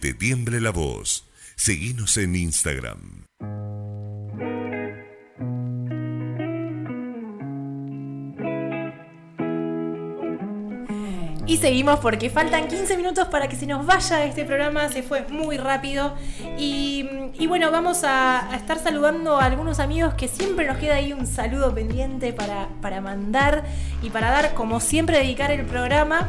te 0.02 0.14
tiemble 0.14 0.60
la 0.60 0.72
voz, 0.72 1.28
seguinos 1.54 2.16
en 2.16 2.34
Instagram. 2.34 3.24
Y 11.46 11.56
seguimos 11.58 12.00
porque 12.00 12.30
faltan 12.30 12.66
15 12.66 12.96
minutos 12.96 13.28
para 13.28 13.46
que 13.46 13.54
se 13.54 13.66
nos 13.66 13.86
vaya 13.86 14.24
este 14.24 14.44
programa, 14.44 14.88
se 14.88 15.04
fue 15.04 15.22
muy 15.28 15.56
rápido. 15.56 16.16
Y, 16.58 17.06
bueno, 17.46 17.70
vamos 17.70 18.02
a, 18.02 18.50
estar 18.56 18.80
saludando 18.80 19.38
a 19.38 19.44
algunos 19.44 19.78
amigos 19.78 20.14
que 20.14 20.26
siempre 20.26 20.66
nos 20.66 20.78
queda 20.78 20.96
ahí 20.96 21.12
un 21.12 21.28
saludo 21.28 21.72
pendiente 21.72 22.32
para, 22.32 22.70
para 22.80 23.00
mandar 23.00 23.62
y 24.02 24.10
para 24.10 24.32
dar, 24.32 24.54
como 24.54 24.80
siempre, 24.80 25.18
dedicar 25.18 25.52
el 25.52 25.64
programa 25.64 26.28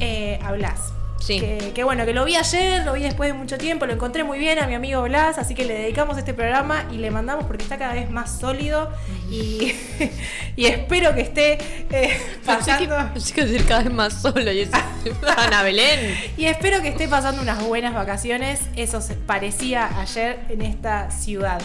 eh, 0.00 0.40
a 0.42 0.50
Blas. 0.50 0.92
Sí. 1.22 1.38
Que, 1.38 1.72
que 1.72 1.84
bueno, 1.84 2.04
que 2.04 2.12
lo 2.12 2.24
vi 2.24 2.34
ayer, 2.34 2.84
lo 2.84 2.94
vi 2.94 3.02
después 3.02 3.32
de 3.32 3.34
mucho 3.34 3.56
tiempo, 3.56 3.86
lo 3.86 3.92
encontré 3.92 4.24
muy 4.24 4.38
bien 4.38 4.58
a 4.58 4.66
mi 4.66 4.74
amigo 4.74 5.02
Blas, 5.02 5.38
así 5.38 5.54
que 5.54 5.64
le 5.64 5.74
dedicamos 5.74 6.18
este 6.18 6.34
programa 6.34 6.84
y 6.90 6.96
le 6.96 7.12
mandamos 7.12 7.44
porque 7.44 7.62
está 7.62 7.78
cada 7.78 7.94
vez 7.94 8.10
más 8.10 8.40
sólido 8.40 8.90
y, 9.30 9.72
y 10.56 10.66
espero 10.66 11.14
que 11.14 11.20
esté 11.20 11.58
eh, 11.90 12.20
Pensé 12.44 12.76
que, 12.78 12.88
pasando... 12.88 13.12
pensé 13.12 13.34
que 13.34 13.64
cada 13.64 13.82
vez 13.82 13.92
más 13.92 14.20
solo 14.20 14.50
y 14.50 14.60
es 14.60 14.70
Ana 15.36 15.62
Belén. 15.62 16.16
Y 16.36 16.46
espero 16.46 16.82
que 16.82 16.88
esté 16.88 17.08
pasando 17.08 17.42
unas 17.42 17.64
buenas 17.64 17.94
vacaciones. 17.94 18.60
Eso 18.76 19.00
se 19.00 19.14
parecía 19.14 20.00
ayer 20.00 20.40
en 20.48 20.62
esta 20.62 21.10
ciudad. 21.10 21.60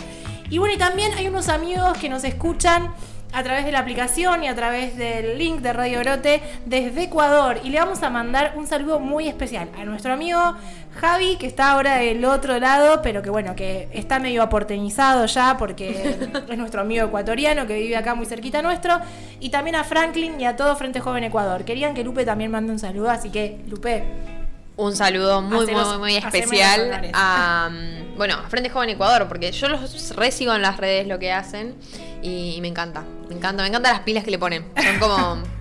Y 0.50 0.60
bueno, 0.60 0.76
y 0.76 0.78
también 0.78 1.14
hay 1.14 1.28
unos 1.28 1.50
amigos 1.50 1.98
que 1.98 2.10
nos 2.10 2.24
escuchan 2.24 2.94
a 3.34 3.44
través 3.44 3.66
de 3.66 3.72
la 3.72 3.80
aplicación 3.80 4.44
y 4.44 4.48
a 4.48 4.56
través 4.56 4.98
del 4.98 5.38
link 5.38 5.62
de 5.62 5.74
Radio 5.74 6.00
Brote 6.00 6.42
desde 6.66 7.04
Ecuador. 7.04 7.60
Y 7.64 7.70
le 7.70 7.80
vamos 7.80 8.02
a 8.04 8.10
mandar 8.10 8.54
un 8.56 8.68
saludo 8.68 9.00
muy 9.00 9.28
especial 9.28 9.70
a 9.78 9.86
nuestro 9.86 10.14
amigo 10.14 10.56
Javi, 11.00 11.36
que 11.36 11.46
está 11.46 11.72
ahora 11.72 11.98
del 11.98 12.24
otro 12.26 12.60
lado, 12.60 13.02
pero 13.02 13.22
que 13.22 13.30
bueno, 13.30 13.56
que 13.56 13.90
está 13.92 14.20
medio 14.20 14.42
aporteñizado 14.42 15.26
ya 15.28 15.58
porque 15.58 16.18
es 16.50 16.58
nuestro 16.58 16.82
amigo 16.82 17.06
ecuatoriano 17.06 17.68
que 17.68 17.76
vive 17.76 17.96
acá 17.96 18.16
muy 18.16 18.26
cerquita 18.26 18.62
nuestro. 18.62 19.00
Y 19.40 19.50
también 19.50 19.76
a 19.76 19.84
Franklin 19.84 20.40
y 20.40 20.46
a 20.46 20.56
todo 20.56 20.76
Frente 20.76 21.00
Joven 21.00 21.24
Ecuador. 21.24 21.66
Querían 21.66 21.94
que 21.94 22.04
Lupe 22.04 22.26
también 22.26 22.50
mande 22.50 22.72
un 22.72 22.80
saludo, 22.80 23.10
así 23.10 23.30
que 23.30 23.60
Lupe, 23.68 24.04
Un 24.78 24.96
saludo 24.96 25.42
muy, 25.42 25.68
muy, 25.68 25.98
muy 26.00 26.16
especial 26.16 27.12
a, 27.14 27.70
mm, 27.72 28.18
bueno, 28.18 28.36
a 28.36 28.50
Frente 28.50 28.70
Joven 28.70 28.90
Ecuador, 28.90 29.28
porque 29.28 29.52
yo 29.52 29.68
los 29.70 30.16
resigo 30.16 30.56
en 30.56 30.62
las 30.64 30.78
redes 30.78 31.08
lo 31.08 31.20
que 31.20 31.32
hacen 31.32 31.76
y, 32.22 32.60
me 32.62 32.68
encanta, 32.68 33.04
me 33.30 33.36
encanta, 33.36 33.64
me 33.64 33.70
encantan 33.70 33.94
las 33.94 34.02
pilas 34.02 34.24
que 34.24 34.32
le 34.32 34.40
ponen. 34.40 34.66
Son 34.76 35.00
como... 35.00 35.44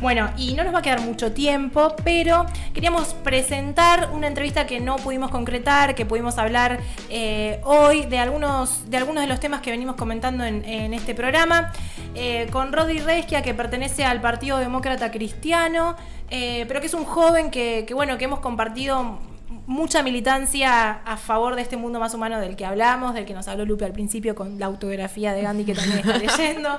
Bueno, 0.00 0.30
y 0.38 0.54
no 0.54 0.64
nos 0.64 0.74
va 0.74 0.78
a 0.78 0.82
quedar 0.82 1.02
mucho 1.02 1.32
tiempo, 1.32 1.94
pero 2.02 2.46
queríamos 2.72 3.12
presentar 3.12 4.08
una 4.14 4.28
entrevista 4.28 4.66
que 4.66 4.80
no 4.80 4.96
pudimos 4.96 5.30
concretar, 5.30 5.94
que 5.94 6.06
pudimos 6.06 6.38
hablar 6.38 6.80
eh, 7.10 7.60
hoy 7.64 8.06
de 8.06 8.18
algunos, 8.18 8.88
de 8.88 8.96
algunos 8.96 9.22
de 9.22 9.28
los 9.28 9.40
temas 9.40 9.60
que 9.60 9.70
venimos 9.70 9.96
comentando 9.96 10.42
en, 10.46 10.94
este 10.94 11.14
programa, 11.14 11.70
eh, 12.14 12.48
con 12.50 12.72
Rodri 12.72 13.00
Resquia, 13.00 13.42
que 13.42 13.52
pertenece 13.52 14.02
al 14.02 14.22
Partido 14.22 14.56
Demócrata 14.56 15.10
Cristiano, 15.10 15.96
eh, 16.30 16.64
pero 16.66 16.80
que 16.80 16.86
es 16.86 16.94
un 16.94 17.04
joven 17.04 17.50
que, 17.50 17.86
bueno, 17.92 18.16
que 18.16 18.24
hemos 18.24 18.40
compartido 18.40 19.18
mucha 19.66 20.02
militancia 20.02 20.92
a 21.04 21.16
favor 21.16 21.56
de 21.56 21.62
este 21.62 21.76
mundo 21.76 21.98
más 21.98 22.14
humano 22.14 22.40
del 22.40 22.56
que 22.56 22.64
hablamos, 22.64 23.14
del 23.14 23.24
que 23.24 23.34
nos 23.34 23.48
habló 23.48 23.64
Lupe 23.64 23.84
al 23.84 23.92
principio 23.92 24.34
con 24.34 24.58
la 24.58 24.66
autografía 24.66 25.32
de 25.32 25.42
Gandhi 25.42 25.64
que 25.64 25.74
también 25.74 25.98
está 25.98 26.18
leyendo. 26.38 26.78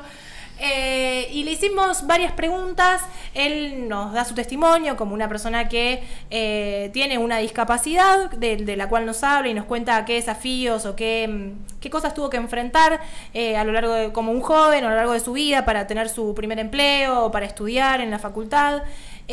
Eh, 0.63 1.28
y 1.32 1.43
le 1.43 1.51
hicimos 1.51 2.05
varias 2.05 2.34
preguntas. 2.34 3.01
Él 3.34 3.89
nos 3.89 4.13
da 4.13 4.24
su 4.26 4.36
testimonio 4.36 4.95
como 4.95 5.15
una 5.15 5.28
persona 5.28 5.67
que 5.67 6.03
eh, 6.30 6.91
tiene 6.93 7.17
una 7.17 7.38
discapacidad 7.38 8.30
de, 8.30 8.57
de 8.57 8.76
la 8.76 8.88
cual 8.88 9.07
nos 9.07 9.24
habla 9.24 9.49
y 9.49 9.55
nos 9.55 9.65
cuenta 9.65 10.05
qué 10.05 10.13
desafíos 10.13 10.86
o 10.86 10.95
qué, 10.95 11.28
mm, 11.28 11.80
qué 11.80 11.89
cosas 11.89 12.13
tuvo 12.13 12.30
que 12.30 12.38
enfrentar 12.38 13.01
eh, 13.34 13.57
a 13.57 13.63
lo 13.63 13.72
largo 13.72 13.93
de, 13.93 14.11
como 14.11 14.32
un 14.32 14.41
joven, 14.41 14.86
a 14.86 14.89
lo 14.89 14.95
largo 14.95 15.13
de 15.13 15.19
su 15.19 15.34
vida 15.34 15.65
para 15.65 15.88
tener 15.88 16.09
su 16.09 16.36
primer 16.36 16.59
empleo 16.59 17.26
o 17.26 17.32
para 17.32 17.47
estudiar 17.47 17.99
en 17.99 18.11
la 18.11 18.19
facultad. 18.19 18.84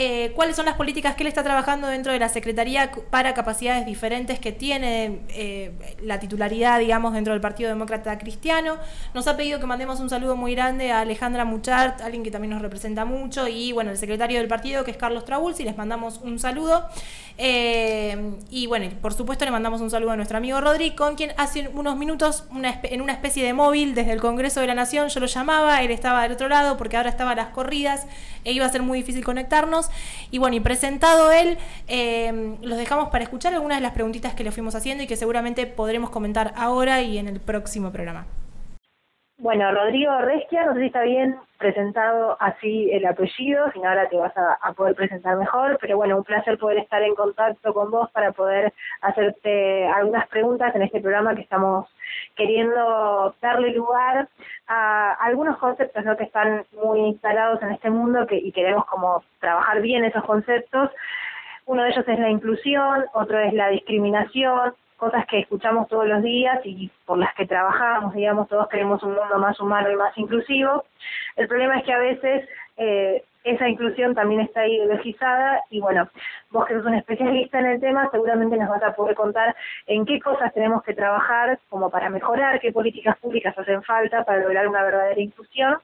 Eh, 0.00 0.30
cuáles 0.36 0.54
son 0.54 0.64
las 0.66 0.76
políticas 0.76 1.16
que 1.16 1.24
él 1.24 1.26
está 1.26 1.42
trabajando 1.42 1.88
dentro 1.88 2.12
de 2.12 2.20
la 2.20 2.28
Secretaría 2.28 2.92
para 3.10 3.34
capacidades 3.34 3.84
diferentes 3.84 4.38
que 4.38 4.52
tiene 4.52 5.22
eh, 5.30 5.72
la 6.04 6.20
titularidad, 6.20 6.78
digamos, 6.78 7.14
dentro 7.14 7.32
del 7.32 7.40
Partido 7.40 7.68
Demócrata 7.68 8.16
Cristiano. 8.16 8.76
Nos 9.12 9.26
ha 9.26 9.36
pedido 9.36 9.58
que 9.58 9.66
mandemos 9.66 9.98
un 9.98 10.08
saludo 10.08 10.36
muy 10.36 10.54
grande 10.54 10.92
a 10.92 11.00
Alejandra 11.00 11.44
Muchart, 11.44 12.00
alguien 12.02 12.22
que 12.22 12.30
también 12.30 12.52
nos 12.52 12.62
representa 12.62 13.04
mucho, 13.04 13.48
y 13.48 13.72
bueno, 13.72 13.90
el 13.90 13.98
secretario 13.98 14.38
del 14.38 14.46
partido, 14.46 14.84
que 14.84 14.92
es 14.92 14.96
Carlos 14.96 15.24
Trabulsi, 15.24 15.64
les 15.64 15.76
mandamos 15.76 16.20
un 16.22 16.38
saludo. 16.38 16.88
Eh, 17.36 18.36
y 18.50 18.68
bueno, 18.68 18.88
por 19.02 19.14
supuesto 19.14 19.44
le 19.44 19.50
mandamos 19.50 19.80
un 19.80 19.90
saludo 19.90 20.12
a 20.12 20.16
nuestro 20.16 20.38
amigo 20.38 20.60
Rodri, 20.60 20.92
con 20.92 21.16
quien 21.16 21.32
hace 21.38 21.70
unos 21.74 21.96
minutos, 21.96 22.44
en 22.84 23.00
una 23.00 23.12
especie 23.12 23.44
de 23.44 23.52
móvil 23.52 23.96
desde 23.96 24.12
el 24.12 24.20
Congreso 24.20 24.60
de 24.60 24.68
la 24.68 24.74
Nación, 24.76 25.08
yo 25.08 25.18
lo 25.18 25.26
llamaba, 25.26 25.82
él 25.82 25.90
estaba 25.90 26.22
del 26.22 26.32
otro 26.32 26.48
lado 26.48 26.76
porque 26.76 26.96
ahora 26.96 27.10
estaba 27.10 27.32
a 27.32 27.34
las 27.34 27.48
corridas 27.48 28.06
e 28.44 28.52
iba 28.52 28.64
a 28.64 28.68
ser 28.68 28.82
muy 28.82 28.98
difícil 28.98 29.24
conectarnos. 29.24 29.87
Y 30.30 30.38
bueno, 30.38 30.56
y 30.56 30.60
presentado 30.60 31.32
él, 31.32 31.58
eh, 31.88 32.56
los 32.62 32.78
dejamos 32.78 33.08
para 33.08 33.24
escuchar 33.24 33.54
algunas 33.54 33.78
de 33.78 33.82
las 33.82 33.92
preguntitas 33.92 34.34
que 34.34 34.44
le 34.44 34.52
fuimos 34.52 34.74
haciendo 34.74 35.02
y 35.04 35.06
que 35.06 35.16
seguramente 35.16 35.66
podremos 35.66 36.10
comentar 36.10 36.52
ahora 36.56 37.00
y 37.02 37.18
en 37.18 37.28
el 37.28 37.40
próximo 37.40 37.92
programa. 37.92 38.26
Bueno, 39.40 39.70
Rodrigo 39.70 40.18
Resquia, 40.20 40.66
no 40.66 40.74
sé 40.74 40.80
si 40.80 40.86
está 40.86 41.02
bien 41.02 41.36
presentado 41.58 42.36
así 42.40 42.90
el 42.90 43.06
apellido, 43.06 43.70
si 43.72 43.78
no 43.78 43.88
ahora 43.88 44.08
te 44.08 44.16
vas 44.16 44.36
a, 44.36 44.58
a 44.60 44.72
poder 44.72 44.96
presentar 44.96 45.36
mejor, 45.36 45.78
pero 45.80 45.96
bueno, 45.96 46.16
un 46.16 46.24
placer 46.24 46.58
poder 46.58 46.78
estar 46.78 47.00
en 47.02 47.14
contacto 47.14 47.72
con 47.72 47.88
vos 47.90 48.10
para 48.10 48.32
poder 48.32 48.72
hacerte 49.00 49.86
algunas 49.86 50.26
preguntas 50.26 50.74
en 50.74 50.82
este 50.82 51.00
programa 51.00 51.36
que 51.36 51.42
estamos 51.42 51.86
queriendo 52.38 53.34
darle 53.42 53.72
lugar 53.72 54.28
a 54.68 55.12
algunos 55.14 55.58
conceptos 55.58 56.04
¿no? 56.04 56.16
que 56.16 56.24
están 56.24 56.64
muy 56.82 57.00
instalados 57.00 57.60
en 57.62 57.72
este 57.72 57.90
mundo 57.90 58.26
que, 58.28 58.36
y 58.36 58.52
queremos 58.52 58.86
como 58.86 59.24
trabajar 59.40 59.82
bien 59.82 60.04
esos 60.04 60.24
conceptos. 60.24 60.90
Uno 61.66 61.82
de 61.82 61.90
ellos 61.90 62.06
es 62.06 62.18
la 62.18 62.30
inclusión, 62.30 63.06
otro 63.12 63.40
es 63.40 63.52
la 63.52 63.68
discriminación, 63.70 64.72
cosas 64.96 65.26
que 65.26 65.40
escuchamos 65.40 65.88
todos 65.88 66.06
los 66.06 66.22
días 66.22 66.60
y 66.64 66.90
por 67.04 67.18
las 67.18 67.34
que 67.34 67.46
trabajamos, 67.46 68.14
digamos, 68.14 68.48
todos 68.48 68.68
queremos 68.68 69.02
un 69.02 69.14
mundo 69.14 69.38
más 69.38 69.58
humano 69.60 69.90
y 69.90 69.96
más 69.96 70.16
inclusivo. 70.16 70.84
El 71.36 71.48
problema 71.48 71.78
es 71.78 71.84
que 71.84 71.92
a 71.92 71.98
veces 71.98 72.48
eh, 72.76 73.24
esa 73.50 73.68
inclusión 73.68 74.14
también 74.14 74.40
está 74.40 74.66
ideologizada 74.66 75.62
y 75.70 75.80
bueno, 75.80 76.08
vos 76.50 76.66
que 76.66 76.74
sos 76.74 76.86
un 76.86 76.94
especialista 76.94 77.58
en 77.58 77.66
el 77.66 77.80
tema, 77.80 78.08
seguramente 78.10 78.56
nos 78.56 78.68
vas 78.68 78.82
a 78.82 78.94
poder 78.94 79.14
contar 79.14 79.54
en 79.86 80.04
qué 80.06 80.20
cosas 80.20 80.52
tenemos 80.54 80.82
que 80.82 80.94
trabajar 80.94 81.58
como 81.68 81.90
para 81.90 82.10
mejorar, 82.10 82.60
qué 82.60 82.72
políticas 82.72 83.18
públicas 83.18 83.56
hacen 83.58 83.82
falta 83.82 84.24
para 84.24 84.40
lograr 84.40 84.68
una 84.68 84.82
verdadera 84.82 85.20
inclusión. 85.20 85.78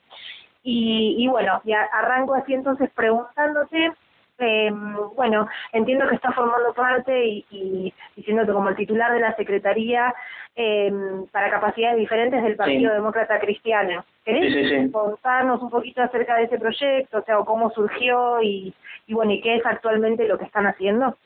Y, 0.62 1.16
y 1.18 1.28
bueno, 1.28 1.60
ya 1.64 1.82
arranco 1.92 2.34
así 2.34 2.54
entonces 2.54 2.90
preguntándote 2.94 3.92
eh, 4.38 4.70
bueno, 5.16 5.48
entiendo 5.72 6.08
que 6.08 6.16
está 6.16 6.32
formando 6.32 6.72
parte 6.74 7.24
y, 7.26 7.44
y, 7.50 7.94
siendo 8.22 8.52
como 8.52 8.68
el 8.68 8.76
titular 8.76 9.12
de 9.12 9.20
la 9.20 9.34
Secretaría 9.36 10.14
eh, 10.56 10.92
para 11.32 11.50
capacidades 11.50 11.98
diferentes 11.98 12.42
del 12.42 12.56
Partido 12.56 12.90
Sí. 12.90 12.96
Demócrata 12.96 13.38
Cristiano. 13.40 14.04
¿Querés 14.24 14.52
Sí, 14.52 14.64
sí, 14.64 14.68
sí. 14.84 14.90
contarnos 14.90 15.60
un 15.62 15.70
poquito 15.70 16.02
acerca 16.02 16.36
de 16.36 16.44
ese 16.44 16.58
proyecto, 16.58 17.18
o 17.18 17.22
sea, 17.22 17.38
o 17.38 17.44
cómo 17.44 17.70
surgió 17.70 18.40
y, 18.42 18.72
y 19.06 19.14
bueno, 19.14 19.32
y 19.32 19.40
qué 19.40 19.56
es 19.56 19.66
actualmente 19.66 20.26
lo 20.26 20.38
que 20.38 20.44
están 20.46 20.66
haciendo? 20.66 21.16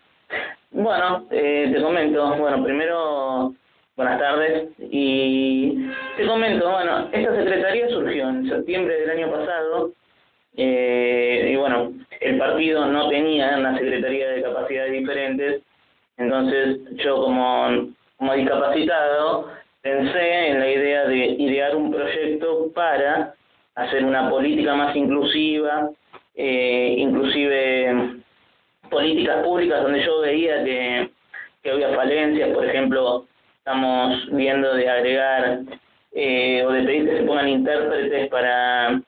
Bueno, 0.73 1.27
eh, 1.31 1.71
te 1.73 1.81
comento, 1.83 2.37
bueno, 2.37 2.63
primero, 2.63 3.55
buenas 3.97 4.19
tardes, 4.19 4.69
y 4.79 5.89
te 6.17 6.27
comento, 6.27 6.71
bueno, 6.71 7.09
esta 7.13 7.35
secretaría 7.37 7.89
surgió 7.89 8.29
en 8.29 8.49
septiembre 8.49 9.01
del 9.01 9.11
año 9.11 9.31
pasado, 9.31 9.93
eh, 10.57 11.51
y 11.53 11.57
bueno, 11.57 11.93
el 12.21 12.39
partido 12.39 12.87
no 12.87 13.09
tenía 13.09 13.57
una 13.59 13.77
secretaría 13.79 14.29
de 14.29 14.43
capacidades 14.43 14.93
diferentes, 14.93 15.63
Entonces 16.17 16.79
yo 16.97 17.23
como, 17.23 17.89
como 18.17 18.35
discapacitado 18.35 19.53
pensé 19.83 20.49
en 20.49 20.61
la 20.61 20.71
idea 20.71 21.05
de 21.07 21.17
idear 21.17 21.77
un 21.77 21.93
proyecto 21.93 22.73
para 22.75 23.35
hacer 23.77 24.05
una 24.05 24.29
política 24.29 24.75
más 24.75 24.95
inclusiva, 24.97 25.91
eh, 26.35 26.97
inclusive 26.99 28.17
políticas 28.91 29.45
públicas 29.45 29.83
donde 29.83 30.05
yo 30.05 30.21
veía 30.21 30.65
que, 30.65 31.11
que 31.63 31.71
había 31.71 31.95
falencias, 31.95 32.51
por 32.51 32.65
ejemplo, 32.65 33.27
estamos 33.59 34.29
viendo 34.33 34.75
de 34.75 34.89
agregar 34.89 35.61
eh, 36.13 36.65
o 36.67 36.73
de 36.73 36.83
pedir 36.83 37.09
que 37.09 37.19
se 37.19 37.23
pongan 37.25 37.49
intérpretes 37.49 38.29
para, 38.29 39.01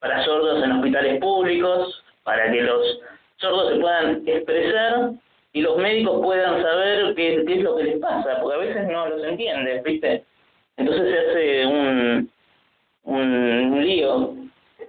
para 0.00 0.24
sordos 0.24 0.62
en 0.62 0.72
hospitales 0.72 1.20
públicos, 1.20 1.97
para 2.28 2.52
que 2.52 2.60
los 2.60 3.00
sordos 3.38 3.72
se 3.72 3.80
puedan 3.80 4.22
expresar 4.26 5.12
y 5.54 5.62
los 5.62 5.78
médicos 5.78 6.20
puedan 6.22 6.62
saber 6.62 7.14
qué, 7.14 7.36
es 7.36 7.62
lo 7.62 7.74
que 7.74 7.84
les 7.84 7.98
pasa, 8.00 8.38
porque 8.42 8.54
a 8.54 8.66
veces 8.66 8.86
no 8.86 9.08
los 9.08 9.24
entienden, 9.24 9.82
¿viste? 9.82 10.24
Entonces 10.76 11.08
se 11.08 11.18
hace 11.18 11.66
un, 11.66 12.30
un 13.04 13.82
lío. 13.82 14.34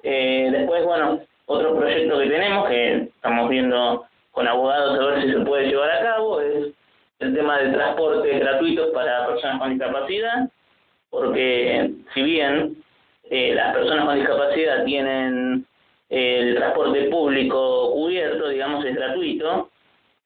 Eh, 0.03 0.49
después, 0.51 0.83
bueno, 0.83 1.21
otro 1.45 1.77
proyecto 1.77 2.19
que 2.19 2.27
tenemos, 2.27 2.67
que 2.67 2.93
estamos 3.03 3.49
viendo 3.49 4.05
con 4.31 4.45
abogados 4.45 4.99
a 4.99 5.05
ver 5.05 5.21
si 5.21 5.31
se 5.31 5.39
puede 5.39 5.67
llevar 5.67 5.91
a 5.91 6.01
cabo, 6.01 6.41
es 6.41 6.73
el 7.19 7.35
tema 7.35 7.57
de 7.59 7.71
transporte 7.71 8.37
gratuitos 8.37 8.89
para 8.89 9.27
personas 9.27 9.59
con 9.59 9.69
discapacidad, 9.69 10.49
porque 11.09 11.89
si 12.13 12.21
bien 12.21 12.75
eh, 13.29 13.55
las 13.55 13.73
personas 13.73 14.07
con 14.07 14.15
discapacidad 14.17 14.83
tienen 14.83 15.65
el 16.09 16.55
transporte 16.55 17.03
público 17.09 17.91
cubierto, 17.93 18.49
digamos, 18.49 18.83
es 18.85 18.95
gratuito, 18.95 19.69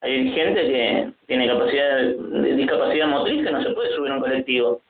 hay 0.01 0.31
gente 0.31 0.61
que 0.61 1.11
tiene 1.27 1.47
capacidad 1.47 1.97
de 1.97 2.55
discapacidad 2.55 3.07
motriz 3.07 3.43
que 3.45 3.51
no 3.51 3.63
se 3.63 3.69
puede 3.71 3.93
subir 3.95 4.11
a 4.11 4.15
un 4.15 4.21
colectivo. 4.21 4.81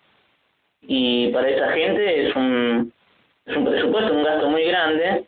Y 0.82 1.28
para 1.32 1.50
esa 1.50 1.72
gente 1.72 2.28
es 2.28 2.36
un, 2.36 2.92
es 3.46 3.56
un 3.56 3.66
presupuesto, 3.66 4.14
un 4.14 4.24
gasto 4.24 4.50
muy 4.50 4.64
grande, 4.66 5.26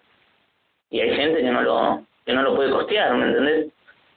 y 0.89 0.99
hay 0.99 1.15
gente 1.15 1.41
que 1.41 1.49
no 1.51 1.61
lo, 1.61 2.01
que 2.25 2.33
no 2.33 2.41
lo 2.41 2.55
puede 2.55 2.71
costear, 2.71 3.15
¿me 3.15 3.27
entendés? 3.27 3.67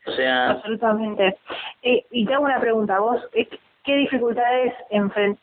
O 0.06 0.12
sea, 0.12 0.50
Absolutamente. 0.50 1.36
Eh, 1.82 2.04
y 2.10 2.24
te 2.24 2.34
hago 2.34 2.44
una 2.44 2.60
pregunta, 2.60 2.98
vos, 2.98 3.20
eh, 3.34 3.46
¿qué 3.84 3.94
dificultades 3.96 4.72
enfren- 4.90 5.36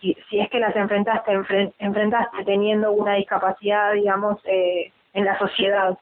si, 0.00 0.16
si 0.30 0.38
es 0.40 0.48
que 0.48 0.58
las 0.60 0.74
enfrentaste, 0.76 1.32
enfren- 1.32 1.72
enfrentaste 1.80 2.44
teniendo 2.44 2.92
una 2.92 3.14
discapacidad, 3.14 3.92
digamos, 3.94 4.40
eh, 4.44 4.92
en 5.12 5.24
la 5.24 5.38
sociedad? 5.38 5.98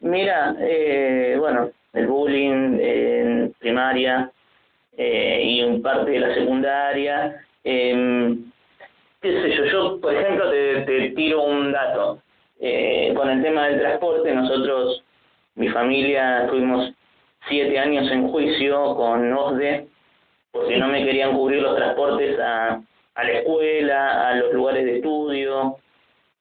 Mira, 0.00 0.54
eh, 0.60 1.36
bueno, 1.38 1.70
el 1.92 2.06
bullying 2.06 2.78
en 2.80 3.54
primaria 3.58 4.30
eh, 4.96 5.42
y 5.44 5.60
en 5.60 5.82
parte 5.82 6.10
de 6.10 6.20
la 6.20 6.34
secundaria. 6.34 7.44
Eh, 7.64 8.36
qué 9.20 9.42
sé 9.42 9.56
yo, 9.56 9.64
yo 9.64 10.00
por 10.00 10.14
ejemplo 10.14 10.50
te, 10.50 11.10
tiro 11.16 11.42
un 11.42 11.72
dato. 11.72 12.20
Eh, 12.60 13.12
con 13.14 13.30
el 13.30 13.42
tema 13.42 13.68
del 13.68 13.80
transporte, 13.80 14.34
nosotros, 14.34 15.04
mi 15.54 15.68
familia, 15.68 16.46
tuvimos 16.50 16.92
siete 17.48 17.78
años 17.78 18.10
en 18.10 18.28
juicio 18.28 18.96
con 18.96 19.32
OSDE 19.32 19.86
porque 20.50 20.76
no 20.76 20.88
me 20.88 21.04
querían 21.04 21.36
cubrir 21.36 21.62
los 21.62 21.76
transportes 21.76 22.38
a, 22.40 22.80
a 23.14 23.24
la 23.24 23.30
escuela, 23.30 24.28
a 24.28 24.34
los 24.34 24.52
lugares 24.52 24.84
de 24.84 24.96
estudio. 24.96 25.76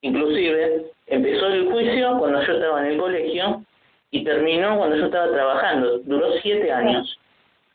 Inclusive 0.01 0.85
empezó 1.07 1.47
el 1.47 1.69
juicio 1.71 2.17
cuando 2.19 2.41
yo 2.43 2.53
estaba 2.53 2.81
en 2.85 2.91
el 2.93 2.97
colegio 2.99 3.63
y 4.11 4.23
terminó 4.23 4.77
cuando 4.77 4.95
yo 4.95 5.05
estaba 5.05 5.31
trabajando. 5.31 5.99
Duró 5.99 6.31
siete 6.41 6.71
años. 6.71 7.19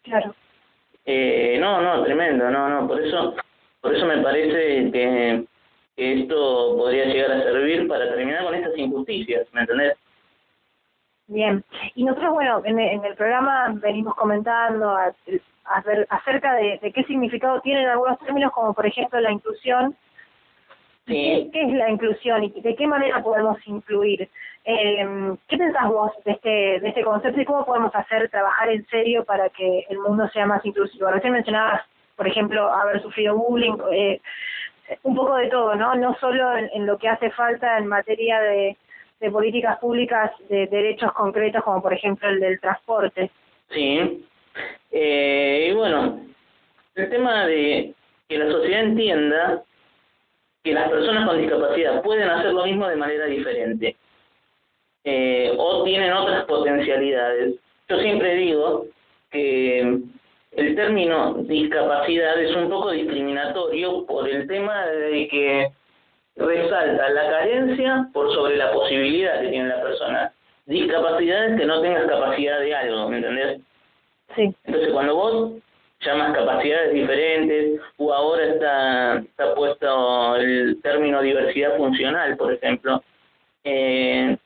Claro. 0.03 0.35
Eh, 1.05 1.57
no, 1.61 1.81
no, 1.81 2.05
tremendo, 2.05 2.49
no, 2.51 2.69
no. 2.69 2.87
Por 2.87 3.01
eso, 3.01 3.35
por 3.81 3.95
eso 3.95 4.07
me 4.07 4.19
parece 4.19 4.91
que, 4.93 5.45
que 5.97 6.21
esto 6.21 6.77
podría 6.77 7.07
llegar 7.07 7.33
a 7.33 7.43
servir 7.43 7.89
para 7.89 8.09
terminar 8.15 8.45
con 8.45 8.55
estas 8.55 8.77
injusticias, 8.79 9.47
¿me 9.53 9.63
entendés? 9.63 9.95
Bien. 11.27 11.65
Y 11.95 12.05
nosotros, 12.05 12.33
bueno, 12.33 12.63
en, 12.65 12.79
en 12.79 13.05
el 13.05 13.15
programa 13.17 13.73
venimos 13.81 14.15
comentando 14.15 14.91
a- 14.91 15.15
a 15.65 15.81
ver- 15.83 16.07
acerca 16.11 16.55
de, 16.55 16.79
de 16.83 16.93
qué 16.93 17.03
significado 17.05 17.61
tienen 17.61 17.89
algunos 17.89 18.19
términos, 18.21 18.53
como 18.53 18.75
por 18.75 18.87
ejemplo 18.87 19.19
la 19.21 19.33
inclusión. 19.33 19.97
¿Qué, 21.07 21.13
Sí. 21.15 21.51
qué 21.53 21.63
es 21.63 21.73
la 21.73 21.91
inclusión 21.91 22.45
y 22.45 22.61
de 22.61 22.77
qué 22.77 22.87
manera 22.87 23.23
podemos 23.23 23.59
incluir? 23.67 24.29
Eh, 24.65 25.35
¿Qué 25.49 25.59
pensás 25.59 25.89
vos 25.89 26.13
de 26.25 26.33
este, 26.33 26.81
de 26.81 26.89
este 26.89 27.03
concepto 27.03 27.41
y 27.41 27.45
cómo 27.45 27.67
podemos 27.67 27.95
hacer 27.95 28.29
trabajar 28.29 28.71
en 28.71 28.87
serio 28.87 29.25
para 29.25 29.49
que 29.49 29.85
el 29.89 29.99
mundo 29.99 30.29
sea 30.29 30.47
más 30.47 30.65
inclusivo? 30.65 31.11
Recién 31.11 31.33
mencionabas, 31.33 31.83
por 32.15 32.29
ejemplo, 32.29 32.73
haber 32.73 33.03
sufrido 33.03 33.37
bullying, 33.37 33.75
eh, 33.93 34.21
un 35.03 35.17
poco 35.17 35.37
de 35.37 35.49
todo, 35.49 35.75
¿no? 35.75 35.95
No 35.97 36.15
solo 36.21 36.57
en, 36.57 36.71
en 36.75 36.87
lo 36.87 36.97
que 36.99 37.09
hace 37.09 37.31
falta 37.31 37.79
en 37.79 37.87
materia 37.89 38.41
de, 38.41 38.77
de 39.19 39.31
políticas 39.31 39.79
públicas 39.81 40.31
de 40.49 40.69
derechos 40.69 41.13
concretos, 41.13 41.65
como 41.65 41.83
por 41.83 41.93
ejemplo 41.93 42.29
el 42.29 42.39
del 42.39 42.61
transporte. 42.61 43.31
Sí. 43.71 44.25
Eh, 44.93 45.69
y 45.71 45.75
bueno, 45.75 46.21
el 46.95 47.11
tema 47.11 47.47
de 47.47 47.95
que 48.29 48.39
la 48.39 48.51
sociedad 48.53 48.83
entienda 48.83 49.63
que 50.63 50.73
las 50.73 50.89
personas 50.89 51.27
con 51.29 51.39
discapacidad 51.39 52.03
pueden 52.03 52.29
hacer 52.29 52.53
lo 52.53 52.65
mismo 52.65 52.87
de 52.87 52.97
manera 52.97 53.27
diferente 53.27 53.97
eh, 55.05 55.53
o 55.59 55.83
tienen 55.85 56.13
otras 56.13 56.45
potencialidades. 56.45 57.55
Yo 57.89 57.99
siempre 57.99 58.37
digo 58.37 58.87
que 59.31 59.81
el 60.53 60.77
término 60.77 61.35
discapacidad 61.35 62.41
es 62.41 62.55
un 62.55 62.69
poco 62.69 62.91
discriminatorio 62.91 64.07
por 64.07 64.29
el 64.29 64.47
tema 64.47 64.87
de 64.87 65.29
que 65.29 65.69
resalta 66.37 67.09
la 67.11 67.31
carencia 67.31 68.09
por 68.13 68.33
sobre 68.33 68.57
la 68.57 68.73
posibilidad 68.73 69.41
que 69.41 69.49
tiene 69.49 69.69
la 69.69 69.83
persona. 69.83 70.33
Discapacidad 70.67 71.51
es 71.51 71.61
que 71.61 71.67
no 71.67 71.81
tengas 71.81 72.07
capacidad 72.07 72.61
de 72.61 72.75
algo, 72.75 73.09
¿me 73.09 73.17
entendés? 73.17 73.61
Sí, 74.37 74.55
Entonces, 74.65 74.93
cuando 74.93 75.17
vos 75.17 75.53
llamas 76.03 76.35
capacidades 76.35 76.93
diferentes, 76.93 77.81
o 77.97 78.13
ahora 78.13 78.45
está, 78.45 79.19
está 79.19 79.55
puesto 79.55 80.37
el 80.37 80.81
término 80.83 81.23
diversidad 81.23 81.77
funcional, 81.77 82.37
por 82.37 82.53
ejemplo, 82.53 83.03
eh, 83.65 84.37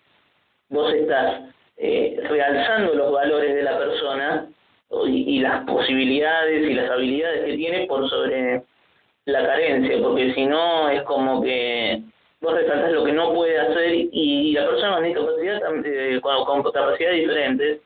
vos 0.68 0.92
estás 0.92 1.42
eh, 1.78 2.20
realzando 2.28 2.94
los 2.94 3.12
valores 3.12 3.54
de 3.54 3.62
la 3.62 3.78
persona 3.78 4.46
y, 5.06 5.40
las 5.40 5.64
posibilidades 5.64 6.70
y 6.70 6.74
las 6.74 6.90
habilidades 6.90 7.44
que 7.44 7.56
tiene 7.56 7.86
por 7.86 8.08
sobre 8.08 8.62
la 9.24 9.44
carencia, 9.44 9.98
porque 10.02 10.32
si 10.34 10.46
no 10.46 10.88
es 10.88 11.02
como 11.02 11.42
que 11.42 12.02
vos 12.40 12.54
resaltás 12.54 12.92
lo 12.92 13.04
que 13.04 13.12
no 13.12 13.32
puede 13.34 13.58
hacer 13.58 13.92
y 13.94 14.52
la 14.52 14.66
persona 14.66 14.96
con 14.96 15.04
discapacidad, 15.04 15.60
eh, 15.84 16.20
con 16.20 16.62
capacidades 16.62 17.20
diferentes, 17.20 17.80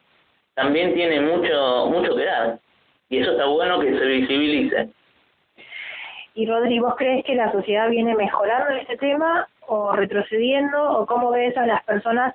también 0.55 0.93
tiene 0.95 1.21
mucho 1.21 1.87
mucho 1.87 2.15
que 2.15 2.25
dar 2.25 2.59
y 3.11 3.19
eso 3.19 3.33
está 3.33 3.45
bueno 3.47 3.81
que 3.81 3.99
se 3.99 4.07
visibilice 4.07 4.89
Y 6.35 6.47
Rodri, 6.47 6.79
¿vos 6.79 6.95
crees 6.97 7.25
que 7.25 7.35
la 7.35 7.53
sociedad 7.53 7.91
viene 7.91 8.15
mejorando 8.15 8.71
en 8.71 8.79
este 8.79 8.97
tema 8.97 9.47
o 9.67 9.93
retrocediendo? 9.93 10.99
¿O 10.99 11.07
cómo 11.07 11.31
ves 11.33 11.57
a 11.57 11.67
las 11.67 11.83
personas 11.85 12.35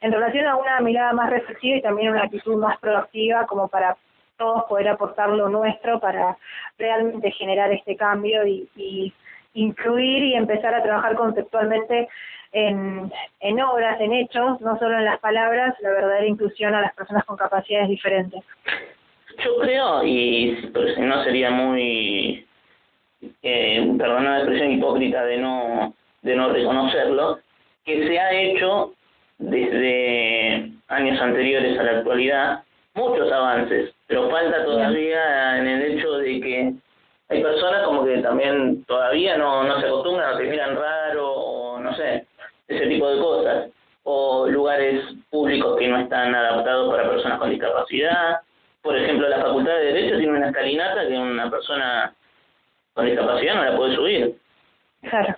en 0.00 0.12
relación 0.12 0.46
a 0.46 0.56
una 0.56 0.80
mirada 0.80 1.12
más 1.12 1.30
reflexiva 1.30 1.76
y 1.76 1.82
también 1.82 2.10
una 2.10 2.24
actitud 2.24 2.56
más 2.56 2.78
proactiva 2.78 3.46
como 3.46 3.68
para 3.68 3.96
todos 4.36 4.64
poder 4.64 4.88
aportar 4.88 5.30
lo 5.30 5.48
nuestro 5.48 5.98
para 6.00 6.36
realmente 6.76 7.30
generar 7.30 7.72
este 7.72 7.96
cambio 7.96 8.46
y, 8.46 8.68
y 8.76 9.12
incluir 9.54 10.24
y 10.24 10.34
empezar 10.34 10.74
a 10.74 10.82
trabajar 10.82 11.14
conceptualmente 11.14 12.08
en, 12.52 13.10
en 13.40 13.60
obras, 13.60 14.00
en 14.00 14.12
hechos, 14.12 14.60
no 14.60 14.78
solo 14.78 14.98
en 14.98 15.04
las 15.04 15.20
palabras, 15.20 15.74
la 15.80 15.90
verdadera 15.90 16.26
inclusión 16.26 16.74
a 16.74 16.80
las 16.80 16.94
personas 16.94 17.24
con 17.24 17.36
capacidades 17.36 17.88
diferentes? 17.88 18.42
Yo 19.38 19.56
creo 19.60 20.04
y 20.04 20.56
si 20.94 21.00
no 21.00 21.24
sería 21.24 21.50
muy 21.50 22.46
eh, 23.42 23.94
perdona 23.98 24.30
la 24.30 24.38
expresión 24.38 24.72
hipócrita 24.72 25.24
de 25.24 25.38
no 25.38 25.94
de 26.22 26.36
no 26.36 26.52
reconocerlo 26.52 27.38
que 27.84 28.06
se 28.06 28.18
ha 28.18 28.32
hecho 28.32 28.92
desde 29.38 30.72
años 30.88 31.20
anteriores 31.20 31.78
a 31.78 31.82
la 31.82 31.98
actualidad 31.98 32.62
muchos 32.94 33.30
avances 33.30 33.92
pero 34.06 34.30
falta 34.30 34.64
todavía 34.64 35.58
en 35.58 35.66
el 35.66 35.82
hecho 35.82 36.18
de 36.18 36.40
que 36.40 36.72
hay 37.28 37.42
personas 37.42 37.84
como 37.84 38.04
que 38.04 38.18
también 38.18 38.84
todavía 38.84 39.36
no, 39.36 39.64
no 39.64 39.80
se 39.80 39.86
acostumbran 39.86 40.34
o 40.34 40.38
te 40.38 40.44
miran 40.44 40.76
raro 40.76 41.32
o 41.32 41.80
no 41.80 41.94
sé, 41.96 42.26
ese 42.68 42.86
tipo 42.86 43.08
de 43.10 43.20
cosas. 43.20 43.70
O 44.04 44.46
lugares 44.46 45.02
públicos 45.30 45.76
que 45.78 45.88
no 45.88 45.98
están 45.98 46.34
adaptados 46.34 46.94
para 46.94 47.10
personas 47.10 47.38
con 47.40 47.50
discapacidad. 47.50 48.40
Por 48.86 48.96
ejemplo, 48.96 49.28
la 49.28 49.40
Facultad 49.40 49.72
de 49.78 49.84
Derecho 49.84 50.18
tiene 50.18 50.38
una 50.38 50.46
escalinata 50.46 51.08
que 51.08 51.18
una 51.18 51.50
persona 51.50 52.14
con 52.94 53.04
discapacidad 53.04 53.56
no 53.56 53.64
la 53.64 53.76
puede 53.76 53.96
subir. 53.96 54.34
Claro. 55.02 55.36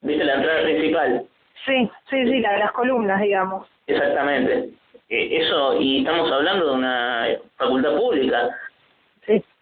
¿Viste 0.00 0.24
la 0.24 0.34
entrada 0.34 0.62
principal? 0.62 1.24
Sí, 1.64 1.88
sí, 2.10 2.24
sí, 2.24 2.40
la 2.40 2.54
de 2.54 2.58
las 2.58 2.72
columnas, 2.72 3.20
digamos. 3.20 3.68
Exactamente. 3.86 4.70
Eh, 5.10 5.28
eso, 5.30 5.80
y 5.80 6.00
estamos 6.00 6.32
hablando 6.32 6.66
de 6.66 6.72
una 6.72 7.28
facultad 7.56 7.96
pública. 7.96 8.48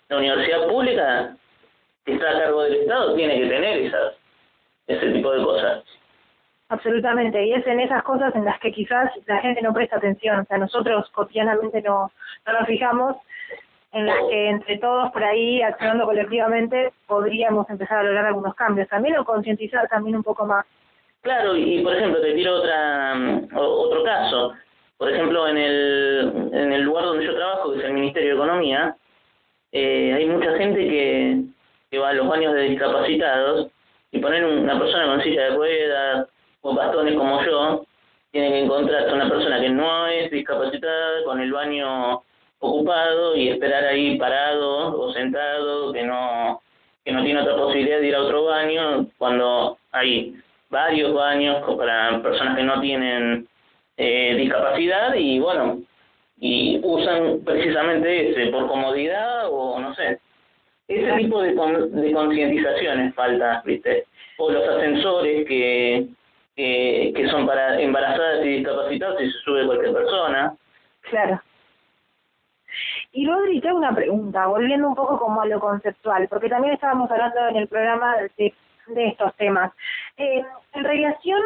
la 0.08 0.16
universidad 0.16 0.66
pública 0.68 1.36
que 2.06 2.14
está 2.14 2.30
a 2.30 2.40
cargo 2.40 2.62
del 2.62 2.74
Estado 2.76 3.14
tiene 3.16 3.38
que 3.38 3.48
tener 3.48 3.78
esas 3.82 4.14
ese 4.86 5.10
tipo 5.10 5.30
de 5.30 5.44
cosas. 5.44 5.84
Absolutamente, 6.68 7.46
y 7.46 7.52
es 7.52 7.64
en 7.66 7.78
esas 7.78 8.02
cosas 8.02 8.34
en 8.34 8.44
las 8.44 8.58
que 8.58 8.72
quizás 8.72 9.10
la 9.26 9.38
gente 9.38 9.62
no 9.62 9.72
presta 9.72 9.98
atención, 9.98 10.40
o 10.40 10.44
sea, 10.46 10.58
nosotros 10.58 11.08
cotidianamente 11.10 11.80
no, 11.80 12.10
no 12.44 12.52
nos 12.52 12.66
fijamos, 12.66 13.16
en 13.92 14.06
las 14.06 14.18
que 14.28 14.48
entre 14.48 14.78
todos 14.78 15.12
por 15.12 15.22
ahí, 15.22 15.62
accionando 15.62 16.06
colectivamente, 16.06 16.92
podríamos 17.06 17.70
empezar 17.70 17.98
a 17.98 18.02
lograr 18.02 18.26
algunos 18.26 18.54
cambios, 18.56 18.88
también 18.88 19.16
o 19.16 19.24
concientizar 19.24 19.88
también 19.88 20.16
un 20.16 20.24
poco 20.24 20.44
más. 20.44 20.66
Claro, 21.22 21.56
y 21.56 21.82
por 21.82 21.94
ejemplo, 21.94 22.20
te 22.20 22.34
tiro 22.34 22.56
otra 22.56 23.14
mm, 23.14 23.48
otro 23.54 24.02
caso. 24.04 24.52
Por 24.98 25.10
ejemplo, 25.10 25.46
en 25.46 25.58
el, 25.58 26.50
en 26.52 26.72
el 26.72 26.82
lugar 26.82 27.04
donde 27.04 27.26
yo 27.26 27.34
trabajo, 27.34 27.72
que 27.72 27.78
es 27.78 27.84
el 27.84 27.92
Ministerio 27.92 28.30
de 28.30 28.34
Economía, 28.34 28.96
eh, 29.72 30.12
hay 30.14 30.26
mucha 30.26 30.56
gente 30.56 30.78
que, 30.78 31.98
va 31.98 32.10
a 32.10 32.12
los 32.12 32.28
baños 32.28 32.52
de 32.52 32.62
discapacitados 32.62 33.70
y 34.12 34.18
poner 34.18 34.44
una 34.44 34.78
persona 34.78 35.06
con 35.06 35.22
silla 35.22 35.44
de 35.44 35.56
ruedas 35.56 36.28
o 36.66 36.74
bastones 36.74 37.14
como 37.14 37.42
yo, 37.44 37.84
tiene 38.32 38.50
que 38.50 38.60
encontrarse 38.60 39.12
una 39.14 39.28
persona 39.28 39.60
que 39.60 39.70
no 39.70 40.06
es 40.08 40.30
discapacitada 40.30 41.22
con 41.24 41.40
el 41.40 41.52
baño 41.52 42.22
ocupado 42.58 43.36
y 43.36 43.48
esperar 43.50 43.84
ahí 43.84 44.18
parado 44.18 45.00
o 45.00 45.12
sentado, 45.12 45.92
que 45.92 46.02
no 46.02 46.60
que 47.04 47.12
no 47.12 47.22
tiene 47.22 47.40
otra 47.40 47.56
posibilidad 47.56 48.00
de 48.00 48.08
ir 48.08 48.16
a 48.16 48.22
otro 48.22 48.44
baño, 48.46 49.06
cuando 49.16 49.78
hay 49.92 50.34
varios 50.70 51.14
baños 51.14 51.62
para 51.78 52.20
personas 52.20 52.56
que 52.56 52.64
no 52.64 52.80
tienen 52.80 53.46
eh, 53.96 54.34
discapacidad 54.36 55.14
y 55.14 55.38
bueno, 55.38 55.78
y 56.40 56.80
usan 56.82 57.42
precisamente 57.44 58.30
ese 58.30 58.50
por 58.50 58.66
comodidad 58.66 59.48
o 59.48 59.78
no 59.78 59.94
sé. 59.94 60.18
Ese 60.88 61.12
tipo 61.12 61.40
de, 61.42 61.54
con- 61.54 61.92
de 62.00 62.12
concientizaciones 62.12 63.14
falta, 63.14 63.62
¿viste? 63.64 64.04
O 64.38 64.50
los 64.50 64.66
ascensores 64.68 65.46
que, 65.46 66.06
que, 66.56 67.12
que 67.14 67.28
son 67.28 67.46
para 67.46 67.80
embarazadas 67.80 68.44
y 68.44 68.48
discapacitados 68.48 69.22
y 69.22 69.30
se 69.30 69.38
sube 69.40 69.66
cualquier 69.66 69.92
persona. 69.92 70.54
Claro. 71.02 71.40
Y 73.12 73.26
Rodri, 73.26 73.60
te 73.60 73.68
hago 73.68 73.78
una 73.78 73.94
pregunta, 73.94 74.46
volviendo 74.46 74.88
un 74.88 74.94
poco 74.94 75.18
como 75.18 75.40
a 75.40 75.46
lo 75.46 75.60
conceptual, 75.60 76.28
porque 76.28 76.48
también 76.48 76.74
estábamos 76.74 77.10
hablando 77.10 77.48
en 77.48 77.56
el 77.56 77.68
programa 77.68 78.16
de, 78.36 78.54
de 78.88 79.06
estos 79.08 79.34
temas. 79.36 79.72
Eh, 80.16 80.42
en 80.72 80.84
relación 80.84 81.40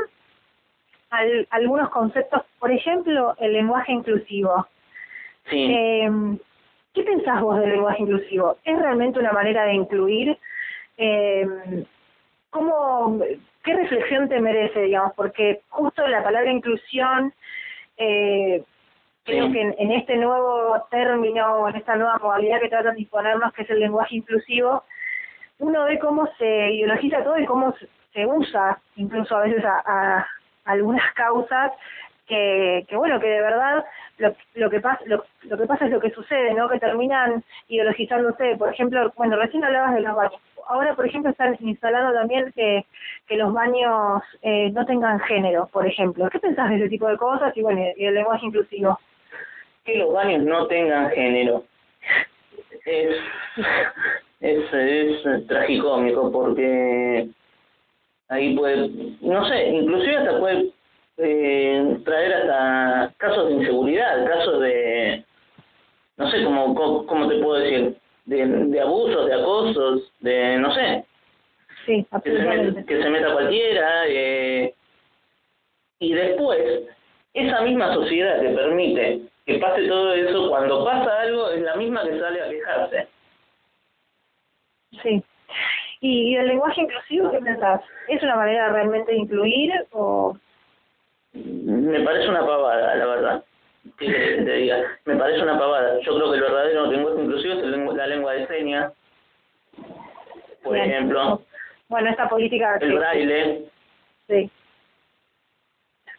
a 1.10 1.20
algunos 1.50 1.90
conceptos, 1.90 2.42
por 2.58 2.70
ejemplo, 2.70 3.34
el 3.38 3.52
lenguaje 3.52 3.92
inclusivo. 3.92 4.66
Sí. 5.48 5.72
Eh, 5.72 6.10
¿Qué 6.94 7.02
pensás 7.04 7.40
vos 7.40 7.58
del 7.60 7.70
lenguaje 7.70 8.02
inclusivo? 8.02 8.58
¿Es 8.64 8.76
realmente 8.76 9.20
una 9.20 9.32
manera 9.32 9.64
de 9.64 9.74
incluir? 9.74 10.38
Eh, 10.96 11.46
¿cómo, 12.50 13.18
¿Qué 13.64 13.74
reflexión 13.74 14.28
te 14.28 14.40
merece, 14.40 14.82
digamos? 14.82 15.12
Porque 15.14 15.60
justo 15.68 16.06
la 16.06 16.22
palabra 16.22 16.50
inclusión, 16.50 17.32
eh, 17.96 18.62
creo 19.24 19.46
Sí. 19.46 19.52
que 19.52 19.60
en, 19.60 19.74
en 19.78 19.92
este 19.92 20.16
nuevo 20.16 20.82
término, 20.90 21.68
en 21.68 21.76
esta 21.76 21.96
nueva 21.96 22.18
modalidad 22.18 22.60
que 22.60 22.68
tratan 22.68 22.94
de 22.94 23.02
imponernos, 23.02 23.52
que 23.52 23.62
es 23.62 23.70
el 23.70 23.80
lenguaje 23.80 24.16
inclusivo, 24.16 24.84
uno 25.58 25.84
ve 25.84 25.98
cómo 25.98 26.26
se 26.38 26.70
ideologiza 26.72 27.22
todo 27.22 27.38
y 27.38 27.44
cómo 27.46 27.72
se- 27.76 27.88
se 28.14 28.26
usa, 28.26 28.78
incluso 28.96 29.36
a 29.36 29.42
veces 29.42 29.62
a, 29.64 29.82
a 29.84 30.26
algunas 30.64 31.12
causas 31.12 31.70
que, 32.30 32.86
que 32.88 32.96
bueno, 32.96 33.20
que 33.20 33.26
de 33.26 33.42
verdad 33.42 33.84
lo, 34.18 34.34
lo 34.54 34.70
que 34.70 34.80
pasa 34.80 35.02
lo, 35.06 35.24
lo 35.42 35.58
que 35.58 35.66
pasa 35.66 35.84
es 35.84 35.90
lo 35.90 36.00
que 36.00 36.10
sucede, 36.10 36.54
¿no? 36.54 36.68
Que 36.68 36.78
terminan 36.78 37.44
ideologizándose. 37.68 38.56
Por 38.56 38.72
ejemplo, 38.72 39.12
bueno, 39.16 39.36
recién 39.36 39.64
hablabas 39.64 39.94
de 39.94 40.00
los 40.00 40.16
baños. 40.16 40.40
Ahora, 40.68 40.94
por 40.94 41.06
ejemplo, 41.06 41.32
están 41.32 41.56
instalando 41.60 42.14
también 42.14 42.52
que, 42.52 42.86
que 43.26 43.36
los 43.36 43.52
baños 43.52 44.22
eh, 44.42 44.70
no 44.70 44.86
tengan 44.86 45.18
género, 45.20 45.68
por 45.72 45.86
ejemplo. 45.86 46.30
¿Qué 46.30 46.38
pensás 46.38 46.70
de 46.70 46.76
ese 46.76 46.88
tipo 46.88 47.08
de 47.08 47.16
cosas 47.16 47.54
y 47.56 47.62
bueno, 47.62 47.82
y 47.96 48.04
el 48.04 48.14
lenguaje 48.14 48.46
inclusivo? 48.46 48.96
que 49.84 49.96
los 49.96 50.12
baños 50.12 50.44
no 50.44 50.66
tengan 50.66 51.10
género. 51.10 51.64
Es, 52.84 53.16
es, 54.40 54.72
es 54.72 55.46
tragicómico 55.46 56.30
porque 56.30 57.28
ahí 58.28 58.56
puede, 58.56 58.88
no 59.20 59.48
sé, 59.48 59.68
inclusive 59.68 60.16
hasta 60.16 60.38
puede 60.38 60.70
eh, 61.22 61.98
traer 62.04 62.32
hasta 62.34 63.14
casos 63.16 63.48
de 63.48 63.54
inseguridad, 63.54 64.26
casos 64.26 64.60
de, 64.60 65.24
no 66.16 66.30
sé 66.30 66.44
cómo, 66.44 66.74
cómo, 66.74 67.06
cómo 67.06 67.28
te 67.28 67.38
puedo 67.38 67.60
decir, 67.60 67.96
de, 68.24 68.46
de 68.46 68.80
abusos, 68.80 69.26
de 69.26 69.34
acosos, 69.34 70.12
de, 70.20 70.58
no 70.58 70.72
sé, 70.74 71.04
Sí, 71.86 72.06
que 72.22 72.36
se, 72.36 72.42
meta, 72.42 72.82
que 72.84 73.02
se 73.02 73.08
meta 73.08 73.32
cualquiera 73.32 74.06
eh, 74.06 74.74
y 75.98 76.12
después 76.12 76.82
esa 77.32 77.62
misma 77.62 77.94
sociedad 77.94 78.40
que 78.40 78.50
permite 78.50 79.22
que 79.46 79.58
pase 79.58 79.88
todo 79.88 80.12
eso 80.12 80.50
cuando 80.50 80.84
pasa 80.84 81.20
algo 81.22 81.50
es 81.50 81.62
la 81.62 81.76
misma 81.76 82.04
que 82.04 82.18
sale 82.18 82.42
a 82.42 82.50
quejarse 82.50 83.08
Sí. 85.02 85.22
¿Y, 86.00 86.32
y 86.32 86.36
el 86.36 86.48
lenguaje 86.48 86.82
inclusivo 86.82 87.30
qué 87.30 87.38
pensás? 87.38 87.80
¿Es 88.08 88.22
una 88.22 88.36
manera 88.36 88.70
realmente 88.70 89.12
de 89.12 89.18
incluir 89.18 89.72
o...? 89.92 90.36
Me 91.32 92.00
parece 92.00 92.28
una 92.28 92.40
pavada 92.46 92.94
la 92.96 93.06
verdad 93.06 93.44
que 93.98 94.06
te 94.08 94.52
diga 94.52 94.78
me 95.04 95.16
parece 95.16 95.42
una 95.42 95.58
pavada 95.58 96.00
yo 96.00 96.14
creo 96.16 96.30
que 96.30 96.36
el 96.36 96.42
verdadero 96.42 96.86
lenguaje 96.90 97.22
inclusivo 97.22 97.54
es 97.54 97.96
la 97.96 98.06
lengua 98.06 98.32
de 98.34 98.46
señas 98.46 98.92
por 100.62 100.74
Bien. 100.74 100.90
ejemplo 100.90 101.40
Bueno, 101.88 102.10
esta 102.10 102.28
política... 102.28 102.74
el 102.80 102.88
que- 102.90 102.94
braille 102.98 103.64
Sí, 104.28 104.50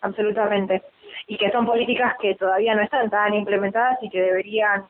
absolutamente. 0.01 0.81
Y 1.27 1.37
que 1.37 1.49
son 1.51 1.65
políticas 1.65 2.15
que 2.19 2.35
todavía 2.35 2.75
no 2.75 2.81
están 2.81 3.09
tan 3.09 3.33
implementadas 3.33 3.97
y 4.01 4.09
que 4.09 4.21
deberían, 4.21 4.83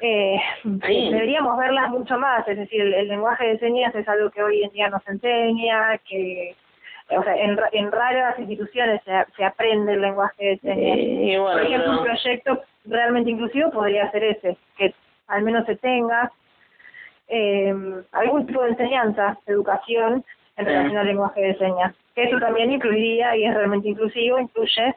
eh, 0.00 0.38
Sí. 0.62 1.10
deberíamos 1.10 1.58
verlas 1.58 1.90
mucho 1.90 2.16
más. 2.18 2.46
Es 2.48 2.56
decir, 2.56 2.80
el, 2.80 2.94
el 2.94 3.08
lenguaje 3.08 3.48
de 3.48 3.58
señas 3.58 3.94
es 3.94 4.08
algo 4.08 4.30
que 4.30 4.42
hoy 4.42 4.62
en 4.62 4.70
día 4.70 4.88
nos 4.88 5.06
enseña, 5.08 5.98
que, 6.08 6.54
o 7.10 7.22
sea, 7.22 7.36
en, 7.36 7.56
en 7.72 7.92
raras 7.92 8.38
instituciones 8.38 9.00
se, 9.04 9.12
se 9.36 9.44
aprende 9.44 9.92
el 9.92 10.00
lenguaje 10.00 10.44
de 10.44 10.58
señas. 10.58 10.98
y 10.98 11.36
bueno 11.36 11.52
Por 11.58 11.62
ejemplo, 11.66 11.90
un 11.92 12.04
proyecto 12.04 12.62
realmente 12.86 13.30
inclusivo 13.30 13.70
podría 13.70 14.10
ser 14.10 14.24
ese, 14.24 14.56
que 14.76 14.92
al 15.28 15.42
menos 15.42 15.64
se 15.66 15.76
tenga 15.76 16.30
eh, 17.28 17.74
algún 18.12 18.46
tipo 18.46 18.62
de 18.62 18.70
enseñanza, 18.70 19.38
educación 19.46 20.24
en 20.56 20.64
Sí. 20.64 20.70
relación 20.70 20.96
al 20.98 21.06
lenguaje 21.06 21.40
de 21.42 21.54
señas. 21.58 21.94
Que 22.14 22.24
eso 22.24 22.38
también 22.38 22.70
incluiría, 22.72 23.36
y 23.36 23.44
es 23.44 23.54
realmente 23.54 23.88
inclusivo, 23.88 24.38
incluye 24.38 24.94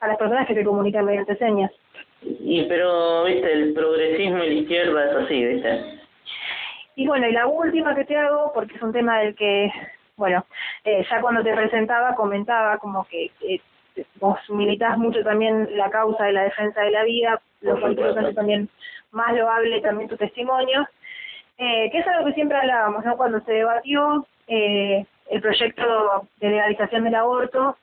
a 0.00 0.08
las 0.08 0.16
personas 0.18 0.46
que 0.46 0.54
se 0.54 0.64
comunican 0.64 1.04
mediante 1.04 1.36
señas. 1.36 1.70
y 2.22 2.64
pero 2.64 3.24
viste 3.24 3.52
el 3.52 3.72
progresismo 3.74 4.42
y 4.42 4.48
la 4.48 4.60
izquierda 4.62 5.04
es 5.10 5.16
así 5.24 5.44
viste 5.44 6.00
Y 6.96 7.06
bueno, 7.06 7.28
y 7.28 7.32
la 7.32 7.46
última 7.46 7.94
que 7.94 8.04
te 8.04 8.16
hago, 8.16 8.52
porque 8.54 8.74
es 8.74 8.82
un 8.82 8.92
tema 8.92 9.20
del 9.20 9.34
que, 9.36 9.70
bueno, 10.16 10.46
eh, 10.84 11.04
ya 11.08 11.20
cuando 11.20 11.42
te 11.42 11.54
presentaba 11.54 12.14
comentaba 12.14 12.78
como 12.78 13.04
que, 13.04 13.30
vos 14.20 14.38
militás 14.50 14.98
mucho 14.98 15.22
también 15.22 15.68
la 15.76 15.90
causa 15.90 16.24
de 16.24 16.32
la 16.32 16.44
defensa 16.44 16.82
de 16.82 16.90
la 16.90 17.04
vida, 17.04 17.40
lo 17.60 17.80
cual 17.80 17.96
creo 17.96 18.14
que 18.14 18.34
también 18.34 18.68
más 19.10 19.34
loable 19.34 19.80
también 19.80 20.08
tu 20.08 20.16
testimonio, 20.16 20.86
eh, 21.58 21.88
que 21.90 21.98
es 21.98 22.06
algo 22.06 22.26
que 22.26 22.34
siempre 22.34 22.58
hablábamos, 22.58 23.04
¿no? 23.04 23.16
Cuando 23.16 23.40
se 23.40 23.52
debatió 23.52 24.26
eh, 24.46 25.06
el 25.30 25.40
proyecto 25.40 26.28
de 26.38 26.50
legalización 26.50 27.04
del 27.04 27.14
aborto, 27.14 27.76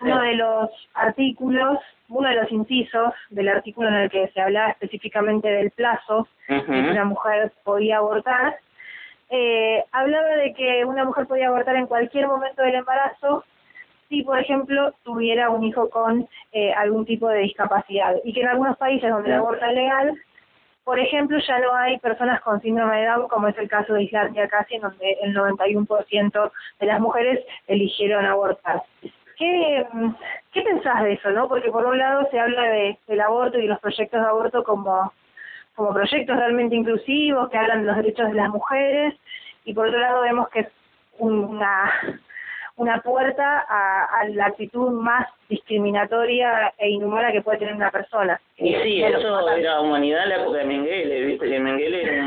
uno 0.00 0.20
de 0.20 0.34
los 0.34 0.70
artículos, 0.94 1.78
uno 2.08 2.28
de 2.28 2.36
los 2.36 2.52
incisos 2.52 3.14
del 3.30 3.48
artículo 3.48 3.88
en 3.88 3.94
el 3.94 4.10
que 4.10 4.28
se 4.28 4.40
hablaba 4.40 4.70
específicamente 4.70 5.48
del 5.48 5.70
plazo 5.70 6.28
que 6.46 6.54
una 6.54 7.04
mujer 7.04 7.52
podía 7.64 7.98
abortar, 7.98 8.58
eh, 9.30 9.84
hablaba 9.92 10.28
de 10.36 10.54
que 10.54 10.84
una 10.84 11.04
mujer 11.04 11.26
podía 11.26 11.48
abortar 11.48 11.76
en 11.76 11.86
cualquier 11.86 12.26
momento 12.26 12.62
del 12.62 12.76
embarazo 12.76 13.44
si, 14.08 14.22
por 14.22 14.38
ejemplo, 14.38 14.94
tuviera 15.02 15.50
un 15.50 15.64
hijo 15.64 15.90
con 15.90 16.26
eh, 16.52 16.72
algún 16.72 17.04
tipo 17.04 17.28
de 17.28 17.40
discapacidad. 17.40 18.14
Y 18.24 18.32
que 18.32 18.40
en 18.40 18.48
algunos 18.48 18.76
países 18.78 19.10
donde 19.10 19.28
el 19.28 19.36
aborto 19.36 19.64
es 19.66 19.74
legal, 19.74 20.14
por 20.88 20.98
ejemplo, 20.98 21.38
ya 21.46 21.58
no 21.58 21.74
hay 21.74 21.98
personas 21.98 22.40
con 22.40 22.62
síndrome 22.62 23.00
de 23.00 23.06
Down, 23.06 23.28
como 23.28 23.48
es 23.48 23.58
el 23.58 23.68
caso 23.68 23.92
de 23.92 24.04
Islandia 24.04 24.48
casi, 24.48 24.76
en 24.76 24.80
donde 24.80 25.18
el 25.22 25.36
91% 25.36 26.50
de 26.80 26.86
las 26.86 26.98
mujeres 26.98 27.44
eligieron 27.66 28.24
abortar. 28.24 28.82
¿Qué, 29.36 29.86
¿Qué 30.50 30.62
pensás 30.62 31.02
de 31.02 31.12
eso, 31.12 31.30
no? 31.30 31.46
Porque 31.46 31.70
por 31.70 31.84
un 31.84 31.98
lado 31.98 32.26
se 32.30 32.40
habla 32.40 32.62
de, 32.62 32.98
del 33.06 33.20
aborto 33.20 33.58
y 33.58 33.66
los 33.66 33.78
proyectos 33.80 34.18
de 34.18 34.26
aborto 34.26 34.64
como 34.64 35.12
como 35.78 35.94
proyectos 35.94 36.36
realmente 36.36 36.74
inclusivos 36.74 37.48
que 37.50 37.56
hablan 37.56 37.82
de 37.82 37.86
los 37.86 37.96
derechos 37.96 38.28
de 38.28 38.34
las 38.34 38.48
mujeres 38.50 39.14
y 39.64 39.72
por 39.72 39.86
otro 39.86 40.00
lado 40.00 40.22
vemos 40.22 40.48
que 40.50 40.60
es 40.60 40.68
un- 41.18 41.44
una 41.44 41.92
una 42.76 43.00
puerta 43.00 43.66
a, 43.68 44.04
a 44.20 44.28
la 44.28 44.46
actitud 44.46 44.90
más 44.92 45.26
discriminatoria 45.48 46.72
e 46.78 46.90
inhumana 46.90 47.32
que 47.32 47.42
puede 47.42 47.58
tener 47.58 47.74
una 47.74 47.90
persona. 47.90 48.40
Y 48.56 48.72
Eh, 48.72 48.80
sí, 48.84 49.00
bueno, 49.00 49.18
eso 49.18 49.48
era 49.56 49.80
humanidad 49.80 50.22
en 50.22 50.28
la 50.28 50.36
época 50.42 50.58
de 50.58 50.64
Mengele, 50.64 51.24
viste 51.24 51.48
que 51.48 51.58
Mengele 51.58 52.02
era 52.04 52.22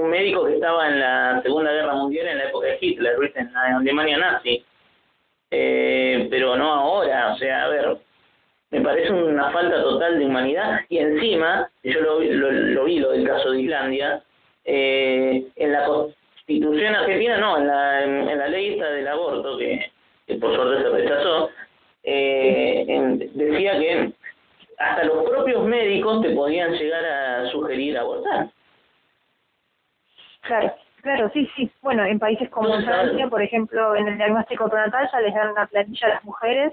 un 0.00 0.08
médico 0.08 0.46
que 0.46 0.54
estaba 0.54 0.88
en 0.88 0.98
la 0.98 1.42
Segunda 1.42 1.72
Guerra 1.72 1.92
Mundial 1.94 2.26
en 2.28 2.38
la 2.38 2.44
época 2.44 2.68
de 2.68 2.78
Hitler, 2.80 3.18
¿viste? 3.20 3.40
en 3.40 3.52
la 3.52 3.76
Alemania 3.76 4.16
nazi. 4.16 4.64
Eh, 5.50 6.26
pero 6.30 6.56
no 6.56 6.72
ahora, 6.72 7.34
o 7.34 7.36
sea, 7.36 7.64
a 7.64 7.68
ver, 7.68 7.96
me 8.74 8.80
parece 8.80 9.12
una 9.12 9.50
falta 9.52 9.82
total 9.82 10.18
de 10.18 10.26
humanidad 10.26 10.80
y 10.88 10.98
encima, 10.98 11.70
yo 11.84 12.00
lo, 12.00 12.18
vi- 12.18 12.30
lo, 12.30 12.50
lo 12.50 12.84
vi 12.84 12.98
lo 12.98 13.12
del 13.12 13.26
caso 13.26 13.52
de 13.52 13.60
Islandia, 13.62 14.22
eh, 14.64 15.46
en 15.54 15.72
la 15.72 15.84
constitución 15.84 16.94
argentina, 16.94 17.38
no, 17.38 17.58
en 17.58 17.66
la, 17.68 18.02
en, 18.04 18.28
en 18.30 18.38
la 18.38 18.48
ley 18.48 18.72
esta 18.74 18.90
del 18.90 19.06
aborto, 19.06 19.56
que, 19.58 19.90
que 20.26 20.34
por 20.36 20.54
suerte 20.56 20.82
se 20.82 20.88
rechazó, 20.90 21.50
eh, 22.02 22.84
en- 22.88 23.18
decía 23.18 23.78
que 23.78 24.12
hasta 24.78 25.04
los 25.04 25.28
propios 25.30 25.64
médicos 25.64 26.20
te 26.22 26.30
podían 26.30 26.72
llegar 26.72 27.04
a 27.04 27.46
sugerir 27.50 27.96
abortar. 27.96 28.48
Claro, 30.40 30.74
claro, 31.00 31.30
sí, 31.32 31.48
sí. 31.56 31.70
Bueno, 31.80 32.04
en 32.04 32.18
países 32.18 32.50
como 32.50 32.74
Francia, 32.82 33.28
por 33.28 33.40
ejemplo, 33.40 33.94
en 33.94 34.08
el 34.08 34.16
diagnóstico 34.16 34.68
prenatal 34.68 35.08
ya 35.12 35.20
les 35.20 35.32
dan 35.34 35.50
una 35.50 35.66
planilla 35.66 36.06
a 36.08 36.10
las 36.14 36.24
mujeres 36.24 36.72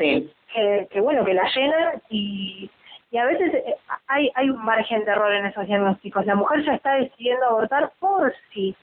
Sí, 0.00 0.32
que, 0.54 0.88
que 0.90 1.00
bueno, 1.00 1.24
que 1.24 1.34
la 1.34 1.46
llenan 1.54 2.00
y, 2.08 2.70
y 3.10 3.18
a 3.18 3.26
veces 3.26 3.52
eh, 3.54 3.74
hay, 4.08 4.30
hay 4.34 4.48
un 4.48 4.64
margen 4.64 5.04
de 5.04 5.12
error 5.12 5.32
en 5.32 5.44
esos 5.46 5.66
diagnósticos. 5.66 6.24
La 6.24 6.34
mujer 6.34 6.64
ya 6.64 6.74
está 6.74 6.94
decidiendo 6.94 7.44
abortar 7.46 7.92
por 8.00 8.32
si 8.52 8.74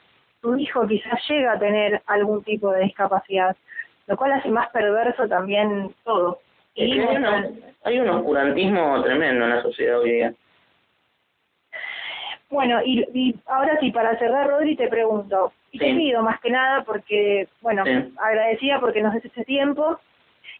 su 0.41 0.55
hijo 0.57 0.85
quizás 0.87 1.19
llega 1.27 1.53
a 1.53 1.59
tener 1.59 2.01
algún 2.05 2.43
tipo 2.43 2.71
de 2.71 2.83
discapacidad, 2.83 3.55
lo 4.05 4.15
cual 4.15 4.33
hace 4.33 4.49
más 4.49 4.69
perverso 4.69 5.27
también 5.27 5.93
todo. 6.03 6.39
Y 6.75 6.83
hay, 6.93 6.99
bueno, 6.99 7.29
una- 7.29 7.49
hay 7.83 7.99
un 7.99 8.09
oscurantismo 8.09 9.01
tremendo 9.03 9.45
en 9.45 9.49
la 9.55 9.61
sociedad 9.63 9.99
hoy 9.99 10.11
día. 10.11 10.33
Bueno, 12.49 12.79
y, 12.85 13.03
y 13.13 13.35
ahora 13.47 13.77
sí, 13.79 13.91
para 13.91 14.17
cerrar, 14.19 14.47
Rodri, 14.47 14.75
te 14.77 14.87
pregunto, 14.87 15.51
y 15.71 15.79
te 15.79 15.93
pido 15.95 16.21
más 16.21 16.39
que 16.39 16.49
nada 16.51 16.83
porque, 16.83 17.47
bueno, 17.61 17.83
Sí. 17.85 18.13
agradecida 18.23 18.79
porque 18.79 19.01
nos 19.01 19.13
des 19.15 19.25
este 19.25 19.43
tiempo, 19.43 19.99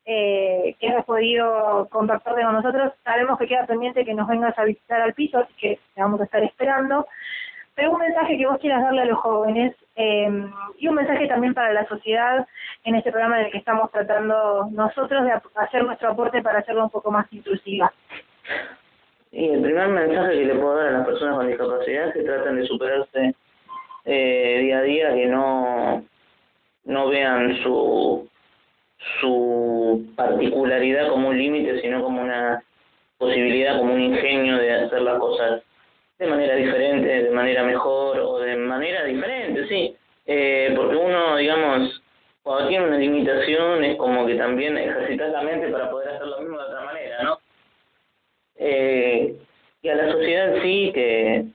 eh, 0.09 0.73
que 0.79 0.87
has 0.87 1.03
podido 1.03 1.87
contactarte 1.91 2.41
con 2.41 2.53
nosotros. 2.53 2.93
Sabemos 3.03 3.37
que 3.37 3.47
queda 3.47 3.65
pendiente 3.65 4.05
que 4.05 4.13
nos 4.13 4.27
vengas 4.27 4.57
a 4.57 4.63
visitar 4.63 5.01
al 5.01 5.13
piso, 5.13 5.39
así 5.39 5.53
que 5.57 5.79
te 5.93 6.01
vamos 6.01 6.21
a 6.21 6.23
estar 6.23 6.41
esperando. 6.43 7.05
Pero 7.75 7.91
un 7.91 7.99
mensaje 7.99 8.37
que 8.37 8.47
vos 8.47 8.57
quieras 8.59 8.83
darle 8.83 9.01
a 9.01 9.05
los 9.05 9.19
jóvenes 9.19 9.75
eh, 9.97 10.29
y 10.79 10.87
un 10.87 10.95
mensaje 10.95 11.27
también 11.27 11.53
para 11.53 11.73
la 11.73 11.85
sociedad 11.87 12.47
en 12.85 12.95
este 12.95 13.11
programa 13.11 13.39
en 13.39 13.47
el 13.47 13.51
que 13.51 13.57
estamos 13.57 13.91
tratando 13.91 14.69
nosotros 14.71 15.25
de 15.25 15.33
hacer 15.55 15.83
nuestro 15.83 16.11
aporte 16.11 16.41
para 16.41 16.59
hacerlo 16.59 16.85
un 16.85 16.89
poco 16.89 17.11
más 17.11 17.27
inclusiva. 17.31 17.91
Y 19.33 19.49
el 19.49 19.61
primer 19.61 19.89
mensaje 19.89 20.39
que 20.39 20.45
le 20.45 20.55
puedo 20.55 20.77
dar 20.77 20.87
a 20.87 20.91
las 20.99 21.05
personas 21.05 21.35
con 21.35 21.47
discapacidad 21.47 22.07
es 22.07 22.13
que 22.13 22.23
traten 22.23 22.55
de 22.55 22.65
superarse 22.65 23.35
eh, 24.05 24.59
día 24.61 24.77
a 24.77 24.81
día, 24.83 25.13
que 25.13 25.25
no, 25.27 26.05
no 26.85 27.09
vean 27.09 27.57
su, 27.61 28.27
su 29.19 30.05
particularidad 30.15 31.09
como 31.09 31.29
un 31.29 31.37
límite, 31.37 31.81
sino 31.81 32.03
como 32.03 32.21
una 32.21 32.63
posibilidad, 33.17 33.77
como 33.77 33.93
un 33.93 34.01
ingenio 34.01 34.57
de 34.57 34.73
hacer 34.73 35.01
las 35.01 35.19
cosas 35.19 35.61
de 36.19 36.27
manera 36.27 36.55
diferente, 36.55 37.07
de 37.23 37.29
manera 37.31 37.63
mejor 37.63 38.19
o 38.19 38.39
de 38.39 38.55
manera 38.55 39.03
diferente, 39.05 39.67
sí. 39.67 39.95
Eh, 40.25 40.73
porque 40.75 40.95
uno, 40.95 41.37
digamos, 41.37 42.01
cuando 42.43 42.67
tiene 42.69 42.87
una 42.87 42.97
limitación 42.97 43.83
es 43.83 43.95
como 43.97 44.25
que 44.25 44.35
también 44.35 44.77
ejercitas 44.77 45.31
la 45.31 45.41
mente 45.41 45.69
para 45.69 45.89
poder 45.89 46.09
hacer 46.09 46.27
lo 46.27 46.39
mismo 46.39 46.57
de 46.57 46.63
otra 46.65 46.81
manera, 46.85 47.23
¿no? 47.23 47.37
eh, 48.57 49.35
y 49.81 49.89
a 49.89 49.95
la 49.95 50.11
sociedad 50.11 50.55
sí 50.61 50.91
que, 50.93 51.45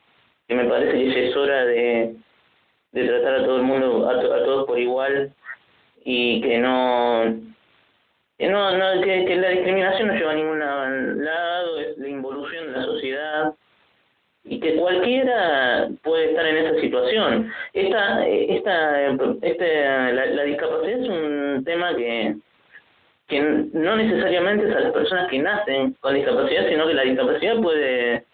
que 0.46 0.54
me 0.54 0.64
parece 0.66 0.92
que 0.92 1.28
es 1.28 1.36
hora 1.36 1.64
de, 1.64 2.14
de 2.92 3.04
tratar 3.08 3.34
a 3.34 3.44
todo 3.44 3.56
el 3.56 3.62
mundo 3.62 4.08
a, 4.08 4.20
to- 4.20 4.32
a 4.34 4.44
todos 4.44 4.66
por 4.66 4.78
igual 4.78 5.32
y 6.04 6.40
que 6.40 6.58
no 6.58 7.36
que 8.38 8.48
no, 8.48 8.70
que, 9.02 9.24
que 9.24 9.36
la 9.36 9.50
discriminación 9.50 10.08
no 10.08 10.14
lleva 10.14 10.32
a 10.32 10.34
ningún 10.34 10.58
lado 10.58 11.78
es 11.78 11.96
la 11.98 12.08
involución 12.08 12.66
de 12.66 12.72
la 12.72 12.84
sociedad 12.84 13.54
y 14.44 14.58
que 14.58 14.74
cualquiera 14.76 15.88
puede 16.02 16.30
estar 16.30 16.46
en 16.46 16.56
esa 16.56 16.80
situación 16.80 17.52
esta 17.72 18.26
esta 18.26 19.12
este 19.42 19.84
la, 20.12 20.42
discapacidad 20.44 21.00
es 21.00 21.08
un 21.08 21.62
tema 21.64 21.94
que 21.94 22.36
que 23.28 23.40
no 23.40 23.96
necesariamente 23.96 24.68
es 24.68 24.76
a 24.76 24.80
las 24.80 24.92
personas 24.92 25.30
que 25.30 25.38
nacen 25.38 25.96
con 26.00 26.14
discapacidad, 26.14 26.68
sino 26.68 26.86
que 26.86 26.94
la 26.94 27.02
discapacidad 27.02 27.60
puede 27.62 28.26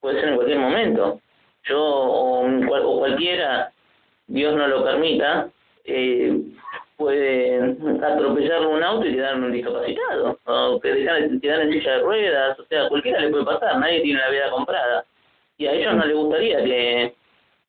puede 0.00 0.20
ser 0.20 0.28
en 0.28 0.34
cualquier 0.36 0.58
momento. 0.58 1.20
Yo 1.64 1.82
o, 1.82 2.46
o 2.46 2.98
cualquiera, 2.98 3.72
Dios 4.26 4.54
no 4.54 4.68
lo 4.68 4.84
permita, 4.84 5.48
eh, 5.84 6.38
puede 6.96 7.76
atropellarle 8.02 8.66
un 8.68 8.82
auto 8.82 9.06
y 9.06 9.14
quedar 9.14 9.34
un 9.36 9.52
discapacitado, 9.52 10.38
o 10.44 10.80
que 10.80 10.88
dejar- 10.94 11.40
quedar 11.40 11.60
en 11.62 11.72
silla 11.72 11.92
de 11.96 12.00
ruedas, 12.02 12.58
o 12.58 12.64
sea, 12.66 12.88
cualquiera 12.88 13.20
le 13.20 13.30
puede 13.30 13.44
pasar, 13.44 13.78
nadie 13.78 14.00
tiene 14.02 14.20
la 14.20 14.30
vida 14.30 14.50
comprada. 14.50 15.04
Y 15.58 15.66
a 15.66 15.72
ellos 15.72 15.94
no 15.94 16.04
les 16.04 16.16
gustaría 16.16 16.64
que, 16.64 17.14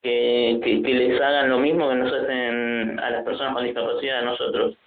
que, 0.02 0.60
que, 0.64 0.82
que 0.82 0.94
les 0.94 1.22
hagan 1.22 1.50
lo 1.50 1.60
mismo 1.60 1.90
que 1.90 1.96
nos 1.96 2.14
hacen 2.14 3.00
a 3.00 3.10
las 3.10 3.24
personas 3.24 3.54
con 3.54 3.64
discapacidad 3.64 4.20
a 4.20 4.22
nosotros. 4.24 4.78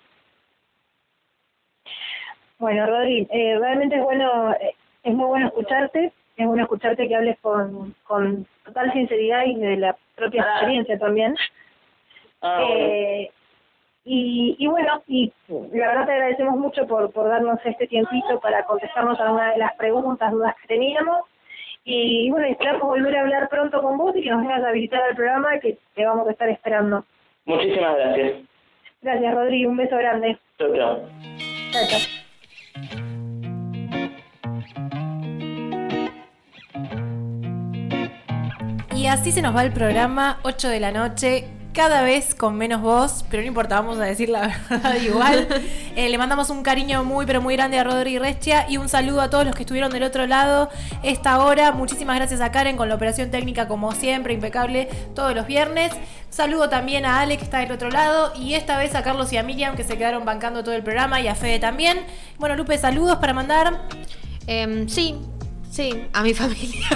Bueno, 2.59 2.87
Rodri, 2.87 3.27
eh, 3.31 3.57
realmente 3.59 3.97
es 3.97 4.03
bueno, 4.03 4.53
eh, 4.55 4.75
es 5.05 5.15
muy 5.15 5.27
bueno 5.27 5.47
escucharte, 5.47 6.13
es 6.37 6.47
bueno 6.47 6.63
escucharte 6.65 7.07
que 7.07 7.15
hables 7.15 7.39
con, 7.41 7.95
con 8.05 8.47
total 8.65 8.93
sinceridad 8.93 9.45
y 9.47 9.55
de 9.57 9.77
la 9.77 9.97
propia 10.17 10.43
Ah. 10.45 10.53
experiencia 10.57 10.99
también. 10.99 11.37
Ah, 12.43 12.65
bueno. 12.69 13.29
Y, 14.11 14.57
y 14.59 14.67
bueno, 14.67 15.03
y 15.07 15.31
la 15.49 15.89
verdad 15.89 16.07
te 16.07 16.13
agradecemos 16.13 16.57
mucho 16.57 16.87
por, 16.87 17.13
por 17.13 17.29
darnos 17.29 17.59
este 17.63 17.87
tiempito 17.87 18.41
para 18.41 18.65
contestarnos 18.65 19.21
algunas 19.21 19.53
de 19.53 19.59
las 19.59 19.75
preguntas, 19.77 20.33
dudas 20.33 20.55
que 20.63 20.69
teníamos. 20.69 21.27
Y, 21.85 22.31
bueno, 22.31 22.47
esperamos 22.47 22.83
volver 22.83 23.15
a 23.19 23.21
hablar 23.21 23.51
pronto 23.51 23.83
con 23.83 23.99
vos 23.99 24.17
y 24.17 24.23
que 24.23 24.31
nos 24.31 24.41
vengas 24.41 24.65
a 24.65 24.73
visitar 24.73 25.03
al 25.03 25.15
programa 25.15 25.61
que 25.61 25.77
te 25.95 26.07
vamos 26.07 26.27
a 26.27 26.31
estar 26.31 26.49
esperando. 26.49 27.05
Muchísimas 27.45 27.97
gracias. 27.97 28.33
Gracias, 29.03 29.35
Rodri, 29.35 29.67
un 29.67 29.77
beso 29.77 29.97
grande. 29.99 30.39
Chau, 30.59 30.75
chau. 30.75 31.03
Chao, 31.71 31.85
chao. 31.89 32.01
Y 38.97 39.07
así 39.07 39.33
se 39.33 39.43
nos 39.43 39.55
va 39.55 39.65
el 39.65 39.73
programa, 39.73 40.39
8 40.45 40.69
de 40.71 40.81
la 40.81 40.93
noche, 40.93 41.45
cada 41.79 42.03
vez 42.03 42.35
con 42.35 42.57
menos 42.57 42.83
voz, 42.83 43.25
pero 43.31 43.41
no 43.41 43.47
importa, 43.47 43.77
vamos 43.77 44.01
a 44.01 44.03
decir 44.03 44.31
la 44.31 44.49
verdad 44.69 44.97
igual. 45.01 45.47
Eh, 45.95 46.09
le 46.09 46.19
mandamos 46.19 46.51
un 46.51 46.65
cariño 46.65 47.05
muy, 47.05 47.25
pero 47.25 47.41
muy 47.41 47.55
grande 47.55 47.79
a 47.79 47.85
Rodri 47.85 48.19
Restia 48.19 48.67
y 48.69 48.79
un 48.79 48.89
saludo 48.89 49.21
a 49.21 49.31
todos 49.31 49.45
los 49.45 49.55
que 49.55 49.63
estuvieron 49.63 49.93
del 49.93 50.03
otro 50.03 50.27
lado 50.27 50.71
esta 51.05 51.39
hora. 51.39 51.71
Muchísimas 51.71 52.17
gracias 52.17 52.41
a 52.41 52.51
Karen 52.51 52.77
con 52.77 52.89
la 52.89 52.97
operación 52.97 53.31
técnica, 53.31 53.69
como 53.69 53.93
siempre, 53.93 54.35
impecable 54.35 54.89
todos 55.15 55.37
los 55.37 55.47
viernes. 55.47 55.93
Saludo 56.31 56.69
también 56.69 57.07
a 57.07 57.21
Ale 57.21 57.39
que 57.39 57.45
está 57.45 57.59
del 57.59 57.71
otro 57.71 57.91
lado 57.91 58.33
y 58.35 58.55
esta 58.55 58.77
vez 58.77 58.97
a 58.97 59.05
Carlos 59.05 59.33
y 59.33 59.37
a 59.37 59.45
Miriam 59.45 59.77
que 59.77 59.85
se 59.85 59.97
quedaron 59.97 60.25
bancando 60.25 60.65
todo 60.65 60.75
el 60.75 60.83
programa 60.83 61.21
y 61.21 61.29
a 61.29 61.37
Fede 61.37 61.61
también. 61.61 62.01
Bueno, 62.39 62.57
Lupe, 62.57 62.77
saludos 62.77 63.19
para 63.19 63.33
mandar. 63.33 63.83
Em, 64.49 64.89
sí, 64.89 65.15
sí, 65.71 66.05
a 66.13 66.23
mi 66.23 66.35
familia. 66.35 66.89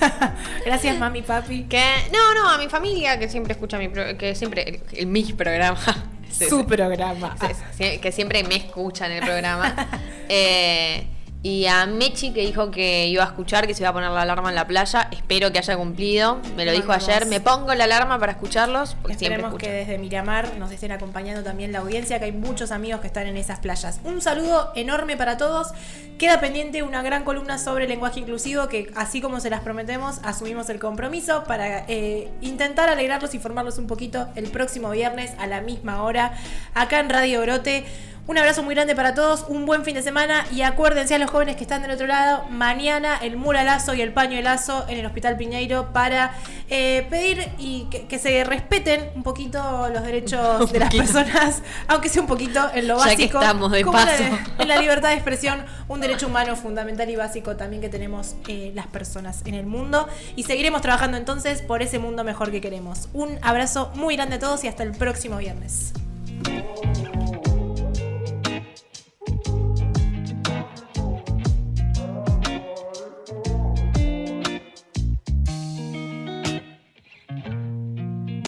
Gracias, 0.66 0.98
mami, 0.98 1.22
papi. 1.22 1.64
que 1.64 1.82
no, 2.12 2.34
no, 2.34 2.48
a 2.50 2.58
mi 2.58 2.68
familia 2.68 3.18
que 3.18 3.28
siempre 3.28 3.52
escucha 3.52 3.78
mi 3.78 3.88
pro- 3.88 4.16
que 4.18 4.34
siempre 4.34 4.62
el, 4.68 4.80
el- 4.98 5.06
mi 5.06 5.22
programa. 5.32 5.78
Sí, 6.32 6.46
Su 6.48 6.64
programa. 6.64 7.36
Sí, 7.38 7.46
sí, 7.48 7.62
sí, 7.92 7.98
que 7.98 8.10
siempre 8.10 8.42
me 8.44 8.56
escucha 8.56 9.04
en 9.04 9.12
el 9.12 9.20
programa. 9.22 9.74
Eh, 10.30 11.06
y 11.44 11.66
a 11.66 11.86
Mechi 11.86 12.32
que 12.32 12.42
dijo 12.42 12.70
que 12.70 13.08
iba 13.08 13.24
a 13.24 13.26
escuchar, 13.26 13.66
que 13.66 13.74
se 13.74 13.82
iba 13.82 13.90
a 13.90 13.92
poner 13.92 14.10
la 14.10 14.22
alarma 14.22 14.50
en 14.50 14.54
la 14.54 14.66
playa. 14.66 15.08
Espero 15.10 15.50
que 15.50 15.58
haya 15.58 15.76
cumplido. 15.76 16.40
Me 16.56 16.64
lo 16.64 16.70
dijo 16.70 16.92
ayer. 16.92 17.26
Me 17.26 17.40
pongo 17.40 17.74
la 17.74 17.84
alarma 17.84 18.16
para 18.20 18.32
escucharlos. 18.32 18.94
Porque 19.02 19.14
Esperemos 19.14 19.54
que 19.56 19.68
desde 19.68 19.98
Miramar 19.98 20.56
nos 20.58 20.70
estén 20.70 20.92
acompañando 20.92 21.42
también 21.42 21.72
la 21.72 21.80
audiencia, 21.80 22.20
que 22.20 22.26
hay 22.26 22.32
muchos 22.32 22.70
amigos 22.70 23.00
que 23.00 23.08
están 23.08 23.26
en 23.26 23.36
esas 23.36 23.58
playas. 23.58 23.98
Un 24.04 24.20
saludo 24.20 24.70
enorme 24.76 25.16
para 25.16 25.36
todos. 25.36 25.72
Queda 26.16 26.38
pendiente 26.38 26.84
una 26.84 27.02
gran 27.02 27.24
columna 27.24 27.58
sobre 27.58 27.88
lenguaje 27.88 28.20
inclusivo, 28.20 28.68
que 28.68 28.92
así 28.94 29.20
como 29.20 29.40
se 29.40 29.50
las 29.50 29.62
prometemos, 29.62 30.20
asumimos 30.22 30.70
el 30.70 30.78
compromiso 30.78 31.42
para 31.42 31.84
eh, 31.88 32.30
intentar 32.40 32.88
alegrarlos 32.88 33.34
y 33.34 33.40
formarlos 33.40 33.78
un 33.78 33.88
poquito 33.88 34.28
el 34.36 34.48
próximo 34.50 34.90
viernes 34.90 35.32
a 35.40 35.48
la 35.48 35.60
misma 35.60 36.04
hora, 36.04 36.38
acá 36.74 37.00
en 37.00 37.10
Radio 37.10 37.40
Brote. 37.40 37.84
Un 38.24 38.38
abrazo 38.38 38.62
muy 38.62 38.76
grande 38.76 38.94
para 38.94 39.14
todos, 39.14 39.44
un 39.48 39.66
buen 39.66 39.84
fin 39.84 39.94
de 39.94 40.02
semana 40.02 40.46
y 40.52 40.62
acuérdense 40.62 41.16
a 41.16 41.18
los 41.18 41.28
jóvenes 41.28 41.56
que 41.56 41.64
están 41.64 41.82
del 41.82 41.90
otro 41.90 42.06
lado, 42.06 42.44
mañana 42.50 43.18
el 43.20 43.36
muralazo 43.36 43.94
y 43.94 44.00
el 44.00 44.12
pañuelazo 44.12 44.86
en 44.88 44.98
el 44.98 45.06
Hospital 45.06 45.36
Piñeiro 45.36 45.92
para 45.92 46.32
eh, 46.70 47.04
pedir 47.10 47.48
y 47.58 47.88
que, 47.90 48.06
que 48.06 48.20
se 48.20 48.44
respeten 48.44 49.10
un 49.16 49.24
poquito 49.24 49.88
los 49.92 50.04
derechos 50.04 50.70
de 50.72 50.78
las 50.78 50.94
personas, 50.94 51.62
aunque 51.88 52.08
sea 52.08 52.22
un 52.22 52.28
poquito 52.28 52.60
en 52.72 52.86
lo 52.86 52.96
Ya 52.98 53.16
que 53.16 53.24
básico. 53.24 53.40
estamos 53.40 53.72
de 53.72 53.82
la 53.82 53.90
paso. 53.90 54.22
en 54.58 54.68
la 54.68 54.76
libertad 54.76 55.08
de 55.08 55.14
expresión, 55.14 55.64
un 55.88 56.00
derecho 56.00 56.28
humano 56.28 56.54
fundamental 56.54 57.10
y 57.10 57.16
básico 57.16 57.56
también 57.56 57.82
que 57.82 57.88
tenemos 57.88 58.36
eh, 58.46 58.70
las 58.72 58.86
personas 58.86 59.42
en 59.46 59.54
el 59.54 59.66
mundo. 59.66 60.08
Y 60.36 60.44
seguiremos 60.44 60.80
trabajando 60.80 61.16
entonces 61.16 61.60
por 61.60 61.82
ese 61.82 61.98
mundo 61.98 62.22
mejor 62.22 62.52
que 62.52 62.60
queremos. 62.60 63.08
Un 63.14 63.36
abrazo 63.42 63.90
muy 63.96 64.14
grande 64.14 64.36
a 64.36 64.38
todos 64.38 64.62
y 64.62 64.68
hasta 64.68 64.84
el 64.84 64.92
próximo 64.92 65.38
viernes. 65.38 65.92